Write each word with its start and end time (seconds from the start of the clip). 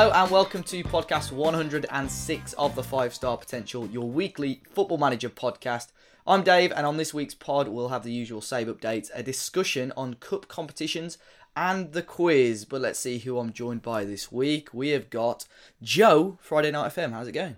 Hello 0.00 0.12
and 0.12 0.30
welcome 0.30 0.62
to 0.62 0.82
podcast 0.82 1.30
106 1.30 2.52
of 2.54 2.74
the 2.74 2.82
Five 2.82 3.12
Star 3.12 3.36
Potential, 3.36 3.86
your 3.88 4.08
weekly 4.08 4.62
football 4.70 4.96
manager 4.96 5.28
podcast. 5.28 5.88
I'm 6.26 6.42
Dave, 6.42 6.72
and 6.74 6.86
on 6.86 6.96
this 6.96 7.12
week's 7.12 7.34
pod, 7.34 7.68
we'll 7.68 7.90
have 7.90 8.02
the 8.02 8.10
usual 8.10 8.40
save 8.40 8.66
updates, 8.68 9.10
a 9.14 9.22
discussion 9.22 9.92
on 9.98 10.14
cup 10.14 10.48
competitions, 10.48 11.18
and 11.54 11.92
the 11.92 12.00
quiz. 12.00 12.64
But 12.64 12.80
let's 12.80 12.98
see 12.98 13.18
who 13.18 13.38
I'm 13.38 13.52
joined 13.52 13.82
by 13.82 14.06
this 14.06 14.32
week. 14.32 14.70
We 14.72 14.88
have 14.88 15.10
got 15.10 15.44
Joe, 15.82 16.38
Friday 16.40 16.70
Night 16.70 16.94
FM. 16.94 17.12
How's 17.12 17.28
it 17.28 17.32
going? 17.32 17.56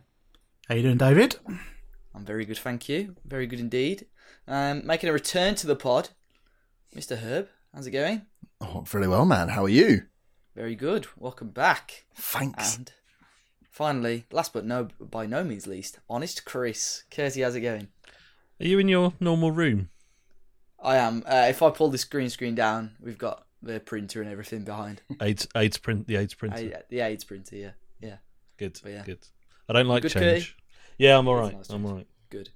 How 0.67 0.75
you 0.75 0.83
doing, 0.83 0.99
David? 0.99 1.37
I'm 2.13 2.25
very 2.25 2.45
good, 2.45 2.59
thank 2.59 2.89
you. 2.89 3.15
Very 3.25 3.47
good 3.47 3.61
indeed. 3.61 4.07
Um, 4.49 4.85
making 4.85 5.09
a 5.09 5.13
return 5.13 5.55
to 5.55 5.69
the 5.69 5.77
pod, 5.77 6.09
Mr. 6.93 7.19
Herb. 7.19 7.51
How's 7.73 7.87
it 7.87 7.93
going? 7.93 8.23
Oh, 8.61 8.83
very 8.85 9.07
well, 9.07 9.27
man. 9.27 9.51
How 9.51 9.63
are 9.63 9.69
you? 9.69 10.07
Very 10.55 10.75
good. 10.75 11.07
Welcome 11.17 11.49
back. 11.49 12.05
Thanks. 12.15 12.77
And 12.77 12.93
finally, 13.71 14.27
last 14.31 14.53
but 14.53 14.65
no 14.67 14.89
by 15.01 15.25
no 15.25 15.43
means 15.43 15.67
least, 15.67 15.99
honest 16.11 16.45
Chris. 16.45 17.05
Kirsty, 17.11 17.41
how's 17.41 17.55
it 17.55 17.61
going? 17.61 17.89
Are 18.61 18.67
you 18.67 18.79
in 18.79 18.89
your 18.89 19.15
normal 19.19 19.51
room? 19.51 19.89
I 20.83 20.97
am. 20.97 21.23
Uh, 21.27 21.47
if 21.49 21.63
I 21.63 21.71
pull 21.71 21.89
this 21.89 22.05
green 22.05 22.29
screen 22.29 22.55
down, 22.55 22.93
we've 23.01 23.17
got 23.19 23.47
the 23.63 23.81
printer 23.81 24.21
and 24.21 24.31
everything 24.31 24.65
behind. 24.65 25.01
AIDS, 25.23 25.49
AIDS 25.57 25.79
print, 25.79 26.07
the 26.07 26.17
AIDS 26.17 26.35
printer. 26.35 26.57
I, 26.57 26.83
the 26.91 27.01
AIDS 27.01 27.25
printer, 27.25 27.57
yeah, 27.57 27.71
yeah, 28.01 28.17
good, 28.59 28.79
but 28.83 28.93
yeah. 28.93 29.05
good. 29.05 29.27
I 29.69 29.73
don't 29.73 29.87
like 29.87 30.03
Good, 30.03 30.13
change. 30.13 30.25
Curty? 30.25 30.63
Yeah, 30.99 31.17
I'm 31.17 31.29
all 31.29 31.37
right. 31.37 31.57
Nice 31.57 31.71
I'm 31.71 31.87
all 31.87 31.95
right. 31.95 32.07
good. 32.29 32.51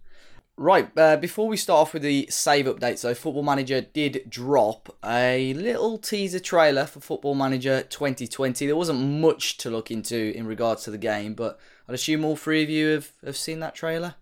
Right, 0.59 0.91
uh, 0.97 1.19
before 1.19 1.49
we 1.49 1.59
start 1.59 1.81
off 1.81 1.93
with 1.93 2.03
the 2.03 2.27
save 2.31 2.65
update, 2.65 2.97
so 2.97 3.15
Football 3.15 3.43
Manager 3.43 3.83
did 3.83 4.25
drop 4.27 4.97
a 5.05 5.53
little 5.53 5.99
teaser 5.99 6.41
trailer 6.41 6.87
for 6.87 7.01
Football 7.01 7.35
Manager 7.35 7.83
2020. 7.83 8.67
There 8.67 8.75
wasn't 8.75 9.21
much 9.21 9.59
to 9.59 9.71
look 9.71 9.91
into 9.91 10.35
in 10.35 10.47
regards 10.47 10.85
to 10.85 10.91
the 10.91 10.97
game, 10.97 11.35
but 11.35 11.59
I'd 11.87 11.95
assume 11.95 12.25
all 12.25 12.37
three 12.37 12.63
of 12.63 12.71
you 12.71 12.89
have, 12.89 13.11
have 13.23 13.37
seen 13.37 13.61
that 13.61 13.75
trailer. 13.75 14.15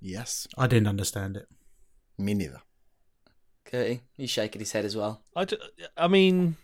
Yes, 0.00 0.48
I 0.58 0.66
didn't 0.66 0.88
understand 0.88 1.36
it. 1.36 1.48
me 2.18 2.34
neither. 2.34 2.62
Curty, 3.66 4.00
he's 4.16 4.30
shaking 4.30 4.58
his 4.58 4.72
head 4.72 4.84
as 4.84 4.96
well. 4.96 5.22
I, 5.36 5.46
I 5.96 6.08
mean, 6.08 6.56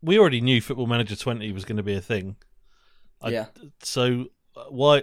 we 0.00 0.18
already 0.18 0.40
knew 0.40 0.62
Football 0.62 0.86
Manager 0.86 1.14
20 1.14 1.52
was 1.52 1.66
going 1.66 1.76
to 1.76 1.82
be 1.82 1.94
a 1.94 2.00
thing. 2.00 2.36
I, 3.20 3.28
Yeah. 3.28 3.46
So 3.82 4.28
uh, 4.56 4.64
why 4.70 5.02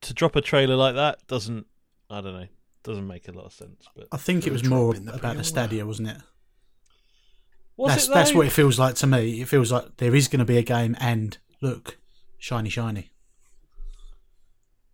to 0.00 0.14
drop 0.14 0.34
a 0.34 0.40
trailer 0.40 0.74
like 0.74 0.96
that 0.96 1.24
doesn't? 1.28 1.66
I 2.10 2.20
don't 2.20 2.34
know. 2.34 2.46
Doesn't 2.84 3.06
make 3.06 3.26
a 3.28 3.32
lot 3.32 3.46
of 3.46 3.52
sense. 3.52 3.84
But 3.96 4.08
I 4.12 4.16
think 4.16 4.46
it 4.46 4.52
was 4.52 4.64
more 4.64 4.94
the 4.94 5.00
about 5.00 5.12
the 5.12 5.18
pre-order. 5.18 5.42
Stadia, 5.42 5.86
wasn't 5.86 6.08
it? 6.10 6.16
was 7.76 7.92
that's 7.92 8.08
it 8.08 8.14
that's 8.14 8.34
what 8.34 8.46
it 8.46 8.52
feels 8.52 8.78
like 8.78 8.94
to 8.96 9.06
me. 9.06 9.40
It 9.42 9.48
feels 9.48 9.70
like 9.72 9.96
there 9.98 10.14
is 10.14 10.28
going 10.28 10.38
to 10.38 10.44
be 10.44 10.56
a 10.56 10.62
game, 10.62 10.96
and 11.00 11.36
look, 11.60 11.98
shiny, 12.38 12.70
shiny. 12.70 13.10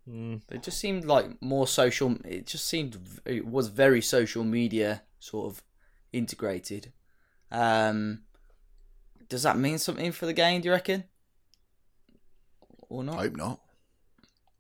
Mm, 0.09 0.41
It 0.51 0.63
just 0.63 0.79
seemed 0.79 1.05
like 1.05 1.41
more 1.41 1.67
social. 1.67 2.17
It 2.25 2.47
just 2.47 2.67
seemed 2.67 2.99
it 3.25 3.47
was 3.47 3.69
very 3.69 4.01
social 4.01 4.43
media 4.43 5.03
sort 5.21 5.53
of 5.53 5.63
integrated. 6.13 6.93
Um, 7.53 8.23
does 9.29 9.43
that 9.45 9.57
mean 9.59 9.79
something 9.79 10.11
for 10.13 10.27
the 10.27 10.33
game? 10.33 10.61
Do 10.61 10.67
you 10.67 10.73
reckon? 10.73 11.05
Or 12.89 13.05
not? 13.05 13.19
I 13.19 13.23
hope 13.23 13.37
not. 13.37 13.61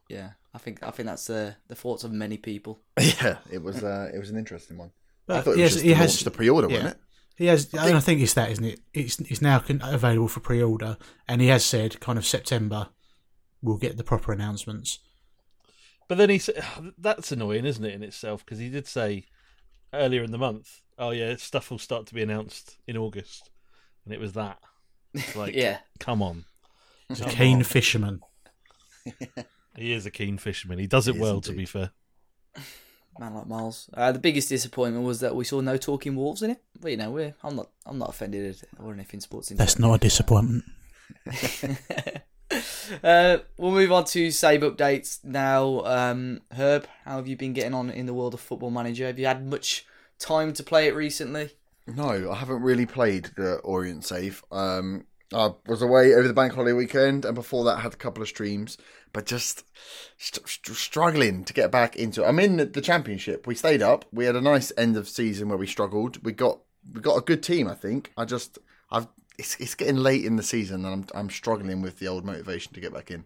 Yeah, 0.08 0.32
I 0.54 0.58
think 0.58 0.82
I 0.82 0.90
think 0.90 1.06
that's 1.06 1.26
the 1.26 1.56
the 1.68 1.74
thoughts 1.74 2.04
of 2.04 2.12
many 2.12 2.36
people. 2.36 2.80
Yeah, 3.00 3.38
it 3.50 3.62
was. 3.62 3.82
Uh, 3.82 4.10
it 4.14 4.18
was 4.18 4.30
an 4.30 4.36
interesting 4.36 4.76
one. 4.78 4.90
I 5.28 5.40
thought 5.40 5.46
it 5.46 5.48
was 5.50 5.58
yes, 5.58 5.72
just 5.74 5.84
he 5.84 5.92
has- 5.92 6.10
launch 6.12 6.24
the 6.24 6.30
pre-order, 6.30 6.68
yeah. 6.68 6.74
wasn't 6.76 6.94
it? 6.94 7.00
He 7.36 7.46
has. 7.46 7.74
I, 7.74 7.94
I 7.96 8.00
think 8.00 8.20
it's 8.20 8.34
that, 8.34 8.50
isn't 8.50 8.64
it? 8.64 8.80
It's 8.92 9.18
it's 9.20 9.40
now 9.42 9.58
con- 9.60 9.80
available 9.82 10.28
for 10.28 10.40
pre-order, 10.40 10.98
and 11.26 11.40
he 11.40 11.48
has 11.48 11.64
said 11.64 11.98
kind 12.00 12.18
of 12.18 12.26
September 12.26 12.88
we'll 13.62 13.78
get 13.78 13.96
the 13.96 14.04
proper 14.04 14.32
announcements. 14.32 14.98
But 16.08 16.18
then 16.18 16.28
he 16.30 16.38
said 16.38 16.62
that's 16.98 17.32
annoying, 17.32 17.64
isn't 17.64 17.84
it, 17.84 17.94
in 17.94 18.02
itself? 18.02 18.44
Because 18.44 18.58
he 18.58 18.68
did 18.68 18.86
say 18.86 19.24
earlier 19.94 20.22
in 20.22 20.30
the 20.32 20.38
month, 20.38 20.82
"Oh 20.98 21.10
yeah, 21.10 21.36
stuff 21.36 21.70
will 21.70 21.78
start 21.78 22.06
to 22.08 22.14
be 22.14 22.22
announced 22.22 22.76
in 22.86 22.96
August," 22.98 23.48
and 24.04 24.12
it 24.12 24.20
was 24.20 24.34
that. 24.34 24.58
It's 25.14 25.34
like, 25.42 25.54
yeah, 25.54 25.78
come 25.98 26.20
on. 26.22 26.44
He's 27.08 27.20
a 27.20 27.24
Come 27.24 27.32
keen 27.34 27.56
on. 27.58 27.64
fisherman. 27.64 28.20
He 29.76 29.92
is 29.92 30.06
a 30.06 30.10
keen 30.10 30.38
fisherman. 30.38 30.78
He 30.78 30.86
does 30.86 31.08
it 31.08 31.14
He 31.14 31.20
well, 31.20 31.40
to 31.40 31.52
be 31.52 31.66
fair. 31.66 31.90
man 33.18 33.34
like 33.34 33.46
Miles. 33.46 33.90
Uh, 33.94 34.12
the 34.12 34.18
biggest 34.18 34.48
disappointment 34.48 35.04
was 35.04 35.20
that 35.20 35.34
we 35.34 35.44
saw 35.44 35.60
no 35.60 35.76
talking 35.76 36.16
wolves 36.16 36.42
in 36.42 36.50
it. 36.50 36.62
But 36.80 36.92
you 36.92 36.96
know, 36.96 37.10
we're 37.10 37.34
I'm 37.42 37.56
not 37.56 37.70
I'm 37.86 37.98
not 37.98 38.10
offended 38.10 38.62
or 38.78 38.92
anything 38.92 39.20
sports. 39.20 39.50
That's 39.50 39.78
not 39.78 39.94
a 39.94 39.98
disappointment. 39.98 40.64
uh, 43.04 43.38
we'll 43.56 43.72
move 43.72 43.92
on 43.92 44.04
to 44.06 44.30
save 44.30 44.62
updates 44.62 45.24
now. 45.24 45.84
Um, 45.84 46.40
Herb, 46.52 46.86
how 47.04 47.16
have 47.16 47.28
you 47.28 47.36
been 47.36 47.52
getting 47.52 47.74
on 47.74 47.90
in 47.90 48.06
the 48.06 48.14
world 48.14 48.34
of 48.34 48.40
Football 48.40 48.70
Manager? 48.70 49.06
Have 49.06 49.18
you 49.18 49.26
had 49.26 49.46
much 49.46 49.86
time 50.18 50.52
to 50.54 50.62
play 50.62 50.86
it 50.88 50.94
recently? 50.94 51.50
No, 51.86 52.30
I 52.30 52.36
haven't 52.36 52.62
really 52.62 52.86
played 52.86 53.30
the 53.36 53.56
Orient 53.56 54.04
Save. 54.04 54.44
Um, 54.52 55.06
I 55.34 55.52
was 55.66 55.82
away 55.82 56.14
over 56.14 56.26
the 56.28 56.34
bank 56.34 56.52
holiday 56.54 56.72
weekend, 56.72 57.24
and 57.24 57.34
before 57.34 57.64
that, 57.64 57.78
I 57.78 57.80
had 57.80 57.94
a 57.94 57.96
couple 57.96 58.22
of 58.22 58.28
streams, 58.28 58.76
but 59.12 59.26
just 59.26 59.64
st- 60.18 60.48
st- 60.48 60.76
struggling 60.76 61.44
to 61.44 61.52
get 61.52 61.70
back 61.70 61.96
into 61.96 62.22
it. 62.22 62.26
I'm 62.26 62.38
in 62.38 62.56
the, 62.56 62.64
the 62.66 62.80
championship. 62.80 63.46
We 63.46 63.54
stayed 63.54 63.82
up. 63.82 64.04
We 64.12 64.24
had 64.26 64.36
a 64.36 64.40
nice 64.40 64.72
end 64.76 64.96
of 64.96 65.08
season 65.08 65.48
where 65.48 65.58
we 65.58 65.66
struggled. 65.66 66.22
We 66.24 66.32
got 66.32 66.60
we 66.92 67.00
got 67.00 67.16
a 67.16 67.22
good 67.22 67.42
team. 67.42 67.68
I 67.68 67.74
think. 67.74 68.12
I 68.16 68.24
just 68.24 68.58
I've 68.90 69.08
it's 69.38 69.56
it's 69.60 69.74
getting 69.74 69.96
late 69.96 70.24
in 70.24 70.36
the 70.36 70.42
season, 70.42 70.84
and 70.84 70.94
I'm 70.94 71.18
I'm 71.18 71.30
struggling 71.30 71.82
with 71.82 71.98
the 71.98 72.08
old 72.08 72.24
motivation 72.24 72.72
to 72.74 72.80
get 72.80 72.92
back 72.92 73.10
in. 73.10 73.20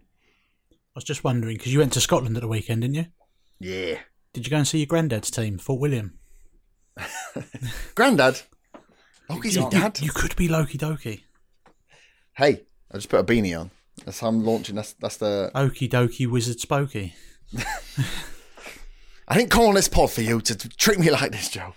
I 0.72 0.76
was 0.96 1.04
just 1.04 1.24
wondering 1.24 1.56
because 1.56 1.72
you 1.72 1.80
went 1.80 1.92
to 1.94 2.00
Scotland 2.00 2.36
at 2.36 2.40
the 2.42 2.48
weekend, 2.48 2.82
didn't 2.82 2.94
you? 2.94 3.06
Yeah, 3.58 3.98
Did 4.32 4.46
you 4.46 4.50
go 4.50 4.58
and 4.58 4.68
see 4.68 4.78
your 4.78 4.86
granddad's 4.86 5.30
team, 5.30 5.58
Fort 5.58 5.80
William? 5.80 6.18
Granddad. 7.94 8.42
Oh, 9.28 9.40
he's 9.40 9.56
your 9.56 9.64
You- 9.64 9.70
dad. 9.70 10.00
You 10.00 10.10
could 10.10 10.36
be 10.36 10.48
Loki 10.48 10.78
Doki. 10.78 11.22
Hey, 12.36 12.64
I 12.92 12.96
just 12.96 13.08
put 13.08 13.20
a 13.20 13.24
beanie 13.24 13.58
on. 13.58 13.70
That's 14.04 14.20
how 14.20 14.28
I'm 14.28 14.44
launching. 14.44 14.74
That's 14.76 14.92
that's 14.94 15.16
the. 15.16 15.50
Okie 15.54 15.88
dokie 15.88 16.30
wizard 16.30 16.58
spokey. 16.58 17.12
I 19.28 19.36
didn't 19.38 19.50
come 19.50 19.64
on 19.66 19.74
this 19.74 19.88
pod 19.88 20.10
for 20.10 20.20
you 20.20 20.40
to 20.40 20.68
treat 20.68 20.98
me 20.98 21.10
like 21.10 21.32
this, 21.32 21.48
Joe. 21.50 21.74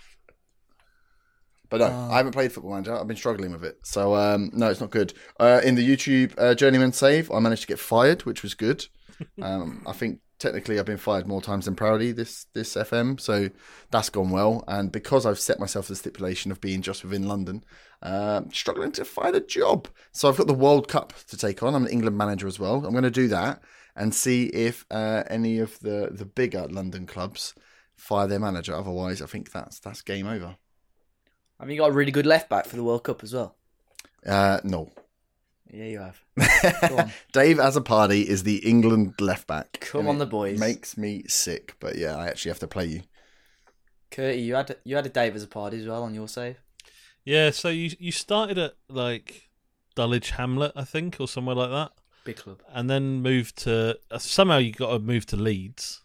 But 1.68 1.80
no, 1.80 1.86
Oh. 1.86 2.08
I 2.12 2.16
haven't 2.18 2.32
played 2.32 2.52
Football 2.52 2.72
Manager. 2.72 2.96
I've 2.96 3.06
been 3.06 3.16
struggling 3.16 3.52
with 3.52 3.64
it. 3.64 3.78
So 3.84 4.14
um, 4.14 4.50
no, 4.52 4.68
it's 4.70 4.80
not 4.80 4.90
good. 4.90 5.14
Uh, 5.38 5.60
in 5.64 5.76
the 5.76 5.88
YouTube 5.88 6.34
uh, 6.36 6.54
Journeyman 6.54 6.92
save, 6.92 7.30
I 7.30 7.38
managed 7.38 7.62
to 7.62 7.68
get 7.68 7.78
fired, 7.78 8.22
which 8.24 8.42
was 8.42 8.54
good. 8.54 8.86
Um, 9.42 9.82
I 9.86 9.92
think 9.92 10.20
technically 10.40 10.78
I've 10.78 10.86
been 10.86 10.96
fired 10.96 11.28
more 11.28 11.40
times 11.40 11.66
than 11.66 11.76
Proudy 11.76 12.10
this 12.16 12.46
this 12.54 12.74
FM, 12.74 13.20
so 13.20 13.50
that's 13.92 14.10
gone 14.10 14.30
well. 14.30 14.64
And 14.66 14.90
because 14.90 15.24
I've 15.24 15.38
set 15.38 15.60
myself 15.60 15.86
the 15.86 15.94
stipulation 15.94 16.50
of 16.50 16.60
being 16.60 16.82
just 16.82 17.04
within 17.04 17.28
London, 17.28 17.62
uh, 18.02 18.42
struggling 18.52 18.90
to 18.92 19.04
find 19.04 19.36
a 19.36 19.40
job. 19.40 19.86
So 20.10 20.28
I've 20.28 20.36
got 20.36 20.48
the 20.48 20.54
World 20.54 20.88
Cup 20.88 21.12
to 21.28 21.36
take 21.36 21.62
on. 21.62 21.74
I'm 21.76 21.84
an 21.84 21.92
England 21.92 22.18
manager 22.18 22.48
as 22.48 22.58
well. 22.58 22.84
I'm 22.84 22.92
going 22.92 23.04
to 23.04 23.10
do 23.10 23.28
that 23.28 23.62
and 23.94 24.14
see 24.14 24.46
if 24.46 24.84
uh, 24.90 25.22
any 25.28 25.58
of 25.58 25.78
the 25.80 26.08
the 26.10 26.24
bigger 26.24 26.66
London 26.68 27.06
clubs 27.06 27.54
fire 27.94 28.26
their 28.26 28.40
manager. 28.40 28.74
Otherwise, 28.74 29.22
I 29.22 29.26
think 29.26 29.52
that's 29.52 29.78
that's 29.78 30.02
game 30.02 30.26
over. 30.26 30.56
Have 31.60 31.70
you 31.70 31.76
got 31.76 31.90
a 31.90 31.92
really 31.92 32.12
good 32.12 32.26
left 32.26 32.48
back 32.48 32.64
for 32.64 32.76
the 32.76 32.84
World 32.84 33.04
Cup 33.04 33.22
as 33.22 33.34
well? 33.34 33.54
Uh, 34.26 34.60
no. 34.64 34.90
Yeah, 35.72 35.84
you 35.84 35.98
have. 36.00 37.14
Dave 37.32 37.60
as 37.60 37.76
a 37.76 37.80
party 37.80 38.22
is 38.28 38.42
the 38.42 38.56
England 38.68 39.14
left 39.20 39.46
back. 39.46 39.78
Come 39.80 40.00
and 40.00 40.08
on, 40.10 40.18
the 40.18 40.26
boys. 40.26 40.58
Makes 40.58 40.96
me 40.96 41.24
sick, 41.28 41.76
but 41.78 41.96
yeah, 41.96 42.16
I 42.16 42.26
actually 42.26 42.50
have 42.50 42.58
to 42.60 42.66
play 42.66 42.86
you. 42.86 43.02
Curty, 44.10 44.42
you 44.42 44.56
had 44.56 44.76
you 44.84 44.96
had 44.96 45.06
a 45.06 45.10
Dave 45.10 45.36
as 45.36 45.44
a 45.44 45.46
party 45.48 45.78
as 45.80 45.86
well 45.86 46.02
on 46.02 46.14
your 46.14 46.26
save. 46.26 46.56
Yeah, 47.24 47.50
so 47.50 47.68
you 47.68 47.90
you 48.00 48.10
started 48.10 48.58
at 48.58 48.74
like 48.88 49.48
Dulwich 49.94 50.30
Hamlet, 50.32 50.72
I 50.74 50.84
think, 50.84 51.18
or 51.20 51.28
somewhere 51.28 51.54
like 51.54 51.70
that, 51.70 51.92
Big 52.24 52.36
club. 52.36 52.62
and 52.72 52.90
then 52.90 53.22
moved 53.22 53.56
to 53.58 53.98
uh, 54.10 54.18
somehow 54.18 54.58
you 54.58 54.72
got 54.72 54.90
to 54.92 54.98
move 54.98 55.26
to 55.26 55.36
Leeds. 55.36 56.02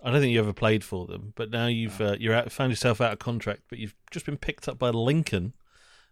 I 0.00 0.12
don't 0.12 0.20
think 0.20 0.32
you 0.32 0.38
ever 0.38 0.52
played 0.52 0.84
for 0.84 1.06
them, 1.06 1.32
but 1.34 1.50
now 1.50 1.66
you've 1.66 2.00
uh, 2.00 2.14
you're 2.20 2.34
out, 2.34 2.52
found 2.52 2.70
yourself 2.70 3.00
out 3.00 3.12
of 3.12 3.18
contract, 3.18 3.62
but 3.68 3.80
you've 3.80 3.96
just 4.12 4.24
been 4.26 4.36
picked 4.36 4.68
up 4.68 4.78
by 4.78 4.90
Lincoln 4.90 5.54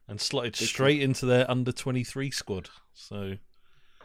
and 0.08 0.20
slotted 0.20 0.56
Big 0.58 0.68
straight 0.68 1.02
into 1.02 1.26
their 1.26 1.50
under 1.50 1.72
twenty 1.72 2.04
three 2.04 2.30
squad. 2.30 2.68
So 2.94 3.36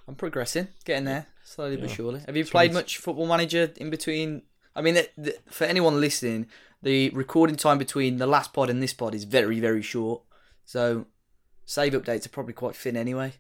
I'm 0.07 0.15
progressing, 0.15 0.67
getting 0.85 1.05
there 1.05 1.27
slowly 1.43 1.77
but 1.77 1.89
surely. 1.89 2.21
Have 2.25 2.35
you 2.37 2.45
So 2.45 2.51
played 2.51 2.73
much 2.73 2.97
Football 2.97 3.27
Manager 3.27 3.71
in 3.77 3.89
between? 3.89 4.43
I 4.75 4.81
mean, 4.81 4.95
the, 4.95 5.09
the, 5.17 5.35
for 5.49 5.65
anyone 5.65 5.99
listening, 5.99 6.47
the 6.81 7.09
recording 7.09 7.55
time 7.55 7.77
between 7.77 8.17
the 8.17 8.27
last 8.27 8.53
pod 8.53 8.69
and 8.69 8.81
this 8.81 8.93
pod 8.93 9.13
is 9.13 9.25
very, 9.25 9.59
very 9.59 9.81
short. 9.81 10.21
So 10.65 11.05
save 11.65 11.93
updates 11.93 12.25
are 12.25 12.29
probably 12.29 12.53
quite 12.53 12.75
thin 12.75 12.95
anyway. 12.95 13.33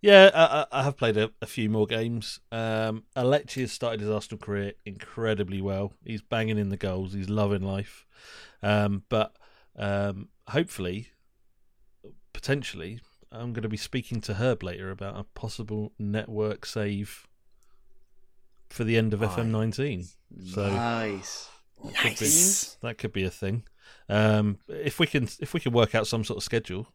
Yeah, 0.00 0.30
I, 0.32 0.66
I 0.70 0.82
have 0.84 0.96
played 0.96 1.16
a, 1.16 1.32
a 1.42 1.46
few 1.46 1.68
more 1.68 1.86
games. 1.86 2.38
Um, 2.52 3.04
has 3.16 3.72
started 3.72 4.00
his 4.00 4.10
Arsenal 4.10 4.38
career 4.38 4.74
incredibly 4.84 5.60
well. 5.60 5.92
He's 6.04 6.22
banging 6.22 6.58
in 6.58 6.68
the 6.68 6.76
goals. 6.76 7.14
He's 7.14 7.28
loving 7.28 7.62
life. 7.62 8.06
Um, 8.62 9.02
but 9.08 9.34
um, 9.76 10.28
hopefully, 10.48 11.08
potentially, 12.38 13.00
I'm 13.32 13.52
going 13.52 13.64
to 13.64 13.68
be 13.68 13.76
speaking 13.76 14.20
to 14.20 14.34
Herb 14.34 14.62
later 14.62 14.92
about 14.92 15.18
a 15.18 15.24
possible 15.24 15.92
network 15.98 16.66
save 16.66 17.26
for 18.70 18.84
the 18.84 18.96
end 18.96 19.12
of 19.12 19.18
FM19. 19.18 20.06
So 20.46 20.70
nice. 20.70 21.48
Nice. 21.82 22.76
that 22.80 22.96
could 22.96 23.12
be 23.12 23.24
a 23.24 23.30
thing. 23.30 23.64
Um, 24.08 24.58
if 24.68 25.00
we 25.00 25.08
can, 25.08 25.28
if 25.40 25.52
we 25.52 25.58
can 25.58 25.72
work 25.72 25.96
out 25.96 26.06
some 26.06 26.22
sort 26.22 26.36
of 26.36 26.44
schedule, 26.44 26.86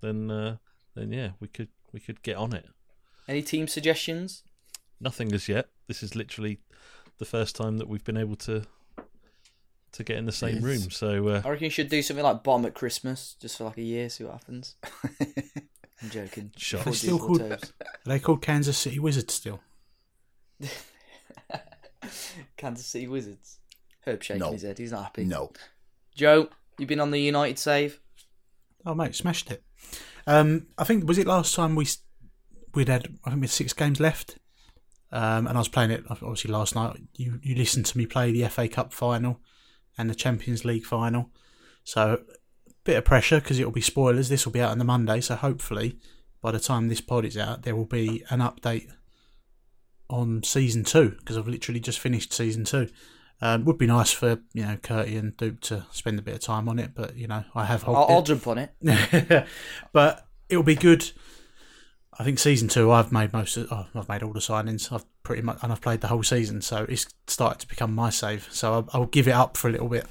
then 0.00 0.28
uh, 0.28 0.56
then 0.96 1.12
yeah, 1.12 1.30
we 1.38 1.46
could 1.46 1.68
we 1.92 2.00
could 2.00 2.20
get 2.22 2.36
on 2.36 2.52
it. 2.52 2.66
Any 3.28 3.42
team 3.42 3.68
suggestions? 3.68 4.42
Nothing 5.00 5.32
as 5.32 5.48
yet. 5.48 5.68
This 5.86 6.02
is 6.02 6.16
literally 6.16 6.58
the 7.18 7.24
first 7.24 7.54
time 7.54 7.78
that 7.78 7.86
we've 7.86 8.04
been 8.04 8.16
able 8.16 8.36
to 8.36 8.64
to 9.94 10.04
get 10.04 10.16
in 10.18 10.26
the 10.26 10.32
same 10.32 10.56
Yes. 10.56 10.62
room. 10.62 10.90
So 10.90 11.28
uh, 11.28 11.42
I 11.44 11.48
reckon 11.50 11.64
you 11.64 11.70
should 11.70 11.88
do 11.88 12.02
something 12.02 12.24
like 12.24 12.42
bomb 12.44 12.64
at 12.66 12.74
Christmas, 12.74 13.36
just 13.40 13.56
for 13.58 13.64
like 13.64 13.78
a 13.78 13.82
year, 13.82 14.08
see 14.08 14.22
what 14.24 14.34
happens. 14.34 14.76
I'm 16.02 16.10
joking. 16.10 16.52
Shot. 16.56 16.78
Before 16.80 16.92
Still 16.94 17.18
called- 17.18 17.40
Are 17.42 17.58
they 18.04 18.18
called 18.18 18.42
Kansas 18.42 18.76
City 18.78 18.98
Wizards 18.98 19.32
still? 19.34 19.60
Kansas 22.56 22.86
City 22.86 23.08
Wizards. 23.08 23.58
Herb 24.06 24.22
shaking 24.22 24.40
No. 24.40 24.52
his 24.52 24.62
head. 24.62 24.78
He's 24.78 24.92
not 24.92 25.04
happy. 25.04 25.24
No. 25.24 25.52
Joe, 26.14 26.48
you've 26.78 26.88
been 26.88 27.00
on 27.00 27.10
the 27.10 27.20
United 27.20 27.58
save? 27.58 28.00
Oh 28.86 28.94
mate, 28.94 29.14
smashed 29.14 29.50
it. 29.50 29.62
Um, 30.26 30.66
I 30.76 30.84
think 30.84 31.06
was 31.08 31.18
it 31.18 31.26
last 31.26 31.54
time 31.54 31.74
we 31.74 31.86
we'd 32.74 32.88
had 32.88 33.06
I 33.24 33.30
think 33.30 33.40
we 33.40 33.46
had 33.46 33.50
six 33.50 33.72
games 33.72 33.98
left, 34.00 34.38
um, 35.10 35.46
and 35.46 35.56
I 35.56 35.60
was 35.60 35.68
playing 35.68 35.90
it 35.90 36.04
obviously 36.10 36.50
last 36.50 36.74
night. 36.74 36.96
You 37.16 37.40
you 37.42 37.54
listened 37.54 37.86
to 37.86 37.98
me 37.98 38.04
play 38.06 38.30
the 38.30 38.46
FA 38.48 38.68
Cup 38.68 38.92
final 38.92 39.40
and 39.96 40.10
the 40.10 40.14
Champions 40.14 40.64
League 40.64 40.84
final, 40.84 41.30
so 41.84 42.22
bit 42.84 42.98
of 42.98 43.04
pressure 43.04 43.40
because 43.40 43.58
it 43.58 43.64
will 43.64 43.72
be 43.72 43.80
spoilers. 43.80 44.28
This 44.28 44.44
will 44.44 44.52
be 44.52 44.60
out 44.60 44.70
on 44.70 44.78
the 44.78 44.84
Monday, 44.84 45.20
so 45.20 45.34
hopefully 45.34 45.98
by 46.42 46.50
the 46.50 46.60
time 46.60 46.88
this 46.88 47.00
pod 47.00 47.24
is 47.24 47.38
out, 47.38 47.62
there 47.62 47.74
will 47.74 47.86
be 47.86 48.22
an 48.28 48.40
update 48.40 48.90
on 50.10 50.42
season 50.42 50.84
two 50.84 51.16
because 51.18 51.38
I've 51.38 51.48
literally 51.48 51.80
just 51.80 51.98
finished 51.98 52.32
season 52.32 52.64
two. 52.64 52.88
Um, 53.40 53.64
would 53.64 53.78
be 53.78 53.86
nice 53.86 54.12
for 54.12 54.38
you 54.52 54.62
know 54.62 54.76
Curtie 54.76 55.18
and 55.18 55.36
Duke 55.36 55.60
to 55.62 55.86
spend 55.90 56.18
a 56.18 56.22
bit 56.22 56.34
of 56.34 56.40
time 56.40 56.68
on 56.68 56.78
it, 56.78 56.92
but 56.94 57.16
you 57.16 57.26
know 57.26 57.44
I 57.54 57.64
have 57.64 57.88
I'll. 57.88 57.96
I'll 57.96 58.22
jump 58.22 58.46
on 58.46 58.58
it. 58.58 59.46
but 59.92 60.26
it'll 60.48 60.62
be 60.62 60.76
good. 60.76 61.10
I 62.18 62.24
think 62.24 62.38
season 62.38 62.68
two, 62.68 62.92
I've 62.92 63.10
made 63.12 63.32
most. 63.32 63.56
Of, 63.56 63.68
oh, 63.72 63.86
I've 63.94 64.08
made 64.08 64.22
all 64.22 64.32
the 64.32 64.40
signings. 64.40 64.92
I've 64.92 65.04
pretty 65.22 65.42
much, 65.42 65.58
and 65.62 65.72
I've 65.72 65.80
played 65.80 66.00
the 66.00 66.08
whole 66.08 66.22
season, 66.22 66.62
so 66.62 66.86
it's 66.88 67.06
started 67.26 67.60
to 67.60 67.68
become 67.68 67.94
my 67.94 68.10
save. 68.10 68.48
So 68.50 68.72
I'll, 68.72 68.88
I'll 68.92 69.06
give 69.06 69.26
it 69.26 69.32
up 69.32 69.56
for 69.56 69.68
a 69.68 69.72
little 69.72 69.88
bit. 69.88 70.06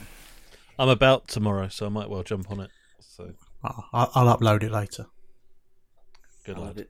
I'm 0.78 0.90
about 0.90 1.28
tomorrow, 1.28 1.70
so 1.70 1.86
I 1.86 1.90
might 1.90 2.10
well 2.10 2.24
jump 2.24 2.52
on 2.52 2.60
it. 2.60 2.72
So 3.00 3.32
I'll, 3.64 4.12
I'll 4.14 4.38
upload 4.38 4.64
it 4.64 4.72
later. 4.72 5.06
good 6.46 6.58
I 6.58 6.60
love 6.60 6.78
it. 6.78 6.90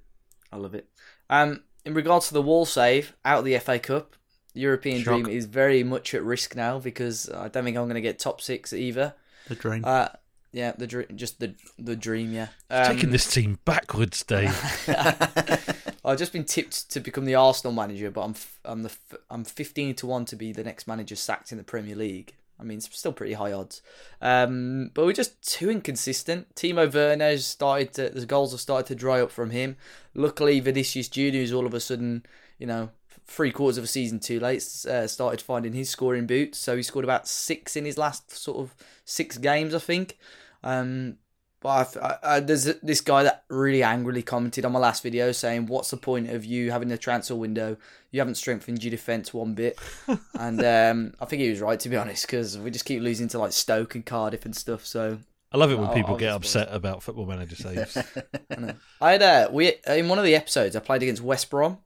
I 0.51 0.57
love 0.57 0.73
it. 0.73 0.87
Um, 1.29 1.63
in 1.85 1.93
regards 1.93 2.27
to 2.29 2.33
the 2.33 2.41
wall 2.41 2.65
save 2.65 3.15
out 3.25 3.39
of 3.39 3.45
the 3.45 3.57
FA 3.59 3.79
Cup, 3.79 4.15
the 4.53 4.61
European 4.61 5.01
Shock. 5.01 5.23
dream 5.23 5.35
is 5.35 5.45
very 5.45 5.83
much 5.83 6.13
at 6.13 6.23
risk 6.23 6.55
now 6.55 6.79
because 6.79 7.29
I 7.29 7.49
don't 7.49 7.63
think 7.63 7.77
I'm 7.77 7.85
going 7.85 7.95
to 7.95 8.01
get 8.01 8.19
top 8.19 8.41
six 8.41 8.73
either. 8.73 9.15
The 9.47 9.55
dream. 9.55 9.83
Uh, 9.85 10.09
yeah, 10.53 10.71
the 10.77 10.87
dream, 10.87 11.07
just 11.15 11.39
the 11.39 11.55
the 11.79 11.95
dream. 11.95 12.31
Yeah, 12.31 12.47
um, 12.69 12.95
Taking 12.95 13.09
this 13.09 13.29
team 13.29 13.59
backwards, 13.65 14.23
Dave. 14.23 14.55
I've 16.05 16.19
just 16.19 16.31
been 16.31 16.45
tipped 16.45 16.91
to 16.91 16.99
become 16.99 17.25
the 17.25 17.35
Arsenal 17.35 17.73
manager, 17.73 18.11
but 18.11 18.21
I'm 18.21 18.31
f- 18.31 18.59
I'm 18.63 18.83
the 18.83 18.89
f- 18.89 19.19
I'm 19.31 19.43
15 19.43 19.95
to 19.95 20.07
one 20.07 20.25
to 20.25 20.35
be 20.35 20.51
the 20.53 20.63
next 20.63 20.87
manager 20.87 21.15
sacked 21.15 21.51
in 21.51 21.57
the 21.57 21.63
Premier 21.63 21.95
League. 21.95 22.35
I 22.59 22.63
mean, 22.63 22.77
it's 22.77 22.97
still 22.97 23.13
pretty 23.13 23.33
high 23.33 23.51
odds. 23.51 23.81
Um, 24.21 24.91
but 24.93 25.05
we're 25.05 25.13
just 25.13 25.41
too 25.41 25.71
inconsistent. 25.71 26.53
Timo 26.55 26.93
Werner 26.93 27.25
has 27.25 27.47
started 27.47 27.93
to, 27.95 28.09
the 28.09 28.25
goals 28.27 28.51
have 28.51 28.61
started 28.61 28.85
to 28.87 28.95
dry 28.95 29.21
up 29.21 29.31
from 29.31 29.49
him. 29.49 29.75
Luckily, 30.13 30.59
Vinicius 30.59 31.09
Junior 31.09 31.41
is 31.41 31.51
all 31.51 31.65
of 31.65 31.73
a 31.73 31.79
sudden, 31.79 32.25
you 32.59 32.67
know, 32.67 32.91
three 33.25 33.51
quarters 33.51 33.77
of 33.77 33.83
a 33.85 33.87
season 33.87 34.19
too 34.19 34.39
late, 34.39 34.63
uh, 34.87 35.07
started 35.07 35.41
finding 35.41 35.73
his 35.73 35.89
scoring 35.89 36.27
boots. 36.27 36.59
So 36.59 36.77
he 36.77 36.83
scored 36.83 37.05
about 37.05 37.27
six 37.27 37.75
in 37.75 37.85
his 37.85 37.97
last 37.97 38.31
sort 38.31 38.59
of 38.59 38.75
six 39.03 39.37
games, 39.37 39.73
I 39.73 39.79
think. 39.79 40.17
Um, 40.63 41.17
but 41.63 41.97
I, 41.97 42.07
I, 42.07 42.17
I, 42.35 42.39
there's 42.41 42.65
this 42.65 42.99
guy 42.99 43.23
that 43.23 43.45
really 43.47 43.83
angrily 43.83 44.21
commented 44.21 44.65
on 44.65 44.73
my 44.73 44.79
last 44.79 45.01
video 45.01 45.31
saying, 45.31 45.67
"What's 45.67 45.91
the 45.91 45.97
point 45.97 46.29
of 46.29 46.43
you 46.43 46.71
having 46.71 46.91
a 46.91 46.97
transfer 46.97 47.35
window? 47.35 47.77
You 48.11 48.19
haven't 48.19 48.35
strengthened 48.35 48.83
your 48.83 48.91
defence 48.91 49.33
one 49.33 49.53
bit." 49.53 49.79
and 50.33 50.63
um, 50.63 51.13
I 51.21 51.25
think 51.25 51.41
he 51.41 51.49
was 51.49 51.61
right 51.61 51.79
to 51.79 51.89
be 51.89 51.95
honest, 51.95 52.27
because 52.27 52.57
we 52.57 52.69
just 52.69 52.85
keep 52.85 53.01
losing 53.01 53.29
to 53.29 53.39
like 53.39 53.53
Stoke 53.53 53.95
and 53.95 54.05
Cardiff 54.05 54.45
and 54.45 54.55
stuff. 54.55 54.85
So 54.85 55.19
I 55.53 55.57
love 55.57 55.71
it 55.71 55.79
when 55.79 55.89
people 55.93 56.17
get 56.17 56.31
upset 56.31 56.67
about 56.71 57.01
football 57.01 57.25
manager 57.25 57.55
saves. 57.55 57.97
I 59.01 59.11
had 59.11 59.21
uh, 59.21 59.49
we 59.51 59.75
in 59.87 60.09
one 60.09 60.19
of 60.19 60.25
the 60.25 60.35
episodes 60.35 60.75
I 60.75 60.79
played 60.79 61.03
against 61.03 61.21
West 61.21 61.49
Brom, 61.49 61.77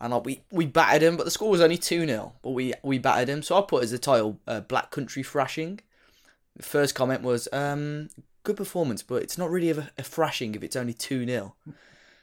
and 0.00 0.12
like, 0.12 0.24
we 0.24 0.42
we 0.52 0.66
battered 0.66 1.02
him, 1.02 1.16
but 1.16 1.24
the 1.24 1.30
score 1.32 1.50
was 1.50 1.60
only 1.60 1.78
two 1.78 2.06
0 2.06 2.34
But 2.42 2.50
we 2.50 2.74
we 2.84 2.98
battered 2.98 3.28
him, 3.28 3.42
so 3.42 3.58
I 3.58 3.62
put 3.62 3.82
as 3.82 3.90
the 3.90 3.98
title 3.98 4.38
uh, 4.46 4.60
"Black 4.60 4.92
Country 4.92 5.24
Thrashing." 5.24 5.80
First 6.60 6.94
comment 6.94 7.22
was, 7.22 7.48
um, 7.52 8.10
"Good 8.42 8.56
performance, 8.56 9.02
but 9.02 9.22
it's 9.22 9.38
not 9.38 9.50
really 9.50 9.70
a, 9.70 9.90
a 9.98 10.02
thrashing 10.02 10.54
if 10.54 10.62
it's 10.62 10.76
only 10.76 10.92
two 10.92 11.26
0 11.26 11.54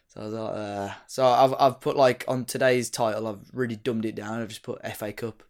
So 0.07 0.21
I 0.21 0.23
was 0.23 0.33
like, 0.33 0.53
uh, 0.55 0.93
so 1.07 1.25
I've 1.25 1.53
I've 1.59 1.81
put 1.81 1.95
like 1.95 2.23
on 2.27 2.45
today's 2.45 2.89
title, 2.89 3.27
I've 3.27 3.49
really 3.53 3.75
dumbed 3.75 4.05
it 4.05 4.15
down. 4.15 4.41
I've 4.41 4.49
just 4.49 4.63
put 4.63 4.85
FA 4.95 5.11
Cup. 5.13 5.43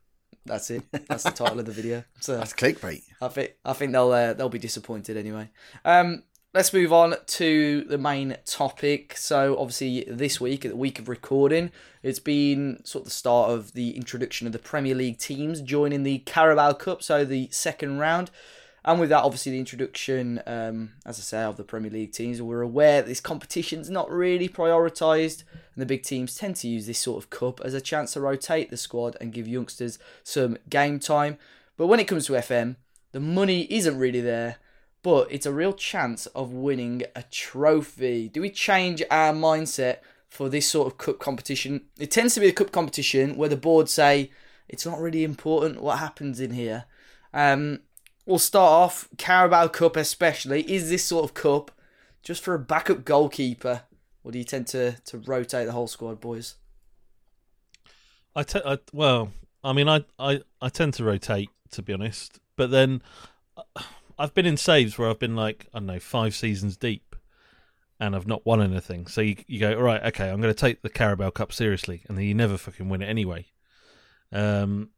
That's 0.45 0.71
it. 0.71 0.83
That's 1.07 1.23
the 1.23 1.31
title 1.31 1.59
of 1.59 1.65
the 1.65 1.71
video. 1.71 2.03
So 2.19 2.37
That's 2.37 2.53
clickbait. 2.53 3.03
I 3.21 3.27
think 3.27 3.53
I 3.65 3.73
think 3.73 3.91
they'll 3.91 4.11
uh, 4.11 4.33
they'll 4.33 4.49
be 4.49 4.59
disappointed 4.59 5.17
anyway. 5.17 5.49
Um, 5.85 6.23
let's 6.53 6.73
move 6.73 6.91
on 6.91 7.15
to 7.25 7.83
the 7.83 7.97
main 7.97 8.37
topic. 8.45 9.15
So 9.17 9.57
obviously 9.57 10.05
this 10.07 10.41
week, 10.41 10.61
the 10.61 10.75
week 10.75 10.99
of 10.99 11.07
recording, 11.09 11.71
it's 12.03 12.19
been 12.19 12.81
sort 12.83 13.01
of 13.01 13.05
the 13.05 13.11
start 13.11 13.51
of 13.51 13.73
the 13.73 13.95
introduction 13.95 14.47
of 14.47 14.53
the 14.53 14.59
Premier 14.59 14.95
League 14.95 15.17
teams 15.17 15.61
joining 15.61 16.03
the 16.03 16.19
Carabao 16.19 16.73
Cup, 16.73 17.03
so 17.03 17.23
the 17.23 17.49
second 17.51 17.99
round. 17.99 18.31
And 18.83 18.99
with 18.99 19.09
that, 19.09 19.23
obviously, 19.23 19.51
the 19.51 19.59
introduction, 19.59 20.41
um, 20.47 20.93
as 21.05 21.19
I 21.19 21.21
say, 21.21 21.43
of 21.43 21.55
the 21.55 21.63
Premier 21.63 21.91
League 21.91 22.13
teams, 22.13 22.41
we're 22.41 22.61
aware 22.61 23.01
that 23.01 23.07
this 23.07 23.19
competition's 23.19 23.91
not 23.91 24.09
really 24.09 24.49
prioritised, 24.49 25.43
and 25.75 25.81
the 25.81 25.85
big 25.85 26.01
teams 26.01 26.35
tend 26.35 26.55
to 26.57 26.67
use 26.67 26.87
this 26.87 26.97
sort 26.97 27.23
of 27.23 27.29
cup 27.29 27.61
as 27.63 27.75
a 27.75 27.81
chance 27.81 28.13
to 28.13 28.21
rotate 28.21 28.71
the 28.71 28.77
squad 28.77 29.15
and 29.21 29.33
give 29.33 29.47
youngsters 29.47 29.99
some 30.23 30.57
game 30.67 30.99
time. 30.99 31.37
But 31.77 31.87
when 31.87 31.99
it 31.99 32.07
comes 32.07 32.25
to 32.25 32.33
FM, 32.33 32.75
the 33.11 33.19
money 33.19 33.67
isn't 33.69 33.99
really 33.99 34.21
there, 34.21 34.57
but 35.03 35.31
it's 35.31 35.45
a 35.45 35.53
real 35.53 35.73
chance 35.73 36.25
of 36.27 36.51
winning 36.51 37.03
a 37.15 37.23
trophy. 37.23 38.29
Do 38.29 38.41
we 38.41 38.49
change 38.49 39.03
our 39.11 39.31
mindset 39.31 39.97
for 40.27 40.49
this 40.49 40.67
sort 40.67 40.87
of 40.87 40.97
cup 40.97 41.19
competition? 41.19 41.85
It 41.99 42.09
tends 42.09 42.33
to 42.33 42.39
be 42.39 42.47
a 42.47 42.53
cup 42.53 42.71
competition 42.71 43.35
where 43.35 43.49
the 43.49 43.57
board 43.57 43.89
say 43.89 44.31
it's 44.67 44.87
not 44.87 44.99
really 44.99 45.23
important 45.23 45.81
what 45.81 45.99
happens 45.99 46.39
in 46.39 46.51
here. 46.51 46.85
Um, 47.33 47.81
we'll 48.25 48.39
start 48.39 48.71
off 48.71 49.09
Carabao 49.17 49.67
Cup, 49.67 49.95
especially. 49.95 50.69
Is 50.71 50.89
this 50.89 51.03
sort 51.03 51.23
of 51.23 51.33
cup 51.33 51.71
just 52.23 52.43
for 52.43 52.53
a 52.53 52.59
backup 52.59 53.03
goalkeeper, 53.05 53.83
or 54.23 54.31
do 54.31 54.37
you 54.37 54.43
tend 54.43 54.67
to 54.67 54.93
to 55.05 55.17
rotate 55.19 55.65
the 55.65 55.73
whole 55.73 55.87
squad, 55.87 56.19
boys? 56.19 56.55
I, 58.35 58.43
te- 58.43 58.61
I 58.65 58.77
well, 58.93 59.31
I 59.63 59.73
mean, 59.73 59.89
I, 59.89 60.05
I 60.17 60.41
I 60.61 60.69
tend 60.69 60.93
to 60.95 61.03
rotate 61.03 61.49
to 61.71 61.81
be 61.81 61.93
honest, 61.93 62.39
but 62.55 62.71
then 62.71 63.01
uh, 63.57 63.63
I've 64.17 64.33
been 64.33 64.45
in 64.45 64.57
saves 64.57 64.97
where 64.97 65.09
I've 65.09 65.19
been 65.19 65.35
like 65.35 65.67
I 65.73 65.79
don't 65.79 65.87
know 65.87 65.99
five 65.99 66.35
seasons 66.35 66.77
deep, 66.77 67.15
and 67.99 68.15
I've 68.15 68.27
not 68.27 68.45
won 68.45 68.61
anything. 68.61 69.07
So 69.07 69.21
you 69.21 69.37
you 69.47 69.59
go 69.59 69.75
all 69.75 69.83
right, 69.83 70.03
okay, 70.05 70.29
I'm 70.29 70.41
going 70.41 70.53
to 70.53 70.59
take 70.59 70.81
the 70.81 70.89
Carabao 70.89 71.31
Cup 71.31 71.51
seriously, 71.51 72.03
and 72.07 72.17
then 72.17 72.25
you 72.25 72.33
never 72.33 72.57
fucking 72.57 72.89
win 72.89 73.01
it 73.01 73.07
anyway. 73.07 73.47
Um, 74.31 74.89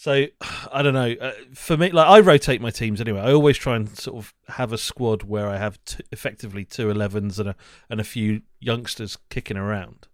so 0.00 0.24
I 0.72 0.80
don't 0.80 0.94
know. 0.94 1.14
Uh, 1.20 1.32
for 1.54 1.76
me, 1.76 1.90
like 1.90 2.08
I 2.08 2.20
rotate 2.20 2.62
my 2.62 2.70
teams 2.70 3.02
anyway. 3.02 3.20
I 3.20 3.32
always 3.32 3.58
try 3.58 3.76
and 3.76 3.86
sort 3.98 4.16
of 4.16 4.32
have 4.48 4.72
a 4.72 4.78
squad 4.78 5.24
where 5.24 5.46
I 5.46 5.58
have 5.58 5.78
t- 5.84 6.02
effectively 6.10 6.64
two 6.64 6.86
11s 6.86 7.38
and 7.38 7.50
a 7.50 7.56
and 7.90 8.00
a 8.00 8.04
few 8.04 8.40
youngsters 8.60 9.18
kicking 9.28 9.58
around. 9.58 10.08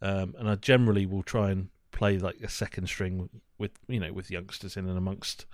Um, 0.00 0.34
and 0.36 0.50
I 0.50 0.56
generally 0.56 1.06
will 1.06 1.22
try 1.22 1.52
and 1.52 1.68
play 1.92 2.18
like 2.18 2.40
a 2.42 2.48
second 2.48 2.88
string 2.88 3.28
with 3.58 3.70
you 3.86 4.00
know 4.00 4.12
with 4.12 4.28
youngsters 4.28 4.76
in 4.76 4.88
and 4.88 4.98
amongst 4.98 5.46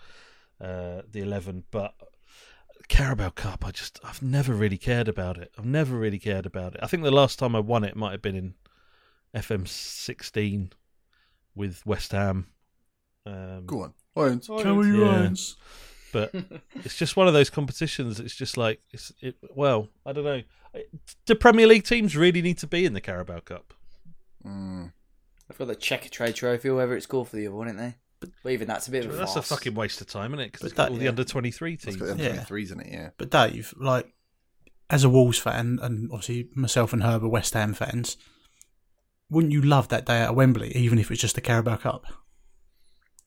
uh, 0.63 1.03
the 1.11 1.21
eleven. 1.21 1.65
But 1.71 1.93
Carabao 2.89 3.31
Cup, 3.31 3.67
I 3.67 3.71
just 3.71 4.01
I've 4.03 4.23
never 4.23 4.55
really 4.55 4.79
cared 4.79 5.09
about 5.09 5.37
it. 5.37 5.53
I've 5.59 5.67
never 5.67 5.95
really 5.95 6.19
cared 6.19 6.47
about 6.47 6.75
it. 6.75 6.81
I 6.83 6.87
think 6.87 7.03
the 7.03 7.11
last 7.11 7.39
time 7.39 7.55
I 7.55 7.61
won 7.61 7.85
it 7.85 7.97
might 7.97 8.13
have 8.13 8.23
been 8.23 8.35
in 8.35 8.55
FM 9.35 9.69
sixteen 9.69 10.73
with 11.55 11.85
West 11.85 12.13
Ham. 12.13 12.47
Um, 13.29 13.67
Go 13.67 13.83
on. 13.83 13.95
Lions. 14.17 14.47
Come 14.47 14.79
on, 14.79 14.87
you 14.89 15.05
Yeah. 15.05 15.11
Lions. 15.13 15.57
but 16.13 16.35
it's 16.85 16.97
just 16.97 17.17
one 17.17 17.29
of 17.29 17.35
those 17.35 17.51
competitions. 17.51 18.19
It's 18.21 18.35
just 18.35 18.57
like 18.57 18.81
it's 18.91 19.13
it. 19.21 19.37
Well, 19.55 19.89
I 20.07 20.13
don't 20.13 20.25
know. 20.25 20.43
Do 21.27 21.35
Premier 21.35 21.67
League 21.67 21.85
teams 21.85 22.17
really 22.17 22.43
need 22.43 22.59
to 22.59 22.67
be 22.67 22.85
in 22.85 22.93
the 22.93 23.01
Carabao 23.01 23.41
Cup? 23.41 23.73
Mm. 24.47 24.93
I've 25.51 25.59
got 25.59 25.69
the 25.69 25.77
Checkatrade 25.77 26.35
Trophy, 26.35 26.69
or 26.69 26.75
whatever 26.75 26.97
it's 26.97 27.07
called 27.07 27.29
for 27.29 27.37
the 27.37 27.47
other 27.47 27.57
one, 27.57 27.69
isn't 27.69 27.79
they? 27.79 27.95
But 28.43 28.53
even 28.53 28.67
that's 28.69 28.89
a 28.89 28.91
bit 28.91 29.05
of 29.07 29.15
a 29.15 29.17
That's 29.17 29.37
a 29.37 29.43
fucking 29.43 29.75
waste 29.75 30.01
of 30.01 30.09
time, 30.09 30.33
isn't 30.35 30.41
it? 30.45 30.47
Because 30.53 30.61
But 30.63 30.67
it's 30.67 30.75
got 30.77 30.83
that- 30.85 30.91
all 30.93 30.99
the 30.99 31.05
yeah. 31.05 31.11
under 31.11 31.25
twenty 31.25 31.51
three 31.51 31.75
It's 31.75 31.85
teams. 31.85 31.97
got 31.97 32.07
them 32.07 32.19
Yeah. 32.19 32.45
23s 32.45 32.73
in 32.73 32.81
it, 32.81 32.89
yeah. 32.91 33.11
But 33.17 33.31
Dave, 33.31 33.73
like, 33.79 34.13
as 34.91 35.05
a 35.05 35.09
Wolves 35.09 35.39
fan, 35.39 35.79
and 35.81 36.11
obviously 36.13 36.49
myself 36.55 36.93
and 36.93 37.03
Herb 37.03 37.23
are 37.25 37.29
West 37.29 37.55
Ham 37.55 37.75
fans, 37.75 38.17
wouldn't 39.31 39.53
you 39.53 39.63
love 39.63 39.89
that 39.89 40.05
day 40.07 40.19
at 40.19 40.35
Wembley, 40.35 40.75
even 40.77 40.99
if 40.99 41.11
it's 41.11 41.21
just 41.21 41.35
the 41.37 41.41
Carabao 41.41 41.77
Cup? 41.77 42.07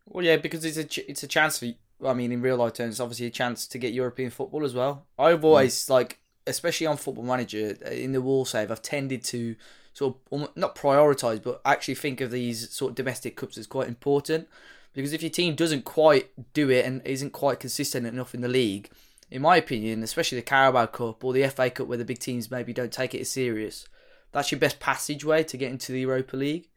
Well, 0.06 0.26
yeah, 0.26 0.38
because 0.38 0.66
it's 0.66 0.78
a 0.78 0.84
ch- 0.84 1.06
it's 1.08 1.24
a 1.24 1.28
chance 1.28 1.60
for. 1.60 1.68
I 2.04 2.14
mean, 2.14 2.32
in 2.32 2.42
real 2.42 2.58
life 2.58 2.74
terms, 2.74 2.96
it's 2.96 3.00
obviously 3.00 3.28
a 3.28 3.32
chance 3.32 3.68
to 3.68 3.78
get 3.78 3.94
European 3.94 4.32
football 4.32 4.66
as 4.66 4.74
well. 4.74 5.06
I've 5.20 5.46
always 5.46 5.88
like, 5.88 6.20
especially 6.48 6.88
on 6.88 6.98
Football 6.98 7.26
Manager 7.26 7.78
uh, 7.86 7.92
in 7.92 8.12
the 8.12 8.22
wall 8.22 8.44
save, 8.44 8.72
I've 8.72 8.82
tended 8.82 9.24
to 9.26 9.56
sort 9.94 10.16
of 10.32 10.50
not 10.56 10.76
prioritize, 10.76 11.44
but 11.44 11.62
actually 11.64 11.96
think 11.96 12.20
of 12.20 12.32
these 12.32 12.72
sort 12.72 12.92
of 12.92 12.96
domestic 12.96 13.36
cups 13.36 13.58
as 13.58 13.68
quite 13.68 13.88
important. 13.88 14.48
Because 14.94 15.14
if 15.14 15.22
your 15.22 15.30
team 15.30 15.56
doesn't 15.56 15.86
quite 15.86 16.32
do 16.54 16.70
it 16.70 16.86
and 16.86 17.02
isn't 17.06 17.32
quite 17.32 17.60
consistent 17.60 18.06
enough 18.06 18.34
in 18.34 18.42
the 18.42 18.48
league, 18.48 18.90
in 19.30 19.42
my 19.42 19.56
opinion, 19.56 20.04
especially 20.04 20.38
the 20.38 20.44
Carabao 20.44 20.88
Cup 20.88 21.24
or 21.24 21.34
the 21.34 21.48
FA 21.48 21.70
Cup, 21.70 21.88
where 21.88 21.98
the 21.98 22.06
big 22.06 22.20
teams 22.20 22.52
maybe 22.52 22.74
don't 22.74 22.92
take 22.92 23.16
it 23.16 23.22
as 23.22 23.30
serious, 23.30 23.88
that's 24.32 24.52
your 24.52 24.60
best 24.60 24.80
passageway 24.80 25.44
to 25.44 25.58
get 25.58 25.72
into 25.72 25.92
the 25.92 26.02
Europa 26.02 26.36
League 26.36 26.68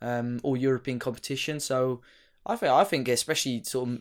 um, 0.00 0.40
or 0.42 0.56
European 0.56 0.98
competition. 0.98 1.60
So 1.60 2.00
I 2.44 2.56
think 2.56 2.72
I 2.72 2.84
think 2.84 3.08
especially 3.08 3.62
sort 3.62 3.88
of 3.88 4.00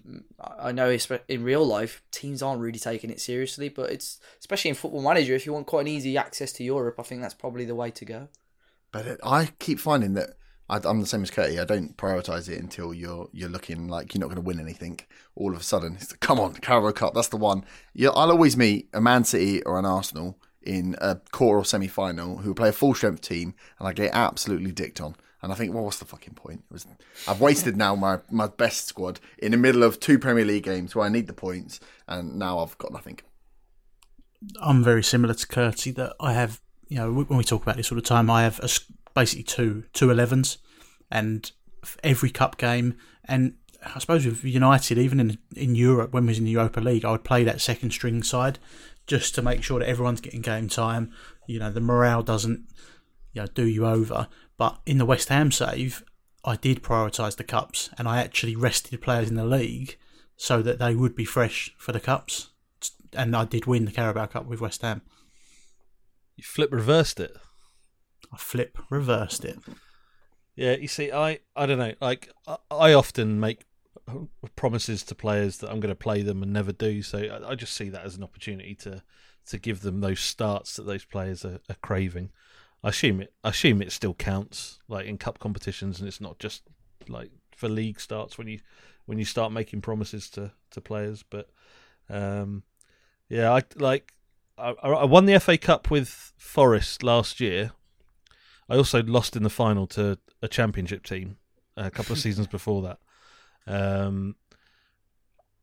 I 0.60 0.72
know 0.72 0.96
in 1.28 1.44
real 1.44 1.66
life 1.66 2.02
teams 2.12 2.42
aren't 2.42 2.62
really 2.62 2.80
taking 2.80 3.12
it 3.12 3.22
seriously, 3.22 3.70
but 3.70 3.92
it's 3.92 4.20
especially 4.40 4.70
in 4.70 4.76
Football 4.76 5.04
Manager 5.04 5.36
if 5.36 5.46
you 5.46 5.54
want 5.54 5.68
quite 5.68 5.82
an 5.82 5.88
easy 5.88 6.18
access 6.18 6.52
to 6.54 6.64
Europe, 6.64 6.96
I 7.00 7.04
think 7.04 7.22
that's 7.22 7.36
probably 7.36 7.66
the 7.66 7.76
way 7.76 7.92
to 7.92 8.06
go. 8.06 8.28
But 8.92 9.06
it, 9.06 9.20
I 9.24 9.50
keep 9.60 9.80
finding 9.80 10.16
that 10.16 10.32
I, 10.72 10.80
I'm 10.86 11.02
the 11.02 11.06
same 11.06 11.22
as 11.22 11.30
Curtie. 11.30 11.60
I 11.60 11.66
don't 11.66 11.96
prioritize 11.98 12.50
it 12.50 12.60
until 12.60 12.94
you're 12.94 13.30
you're 13.32 13.50
looking 13.50 13.88
like 13.88 14.14
you're 14.14 14.22
not 14.22 14.28
going 14.28 14.38
to 14.38 14.42
win 14.42 14.60
anything. 14.60 15.02
All 15.36 15.54
of 15.54 15.60
a 15.60 15.64
sudden, 15.64 15.96
it's 15.96 16.14
come 16.14 16.40
on, 16.40 16.54
Carabao 16.56 16.92
Cup. 16.94 17.14
That's 17.14 17.28
the 17.28 17.38
one. 17.38 17.64
Yeah, 17.94 18.10
I'll 18.10 18.32
always 18.32 18.58
meet 18.58 18.90
a 18.94 19.02
Man 19.02 19.24
City 19.24 19.62
or 19.64 19.78
an 19.78 19.86
Arsenal 19.86 20.40
in 20.64 20.96
a 21.00 21.18
quarter 21.32 21.60
or 21.60 21.66
semi 21.66 21.88
final 21.88 22.38
who 22.38 22.54
play 22.54 22.70
a 22.70 22.74
full 22.74 22.96
strength 22.96 23.22
team, 23.22 23.54
and 23.78 23.88
I 23.88 23.94
get 23.94 24.14
absolutely 24.14 24.72
dicked 24.72 25.02
on. 25.02 25.16
And 25.44 25.52
I 25.52 25.56
think, 25.56 25.74
well, 25.74 25.84
what's 25.84 25.98
the 25.98 26.06
fucking 26.06 26.36
point? 26.36 26.64
Was, 26.70 26.86
I've 27.28 27.42
wasted 27.42 27.76
now 27.76 27.96
my, 27.96 28.20
my 28.30 28.48
best 28.48 28.88
squad 28.88 29.20
in 29.40 29.52
the 29.52 29.58
middle 29.58 29.84
of 29.84 30.00
two 30.00 30.20
Premier 30.20 30.46
League 30.46 30.64
games 30.64 30.96
where 30.96 31.06
I 31.06 31.10
need 31.10 31.28
the 31.28 31.34
points, 31.34 31.80
and 32.08 32.38
now 32.38 32.60
I've 32.60 32.78
got 32.78 32.94
nothing. 32.94 33.20
I'm 34.62 34.84
very 34.84 35.04
similar 35.04 35.34
to 35.34 35.48
Curtie 35.48 35.96
that 35.96 36.16
I 36.20 36.34
have, 36.34 36.62
you 36.88 36.98
know, 36.98 37.12
when 37.12 37.38
we 37.38 37.44
talk 37.44 37.64
about 37.64 37.78
this 37.78 37.92
all 37.92 37.96
the 37.96 38.02
time, 38.02 38.30
I 38.30 38.44
have 38.44 38.60
a 38.60 38.70
basically 39.14 39.44
two 39.44 39.84
two 39.94 40.08
11s 40.08 40.58
and 41.12 41.52
every 42.04 42.30
cup 42.30 42.58
game. 42.58 42.96
And 43.26 43.56
I 43.84 44.00
suppose 44.00 44.26
with 44.26 44.44
United, 44.44 44.98
even 44.98 45.20
in 45.20 45.38
in 45.56 45.76
Europe, 45.76 46.14
when 46.14 46.24
we 46.24 46.30
was 46.30 46.40
in 46.40 46.46
the 46.46 46.52
Europa 46.52 46.80
League, 46.80 47.06
I 47.06 47.12
would 47.12 47.24
play 47.24 47.44
that 47.44 47.62
second 47.62 47.92
string 47.92 48.24
side 48.24 48.60
just 49.08 49.36
to 49.36 49.42
make 49.42 49.64
sure 49.64 49.80
that 49.80 49.90
everyone's 49.90 50.22
getting 50.22 50.42
game 50.42 50.70
time. 50.70 51.12
You 51.48 51.60
know, 51.60 51.72
the 51.72 51.82
morale 51.82 52.24
doesn't, 52.24 52.68
you 53.34 53.42
know, 53.42 53.48
do 53.48 53.66
you 53.66 53.86
over. 53.86 54.28
But 54.62 54.80
in 54.86 55.00
the 55.00 55.08
West 55.08 55.30
Ham 55.30 55.52
save, 55.52 56.04
I 56.46 56.56
did 56.56 56.84
prioritise 56.84 57.36
the 57.36 57.44
cups 57.44 57.90
and 57.98 58.08
I 58.08 58.22
actually 58.22 58.56
rested 58.56 59.02
players 59.02 59.28
in 59.28 59.34
the 59.34 59.44
league 59.44 59.98
so 60.38 60.62
that 60.62 60.78
they 60.78 60.94
would 60.94 61.16
be 61.16 61.26
fresh 61.26 61.74
for 61.80 61.92
the 61.92 62.00
cups. 62.00 62.52
And 63.12 63.36
I 63.36 63.46
did 63.46 63.66
win 63.66 63.86
the 63.86 63.92
Carabao 63.92 64.28
Cup 64.28 64.46
with 64.46 64.62
West 64.62 64.84
Ham. 64.84 65.02
You 66.36 66.44
flip 66.44 66.72
reversed 66.72 67.20
it. 67.20 67.36
I 68.32 68.38
flip 68.38 68.78
reversed 68.92 69.46
it. 69.46 69.58
Yeah, 70.56 70.76
you 70.76 70.88
see, 70.88 71.12
I 71.12 71.40
I 71.56 71.66
don't 71.66 71.80
know. 71.80 71.96
Like 72.00 72.30
I, 72.70 72.94
often 72.94 73.40
make 73.40 73.66
promises 74.56 75.02
to 75.06 75.16
players 75.16 75.58
that 75.58 75.72
I'm 75.72 75.80
going 75.80 75.90
to 75.90 75.96
play 75.96 76.22
them 76.22 76.44
and 76.44 76.54
never 76.54 76.72
do. 76.72 77.02
So 77.02 77.18
I, 77.18 77.50
I 77.50 77.56
just 77.56 77.74
see 77.74 77.90
that 77.90 78.06
as 78.06 78.16
an 78.16 78.24
opportunity 78.24 78.76
to 78.76 79.02
to 79.48 79.58
give 79.58 79.82
them 79.82 80.02
those 80.02 80.20
starts 80.20 80.76
that 80.76 80.86
those 80.86 81.04
players 81.04 81.44
are, 81.44 81.62
are 81.68 81.78
craving. 81.82 82.30
I 82.84 82.90
assume 82.90 83.22
it. 83.22 83.34
I 83.44 83.50
assume 83.50 83.82
it 83.82 83.92
still 83.92 84.14
counts, 84.14 84.80
like 84.88 85.06
in 85.06 85.18
cup 85.18 85.40
competitions, 85.40 86.00
and 86.00 86.08
it's 86.08 86.22
not 86.22 86.40
just 86.40 86.64
like 87.08 87.32
for 87.56 87.70
league 87.70 88.00
starts 88.00 88.38
when 88.38 88.48
you 88.48 88.60
when 89.06 89.20
you 89.20 89.26
start 89.26 89.52
making 89.52 89.82
promises 89.82 90.30
to 90.32 90.52
to 90.72 90.82
players. 90.82 91.24
But 91.24 91.50
um, 92.10 92.64
yeah, 93.30 93.52
I 93.52 93.64
like. 93.76 94.14
I, 94.58 94.74
I 94.84 95.06
won 95.06 95.26
the 95.26 95.40
FA 95.40 95.58
Cup 95.58 95.90
with 95.90 96.34
Forest 96.38 97.02
last 97.02 97.40
year. 97.40 97.72
I 98.70 98.76
also 98.76 99.02
lost 99.02 99.36
in 99.36 99.44
the 99.44 99.50
final 99.50 99.88
to 99.88 100.20
a 100.42 100.48
championship 100.48 101.04
team 101.04 101.38
a 101.76 101.90
couple 101.90 102.14
of 102.14 102.20
seasons 102.26 102.48
before 102.48 102.84
that. 102.84 103.00
Um, 103.66 104.36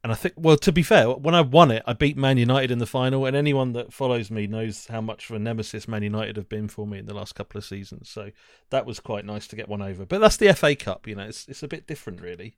and 0.05 0.13
I 0.13 0.15
think, 0.15 0.35
well, 0.37 0.57
to 0.59 0.71
be 0.71 0.83
fair, 0.83 1.11
when 1.11 1.35
I 1.35 1.41
won 1.41 1.73
it, 1.73 1.83
I 1.85 1.93
beat 1.93 2.17
Man 2.17 2.39
United 2.39 2.71
in 2.71 2.79
the 2.79 2.87
final, 2.87 3.27
and 3.27 3.37
anyone 3.37 3.73
that 3.73 3.93
follows 3.93 4.31
me 4.31 4.47
knows 4.47 4.87
how 4.87 5.01
much 5.01 5.29
of 5.29 5.35
a 5.37 5.39
nemesis 5.41 5.89
Man 5.89 6.05
United 6.05 6.37
have 6.37 6.49
been 6.49 6.69
for 6.69 6.87
me 6.87 6.99
in 6.99 7.07
the 7.07 7.15
last 7.15 7.35
couple 7.35 7.59
of 7.59 7.65
seasons. 7.65 8.09
So 8.09 8.31
that 8.71 8.87
was 8.87 9.01
quite 9.01 9.25
nice 9.25 9.49
to 9.49 9.57
get 9.57 9.69
one 9.69 9.83
over. 9.83 10.07
But 10.07 10.21
that's 10.21 10.37
the 10.37 10.53
FA 10.55 10.77
Cup, 10.77 11.09
you 11.09 11.17
know, 11.17 11.25
it's 11.25 11.49
it's 11.49 11.65
a 11.65 11.69
bit 11.69 11.87
different, 11.87 12.21
really. 12.21 12.55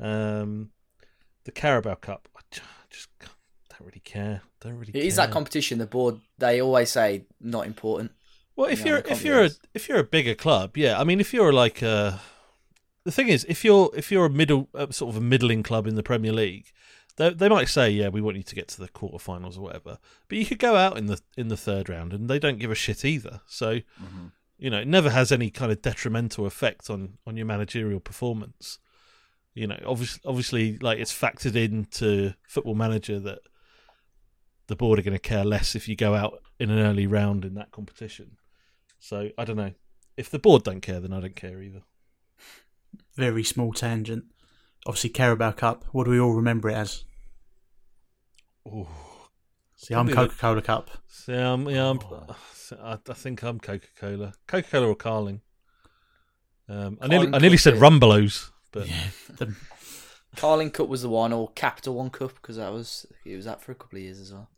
Um, 0.00 0.70
the 1.44 1.52
Carabao 1.52 1.96
Cup, 1.96 2.28
I 2.34 2.40
just 2.90 3.08
don't 3.20 3.86
really 3.86 4.00
care. 4.00 4.40
Don't 4.60 4.78
really. 4.78 4.92
It 4.94 5.04
is 5.04 5.16
care. 5.16 5.26
that 5.26 5.32
competition. 5.32 5.78
The 5.78 5.86
board 5.86 6.20
they 6.38 6.62
always 6.62 6.90
say 6.90 7.26
not 7.40 7.66
important. 7.66 8.12
Well, 8.56 8.70
if 8.70 8.84
you're 8.84 9.02
the 9.02 9.12
if 9.12 9.24
you're 9.24 9.44
a, 9.44 9.50
if 9.74 9.88
you're 9.88 9.98
a 9.98 10.04
bigger 10.04 10.34
club, 10.34 10.76
yeah. 10.76 10.98
I 10.98 11.04
mean, 11.04 11.20
if 11.20 11.34
you're 11.34 11.52
like 11.52 11.82
a, 11.82 12.20
the 13.04 13.12
thing 13.12 13.28
is, 13.28 13.44
if 13.48 13.64
you're 13.64 13.90
if 13.94 14.10
you're 14.10 14.26
a 14.26 14.30
middle 14.30 14.68
uh, 14.74 14.90
sort 14.90 15.14
of 15.14 15.20
a 15.20 15.24
middling 15.24 15.62
club 15.62 15.86
in 15.86 15.94
the 15.94 16.02
Premier 16.02 16.32
League, 16.32 16.72
they 17.16 17.30
they 17.30 17.48
might 17.48 17.68
say, 17.68 17.90
yeah, 17.90 18.08
we 18.08 18.20
want 18.20 18.36
you 18.36 18.42
to 18.42 18.54
get 18.54 18.68
to 18.68 18.80
the 18.80 18.88
quarterfinals 18.88 19.56
or 19.58 19.62
whatever. 19.62 19.98
But 20.28 20.38
you 20.38 20.46
could 20.46 20.58
go 20.58 20.76
out 20.76 20.96
in 20.96 21.06
the 21.06 21.20
in 21.36 21.48
the 21.48 21.56
third 21.56 21.88
round, 21.88 22.12
and 22.12 22.28
they 22.28 22.38
don't 22.38 22.58
give 22.58 22.70
a 22.70 22.76
shit 22.76 23.04
either. 23.04 23.40
So, 23.46 23.80
you 24.58 24.70
know, 24.70 24.78
it 24.78 24.88
never 24.88 25.10
has 25.10 25.32
any 25.32 25.50
kind 25.50 25.72
of 25.72 25.82
detrimental 25.82 26.46
effect 26.46 26.88
on 26.88 27.18
on 27.26 27.36
your 27.36 27.46
managerial 27.46 28.00
performance. 28.00 28.78
You 29.54 29.66
know, 29.66 29.78
obviously, 29.84 30.20
obviously, 30.24 30.78
like 30.78 30.98
it's 30.98 31.12
factored 31.12 31.56
into 31.56 32.34
Football 32.48 32.74
Manager 32.74 33.18
that 33.20 33.40
the 34.68 34.76
board 34.76 34.98
are 34.98 35.02
going 35.02 35.12
to 35.12 35.18
care 35.18 35.44
less 35.44 35.74
if 35.74 35.88
you 35.88 35.96
go 35.96 36.14
out 36.14 36.42
in 36.58 36.70
an 36.70 36.78
early 36.78 37.06
round 37.06 37.44
in 37.44 37.54
that 37.54 37.72
competition. 37.72 38.38
So 38.98 39.30
I 39.36 39.44
don't 39.44 39.56
know. 39.56 39.72
If 40.16 40.30
the 40.30 40.38
board 40.38 40.62
don't 40.62 40.80
care, 40.80 41.00
then 41.00 41.12
I 41.12 41.20
don't 41.20 41.36
care 41.36 41.60
either. 41.60 41.82
Very 43.16 43.44
small 43.44 43.72
tangent. 43.72 44.24
Obviously, 44.86 45.10
Carabao 45.10 45.52
Cup. 45.52 45.84
What 45.92 46.04
do 46.04 46.10
we 46.10 46.20
all 46.20 46.32
remember 46.32 46.68
it 46.70 46.74
as? 46.74 47.04
Ooh. 48.66 48.88
See, 49.76 49.94
I'm 49.94 50.08
Coca 50.08 50.34
Cola 50.36 50.62
Cup. 50.62 50.90
So 51.08 51.34
um, 51.34 51.68
yeah, 51.68 51.90
I'm, 51.90 51.98
I, 52.80 52.98
I 53.08 53.14
think 53.14 53.42
I'm 53.42 53.58
Coca 53.58 53.88
Cola, 53.98 54.32
Coca 54.46 54.68
Cola 54.68 54.88
or 54.88 54.94
Carling. 54.94 55.40
Um, 56.68 56.98
I 57.00 57.08
nearly, 57.08 57.34
I 57.34 57.38
nearly 57.38 57.56
said 57.56 57.74
it. 57.74 57.80
Rumbelows, 57.80 58.50
but 58.70 58.86
The, 59.38 59.54
Carling 60.36 60.70
Cup 60.70 60.88
was 60.88 61.02
the 61.02 61.08
one, 61.08 61.32
or 61.32 61.50
Capital 61.50 61.96
One 61.96 62.10
Cup, 62.10 62.34
because 62.34 62.56
that 62.56 62.72
was 62.72 63.06
it 63.24 63.34
was 63.34 63.44
that 63.44 63.60
for 63.60 63.72
a 63.72 63.74
couple 63.74 63.98
of 63.98 64.04
years 64.04 64.20
as 64.20 64.32
well. 64.32 64.48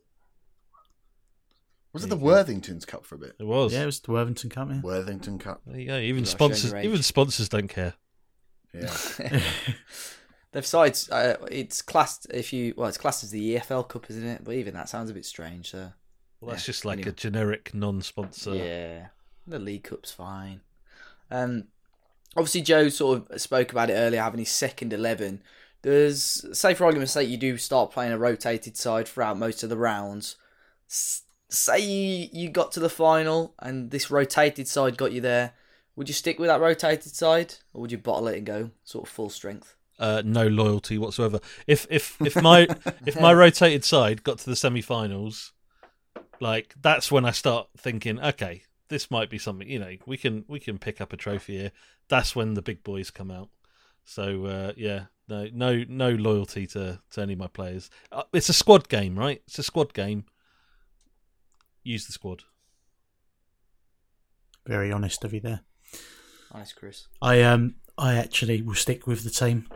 Was 1.91 2.03
it 2.03 2.09
the 2.09 2.17
Worthingtons 2.17 2.85
Cup 2.85 3.05
for 3.05 3.15
a 3.15 3.17
bit? 3.17 3.35
it 3.39 3.45
was. 3.45 3.73
yeah, 3.73 3.83
it 3.83 3.85
was 3.85 4.01
the 4.01 4.11
Worthington 4.11 4.49
Cup. 4.49 4.69
Yeah. 4.69 4.81
Worthington 4.81 5.39
Cup. 5.39 5.61
There 5.65 5.79
you 5.79 5.87
go. 5.87 5.97
Even 5.97 6.25
sponsors, 6.25 6.73
even 6.73 7.01
sponsors 7.01 7.49
don't 7.49 7.69
care. 7.69 7.93
Yeah. 8.81 9.39
They've 10.51 10.65
sides. 10.65 11.09
Uh, 11.09 11.35
it's 11.51 11.81
classed 11.81 12.27
if 12.33 12.53
you 12.53 12.73
well, 12.77 12.87
it's 12.87 12.97
classed 12.97 13.23
as 13.23 13.31
the 13.31 13.55
EFL 13.57 13.87
Cup, 13.89 14.09
isn't 14.09 14.25
it? 14.25 14.43
But 14.43 14.55
even 14.55 14.73
that 14.75 14.87
sounds 14.89 15.09
a 15.09 15.13
bit 15.13 15.25
strange. 15.25 15.71
So 15.71 15.91
Well, 16.39 16.51
that's 16.51 16.63
Yeah, 16.63 16.71
just 16.71 16.85
like 16.85 16.99
anyway. 16.99 17.09
a 17.11 17.13
generic 17.13 17.73
non-sponsor. 17.73 18.55
yeah, 18.55 19.07
the 19.45 19.59
League 19.59 19.83
Cup's 19.83 20.11
fine. 20.11 20.61
Um, 21.29 21.65
obviously 22.37 22.61
Joe 22.61 22.87
sort 22.89 23.29
of 23.31 23.41
spoke 23.41 23.71
about 23.71 23.89
it 23.89 23.93
earlier, 23.95 24.21
having 24.21 24.39
his 24.39 24.49
second 24.49 24.93
eleven. 24.93 25.41
There's 25.81 26.45
say 26.57 26.73
for 26.73 26.85
argument's 26.85 27.11
sake, 27.13 27.29
you 27.29 27.37
do 27.37 27.57
start 27.57 27.91
playing 27.91 28.13
a 28.13 28.17
rotated 28.17 28.77
side 28.77 29.07
throughout 29.07 29.37
most 29.37 29.61
of 29.61 29.69
the 29.69 29.77
rounds. 29.77 30.35
S- 30.89 31.23
say 31.49 31.79
you, 31.79 32.27
you 32.31 32.49
got 32.49 32.71
to 32.71 32.79
the 32.79 32.89
final 32.89 33.53
and 33.59 33.91
this 33.91 34.09
rotated 34.09 34.67
side 34.67 34.97
got 34.97 35.11
you 35.11 35.21
there. 35.21 35.53
Would 35.95 36.09
you 36.09 36.13
stick 36.13 36.39
with 36.39 36.49
that 36.49 36.59
rotated 36.59 37.15
side, 37.15 37.55
or 37.73 37.81
would 37.81 37.91
you 37.91 37.97
bottle 37.97 38.27
it 38.27 38.37
and 38.37 38.45
go 38.45 38.71
sort 38.83 39.05
of 39.05 39.09
full 39.09 39.29
strength? 39.29 39.75
uh, 39.99 40.21
no 40.25 40.47
loyalty 40.47 40.97
whatsoever. 40.97 41.39
If 41.67 41.87
if 41.89 42.19
if 42.21 42.35
my 42.41 42.67
if 43.05 43.19
my 43.19 43.33
rotated 43.33 43.83
side 43.83 44.23
got 44.23 44.39
to 44.39 44.49
the 44.49 44.55
semi-finals, 44.55 45.53
like 46.39 46.75
that's 46.81 47.11
when 47.11 47.25
I 47.25 47.31
start 47.31 47.69
thinking, 47.77 48.19
okay, 48.19 48.63
this 48.89 49.09
might 49.09 49.29
be 49.29 49.37
something. 49.37 49.69
You 49.69 49.79
know, 49.79 49.95
we 50.05 50.17
can 50.17 50.45
we 50.47 50.59
can 50.59 50.77
pick 50.77 51.01
up 51.01 51.13
a 51.13 51.17
trophy 51.17 51.57
here. 51.57 51.71
That's 52.07 52.35
when 52.35 52.53
the 52.53 52.61
big 52.61 52.83
boys 52.83 53.11
come 53.11 53.31
out. 53.31 53.49
So 54.03 54.45
uh, 54.45 54.73
yeah, 54.75 55.05
no 55.27 55.47
no 55.53 55.83
no 55.87 56.09
loyalty 56.09 56.67
to 56.67 56.99
to 57.11 57.21
any 57.21 57.33
of 57.33 57.39
my 57.39 57.47
players. 57.47 57.89
Uh, 58.11 58.23
it's 58.33 58.49
a 58.49 58.53
squad 58.53 58.89
game, 58.89 59.17
right? 59.17 59.41
It's 59.47 59.59
a 59.59 59.63
squad 59.63 59.93
game. 59.93 60.25
Use 61.83 62.05
the 62.05 62.13
squad. 62.13 62.43
Very 64.65 64.91
honest 64.91 65.23
of 65.23 65.33
you 65.33 65.39
there. 65.39 65.61
Nice, 66.55 66.73
Chris. 66.73 67.07
I 67.21 67.41
um 67.41 67.75
I 67.97 68.15
actually 68.15 68.61
will 68.61 68.75
stick 68.75 69.05
with 69.05 69.23
the 69.23 69.29
team, 69.29 69.67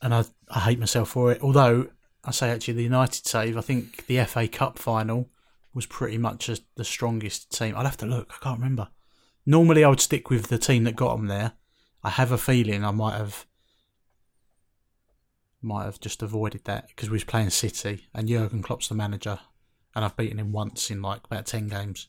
and 0.00 0.12
I 0.12 0.24
I 0.50 0.60
hate 0.60 0.80
myself 0.80 1.10
for 1.10 1.30
it. 1.32 1.42
Although 1.42 1.88
I 2.24 2.30
say 2.30 2.50
actually 2.50 2.74
the 2.74 2.82
United 2.82 3.26
save. 3.26 3.56
I 3.56 3.60
think 3.60 4.06
the 4.06 4.22
FA 4.24 4.48
Cup 4.48 4.78
final 4.78 5.30
was 5.74 5.86
pretty 5.86 6.18
much 6.18 6.48
a, 6.48 6.58
the 6.76 6.84
strongest 6.84 7.50
team. 7.50 7.74
I'd 7.76 7.86
have 7.86 7.96
to 7.98 8.06
look. 8.06 8.32
I 8.34 8.44
can't 8.44 8.58
remember. 8.58 8.88
Normally, 9.46 9.84
I 9.84 9.88
would 9.88 10.00
stick 10.00 10.30
with 10.30 10.48
the 10.48 10.58
team 10.58 10.84
that 10.84 10.96
got 10.96 11.16
them 11.16 11.26
there. 11.26 11.52
I 12.04 12.10
have 12.10 12.32
a 12.32 12.38
feeling 12.38 12.84
I 12.84 12.90
might 12.90 13.16
have 13.16 13.46
might 15.60 15.84
have 15.84 16.00
just 16.00 16.22
avoided 16.22 16.64
that 16.64 16.88
because 16.88 17.08
we 17.08 17.14
was 17.14 17.24
playing 17.24 17.50
City 17.50 18.08
and 18.12 18.28
Jurgen 18.28 18.62
Klopp's 18.62 18.88
the 18.88 18.96
manager, 18.96 19.38
and 19.94 20.04
I've 20.04 20.16
beaten 20.16 20.40
him 20.40 20.50
once 20.50 20.90
in 20.90 21.00
like 21.00 21.24
about 21.24 21.46
ten 21.46 21.68
games. 21.68 22.08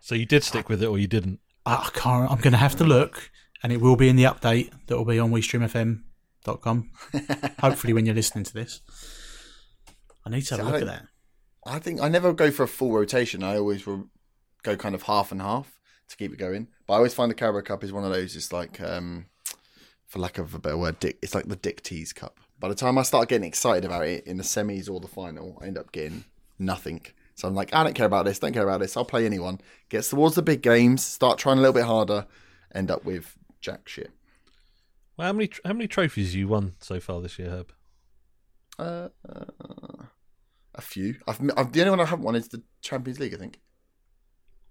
So 0.00 0.14
you 0.14 0.26
did 0.26 0.42
stick 0.44 0.68
with 0.68 0.82
it, 0.82 0.86
or 0.86 0.98
you 0.98 1.06
didn't? 1.06 1.40
I, 1.66 1.74
I 1.74 1.90
can't. 1.92 2.30
I'm 2.30 2.38
going 2.38 2.52
to 2.52 2.58
have 2.58 2.76
to 2.76 2.84
look, 2.84 3.30
and 3.62 3.72
it 3.72 3.80
will 3.80 3.96
be 3.96 4.08
in 4.08 4.16
the 4.16 4.24
update 4.24 4.70
that 4.86 4.96
will 4.96 5.04
be 5.04 5.18
on 5.18 5.30
WeStreamFM.com. 5.30 6.90
Hopefully, 7.60 7.92
when 7.92 8.06
you're 8.06 8.14
listening 8.14 8.44
to 8.44 8.54
this, 8.54 8.80
I 10.24 10.30
need 10.30 10.42
to 10.42 10.56
have 10.56 10.64
See, 10.64 10.66
a 10.66 10.68
I 10.68 10.72
look 10.72 10.82
at 10.82 10.88
that. 10.88 11.06
I 11.66 11.78
think 11.78 12.00
I 12.00 12.08
never 12.08 12.32
go 12.32 12.50
for 12.50 12.62
a 12.62 12.68
full 12.68 12.92
rotation. 12.92 13.42
I 13.42 13.56
always 13.56 13.86
will 13.86 14.08
go 14.62 14.76
kind 14.76 14.94
of 14.94 15.02
half 15.02 15.30
and 15.32 15.40
half 15.40 15.78
to 16.08 16.16
keep 16.16 16.32
it 16.32 16.38
going. 16.38 16.68
But 16.86 16.94
I 16.94 16.96
always 16.96 17.14
find 17.14 17.30
the 17.30 17.34
Carabao 17.34 17.60
Cup 17.62 17.84
is 17.84 17.92
one 17.92 18.04
of 18.04 18.12
those. 18.12 18.36
It's 18.36 18.52
like, 18.52 18.80
um, 18.80 19.26
for 20.06 20.18
lack 20.18 20.38
of 20.38 20.54
a 20.54 20.58
better 20.58 20.76
word, 20.78 20.98
dick. 20.98 21.18
It's 21.22 21.34
like 21.34 21.46
the 21.46 21.56
Dick 21.56 21.82
Tease 21.82 22.12
Cup. 22.12 22.38
By 22.58 22.68
the 22.68 22.74
time 22.74 22.98
I 22.98 23.02
start 23.02 23.28
getting 23.28 23.46
excited 23.46 23.84
about 23.84 24.06
it 24.06 24.26
in 24.26 24.36
the 24.36 24.42
semis 24.42 24.90
or 24.90 25.00
the 25.00 25.08
final, 25.08 25.58
I 25.62 25.66
end 25.66 25.78
up 25.78 25.92
getting 25.92 26.24
nothing. 26.58 27.02
So 27.40 27.48
I'm 27.48 27.54
like, 27.54 27.72
I 27.74 27.82
don't 27.82 27.94
care 27.94 28.06
about 28.06 28.26
this. 28.26 28.38
Don't 28.38 28.52
care 28.52 28.62
about 28.62 28.80
this. 28.80 28.96
I'll 28.96 29.04
play 29.04 29.24
anyone. 29.24 29.60
Gets 29.88 30.10
towards 30.10 30.34
the 30.34 30.42
big 30.42 30.60
games, 30.62 31.02
start 31.02 31.38
trying 31.38 31.56
a 31.56 31.60
little 31.60 31.72
bit 31.72 31.84
harder, 31.84 32.26
end 32.74 32.90
up 32.90 33.04
with 33.04 33.36
jack 33.60 33.88
shit. 33.88 34.10
Well, 35.16 35.26
how 35.28 35.32
many 35.32 35.50
how 35.64 35.72
many 35.72 35.88
trophies 35.88 36.28
have 36.28 36.36
you 36.36 36.48
won 36.48 36.74
so 36.80 37.00
far 37.00 37.20
this 37.22 37.38
year, 37.38 37.48
Herb? 37.50 37.72
Uh, 38.78 39.08
uh, 39.28 39.44
a 40.74 40.80
few. 40.80 41.16
I've, 41.26 41.40
I've 41.56 41.72
the 41.72 41.80
only 41.80 41.90
one 41.90 42.00
I 42.00 42.04
haven't 42.06 42.24
won 42.24 42.36
is 42.36 42.48
the 42.48 42.62
Champions 42.82 43.18
League. 43.20 43.34
I 43.34 43.38
think. 43.38 43.60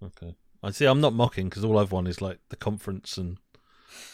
Okay. 0.03 0.35
I 0.63 0.71
see. 0.71 0.85
I'm 0.85 1.01
not 1.01 1.13
mocking 1.13 1.49
because 1.49 1.63
all 1.63 1.77
I've 1.77 1.91
won 1.91 2.07
is 2.07 2.21
like 2.21 2.39
the 2.49 2.55
conference 2.55 3.17
and 3.17 3.38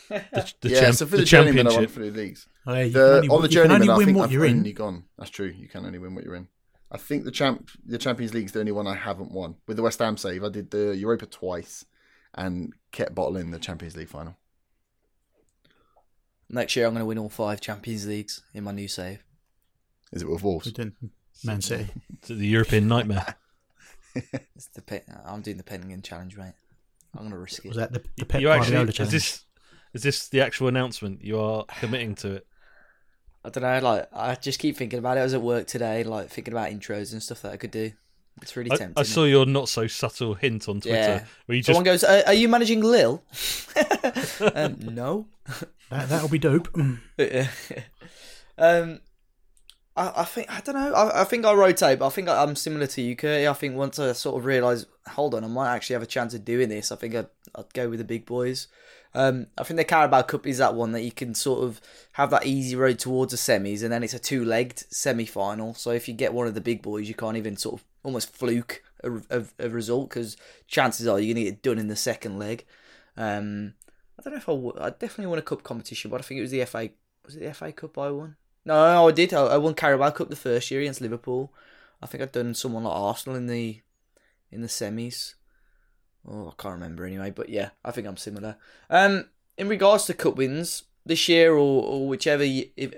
the, 0.10 0.24
the, 0.62 0.70
yeah, 0.70 0.80
champ- 0.82 0.96
so 0.96 1.06
for 1.06 1.12
the 1.12 1.18
the, 1.18 1.26
journeyman, 1.26 1.68
I 1.68 1.72
won 1.72 1.80
championship. 1.86 1.92
for 1.92 2.00
the 2.00 2.12
leagues. 2.12 2.48
Oh, 2.68 2.74
yeah, 2.74 2.84
you 2.84 2.92
The, 2.92 3.00
can 3.00 3.14
only, 3.16 3.28
on 3.30 3.42
the 3.42 3.50
you 3.50 3.62
can 3.62 3.72
only 3.72 3.88
journeyman, 3.88 3.90
I 3.90 3.98
win 3.98 4.06
think 4.06 4.18
what 4.18 4.24
I've 4.26 4.32
you're 4.32 4.46
in. 4.46 4.74
gone. 4.74 5.04
That's 5.18 5.30
true. 5.30 5.48
You 5.48 5.68
can 5.68 5.86
only 5.86 6.00
win 6.00 6.16
what 6.16 6.24
you're 6.24 6.36
in. 6.36 6.48
I 6.92 6.98
think 6.98 7.26
the 7.26 7.32
champ, 7.32 7.70
the 7.86 7.98
Champions 7.98 8.34
League's 8.34 8.52
the 8.52 8.60
only 8.60 8.72
one 8.72 8.88
I 8.88 8.96
haven't 8.96 9.32
won. 9.32 9.56
With 9.68 9.78
the 9.78 9.84
West 9.84 10.00
Ham 10.00 10.18
save, 10.18 10.44
I 10.44 10.50
did 10.50 10.72
the 10.72 10.96
Europa 10.96 11.26
twice, 11.26 11.86
and 12.34 12.74
kept 12.92 13.16
bottling 13.16 13.52
the 13.52 13.60
Champions 13.60 13.98
League 13.98 14.10
final. 14.10 14.38
Next 16.50 16.76
year, 16.76 16.86
I'm 16.86 16.94
going 16.94 17.02
to 17.02 17.06
win 17.06 17.18
all 17.18 17.30
five 17.30 17.60
Champions 17.60 18.08
Leagues 18.08 18.44
in 18.54 18.64
my 18.64 18.72
new 18.72 18.88
save. 18.88 19.24
Is 20.12 20.22
it 20.22 20.30
with 20.30 20.44
Wolves? 20.44 20.72
Didn't. 20.72 20.96
Man 21.44 21.62
City. 21.62 21.90
Is 22.24 22.30
it 22.30 22.38
the 22.38 22.48
European 22.48 22.88
nightmare. 22.88 23.36
It's 24.56 24.68
the 24.68 24.82
pe- 24.82 25.04
I'm 25.26 25.42
doing 25.42 25.58
the 25.58 25.64
Penningen 25.64 26.02
challenge, 26.02 26.38
mate. 26.38 26.54
I'm 27.14 27.24
going 27.24 27.32
to 27.32 27.38
risk 27.38 27.66
it. 27.66 27.68
Was 27.68 27.76
that 27.76 27.92
the, 27.92 28.02
the 28.16 28.26
Pep 28.26 28.40
you 28.40 28.48
actually 28.50 28.78
is 28.78 28.96
challenge? 28.96 29.12
this 29.12 29.44
is 29.94 30.04
this 30.04 30.30
the 30.30 30.40
actual 30.40 30.70
announcement? 30.70 31.22
You 31.22 31.38
are 31.38 31.66
committing 31.80 32.16
to 32.16 32.36
it. 32.36 32.48
I 33.46 33.50
don't 33.50 33.64
know. 33.64 33.80
Like, 33.80 34.08
I 34.14 34.36
just 34.36 34.60
keep 34.60 34.76
thinking 34.76 35.00
about 35.00 35.18
it. 35.18 35.22
I 35.22 35.24
was 35.24 35.34
at 35.34 35.42
work 35.42 35.68
today, 35.68 36.04
like 36.04 36.30
thinking 36.30 36.54
about 36.54 36.72
intros 36.72 37.14
and 37.14 37.22
stuff 37.22 37.42
that 37.44 37.54
I 37.54 37.58
could 37.58 37.72
do. 37.72 37.92
It's 38.42 38.58
really 38.58 38.72
I, 38.72 38.76
tempting. 38.76 39.00
I 39.00 39.04
saw 39.04 39.24
your 39.24 39.46
not 39.46 39.70
so 39.70 39.88
subtle 39.88 40.34
hint 40.34 40.68
on 40.68 40.82
Twitter 40.82 40.98
Yeah. 40.98 41.26
where 41.46 41.56
you 41.56 41.62
just 41.62 41.68
Someone 41.68 41.86
goes, 41.86 42.04
uh, 42.04 42.24
"Are 42.26 42.34
you 42.34 42.50
managing 42.50 42.82
Lil?" 42.82 43.24
um, 44.56 44.78
no. 44.94 45.28
That, 45.90 46.10
that'll 46.10 46.28
be 46.28 46.40
dope. 46.40 46.68
um, 48.58 49.00
I, 49.96 50.12
I 50.18 50.24
think 50.26 50.52
I 50.52 50.60
don't 50.62 50.76
know. 50.76 50.94
I, 50.94 51.22
I 51.22 51.24
think 51.24 51.46
I 51.46 51.54
rotate, 51.54 52.00
but 52.00 52.08
I 52.08 52.10
think 52.10 52.28
I, 52.28 52.44
I'm 52.44 52.56
similar 52.56 52.88
to 52.88 53.02
you, 53.02 53.16
Curty. 53.16 53.48
I 53.48 53.54
think 53.54 53.76
once 53.76 54.00
I 54.00 54.12
sort 54.12 54.38
of 54.38 54.46
realise, 54.46 54.86
hold 55.08 55.34
on, 55.36 55.44
I 55.44 55.48
might 55.48 55.74
actually 55.74 55.94
have 55.94 56.04
a 56.04 56.08
chance 56.08 56.34
of 56.34 56.44
doing 56.44 56.70
this. 56.70 56.92
I 56.92 56.98
think 56.98 57.16
I'd, 57.16 57.28
I'd 57.56 57.74
go 57.74 57.90
with 57.90 58.00
the 58.00 58.06
big 58.06 58.26
boys. 58.26 58.68
Um, 59.16 59.48
I 59.58 59.64
think 59.64 59.78
the 59.78 59.86
Carabao 59.86 60.24
Cup 60.24 60.46
is 60.46 60.58
that 60.58 60.76
one 60.76 60.92
that 60.92 61.04
you 61.04 61.12
can 61.12 61.34
sort 61.34 61.64
of 61.64 61.80
have 62.14 62.30
that 62.32 62.46
easy 62.46 62.76
road 62.76 63.00
towards 63.00 63.32
the 63.32 63.38
semis, 63.38 63.82
and 63.82 63.92
then 63.92 64.04
it's 64.04 64.14
a 64.14 64.20
two-legged 64.20 64.84
semi-final. 64.94 65.74
So 65.74 65.92
if 65.92 66.08
you 66.10 66.14
get 66.14 66.34
one 66.34 66.48
of 66.48 66.54
the 66.54 66.62
big 66.62 66.82
boys, 66.82 67.08
you 67.08 67.16
can't 67.16 67.38
even 67.38 67.56
sort 67.56 67.80
of 67.80 67.86
almost 68.04 68.36
fluke 68.36 68.84
a, 69.04 69.14
a, 69.30 69.46
a 69.60 69.70
result 69.70 70.10
because 70.10 70.36
chances 70.68 71.08
are 71.08 71.20
you're 71.20 71.34
going 71.34 71.46
to 71.46 71.52
get 71.52 71.62
done 71.62 71.80
in 71.80 71.88
the 71.88 71.96
second 71.96 72.38
leg. 72.38 72.66
Um, 73.16 73.74
I 74.20 74.22
don't 74.22 74.34
know 74.34 74.38
if 74.38 74.50
I 74.50 74.54
w- 74.54 74.78
I 74.80 74.90
definitely 74.90 75.28
won 75.28 75.40
a 75.40 75.44
cup 75.44 75.64
competition, 75.64 76.12
but 76.12 76.20
I 76.20 76.24
think 76.24 76.40
it 76.40 76.42
was 76.42 76.52
the 76.52 76.66
FA. 76.66 76.90
Was 77.26 77.38
it 77.38 77.40
the 77.40 77.54
FA 77.54 77.72
Cup 77.72 77.98
I 77.98 78.12
won? 78.12 78.36
No, 78.66 79.08
I 79.08 79.12
did. 79.12 79.34
I, 79.34 79.46
I 79.46 79.58
won 79.58 79.76
Carabao 79.76 80.12
Cup 80.12 80.30
the 80.30 80.36
first 80.36 80.70
year 80.72 80.82
against 80.82 81.02
Liverpool. 81.02 81.54
I 82.02 82.08
think 82.08 82.22
I'd 82.22 82.32
done 82.32 82.54
someone 82.54 82.84
like 82.84 82.96
Arsenal 82.96 83.38
in 83.38 83.48
the 83.48 83.82
in 84.52 84.62
the 84.62 84.68
semis. 84.68 85.36
Oh, 86.28 86.48
I 86.48 86.62
can't 86.62 86.74
remember 86.76 87.06
anyway. 87.06 87.32
But 87.32 87.50
yeah, 87.50 87.70
I 87.84 87.92
think 87.92 88.08
I'm 88.08 88.18
similar. 88.18 88.58
Um, 88.90 89.26
in 89.58 89.68
regards 89.68 90.06
to 90.06 90.14
cup 90.14 90.36
wins 90.36 90.84
this 91.06 91.30
year 91.30 91.54
or, 91.54 91.84
or 91.84 92.08
whichever 92.08 92.46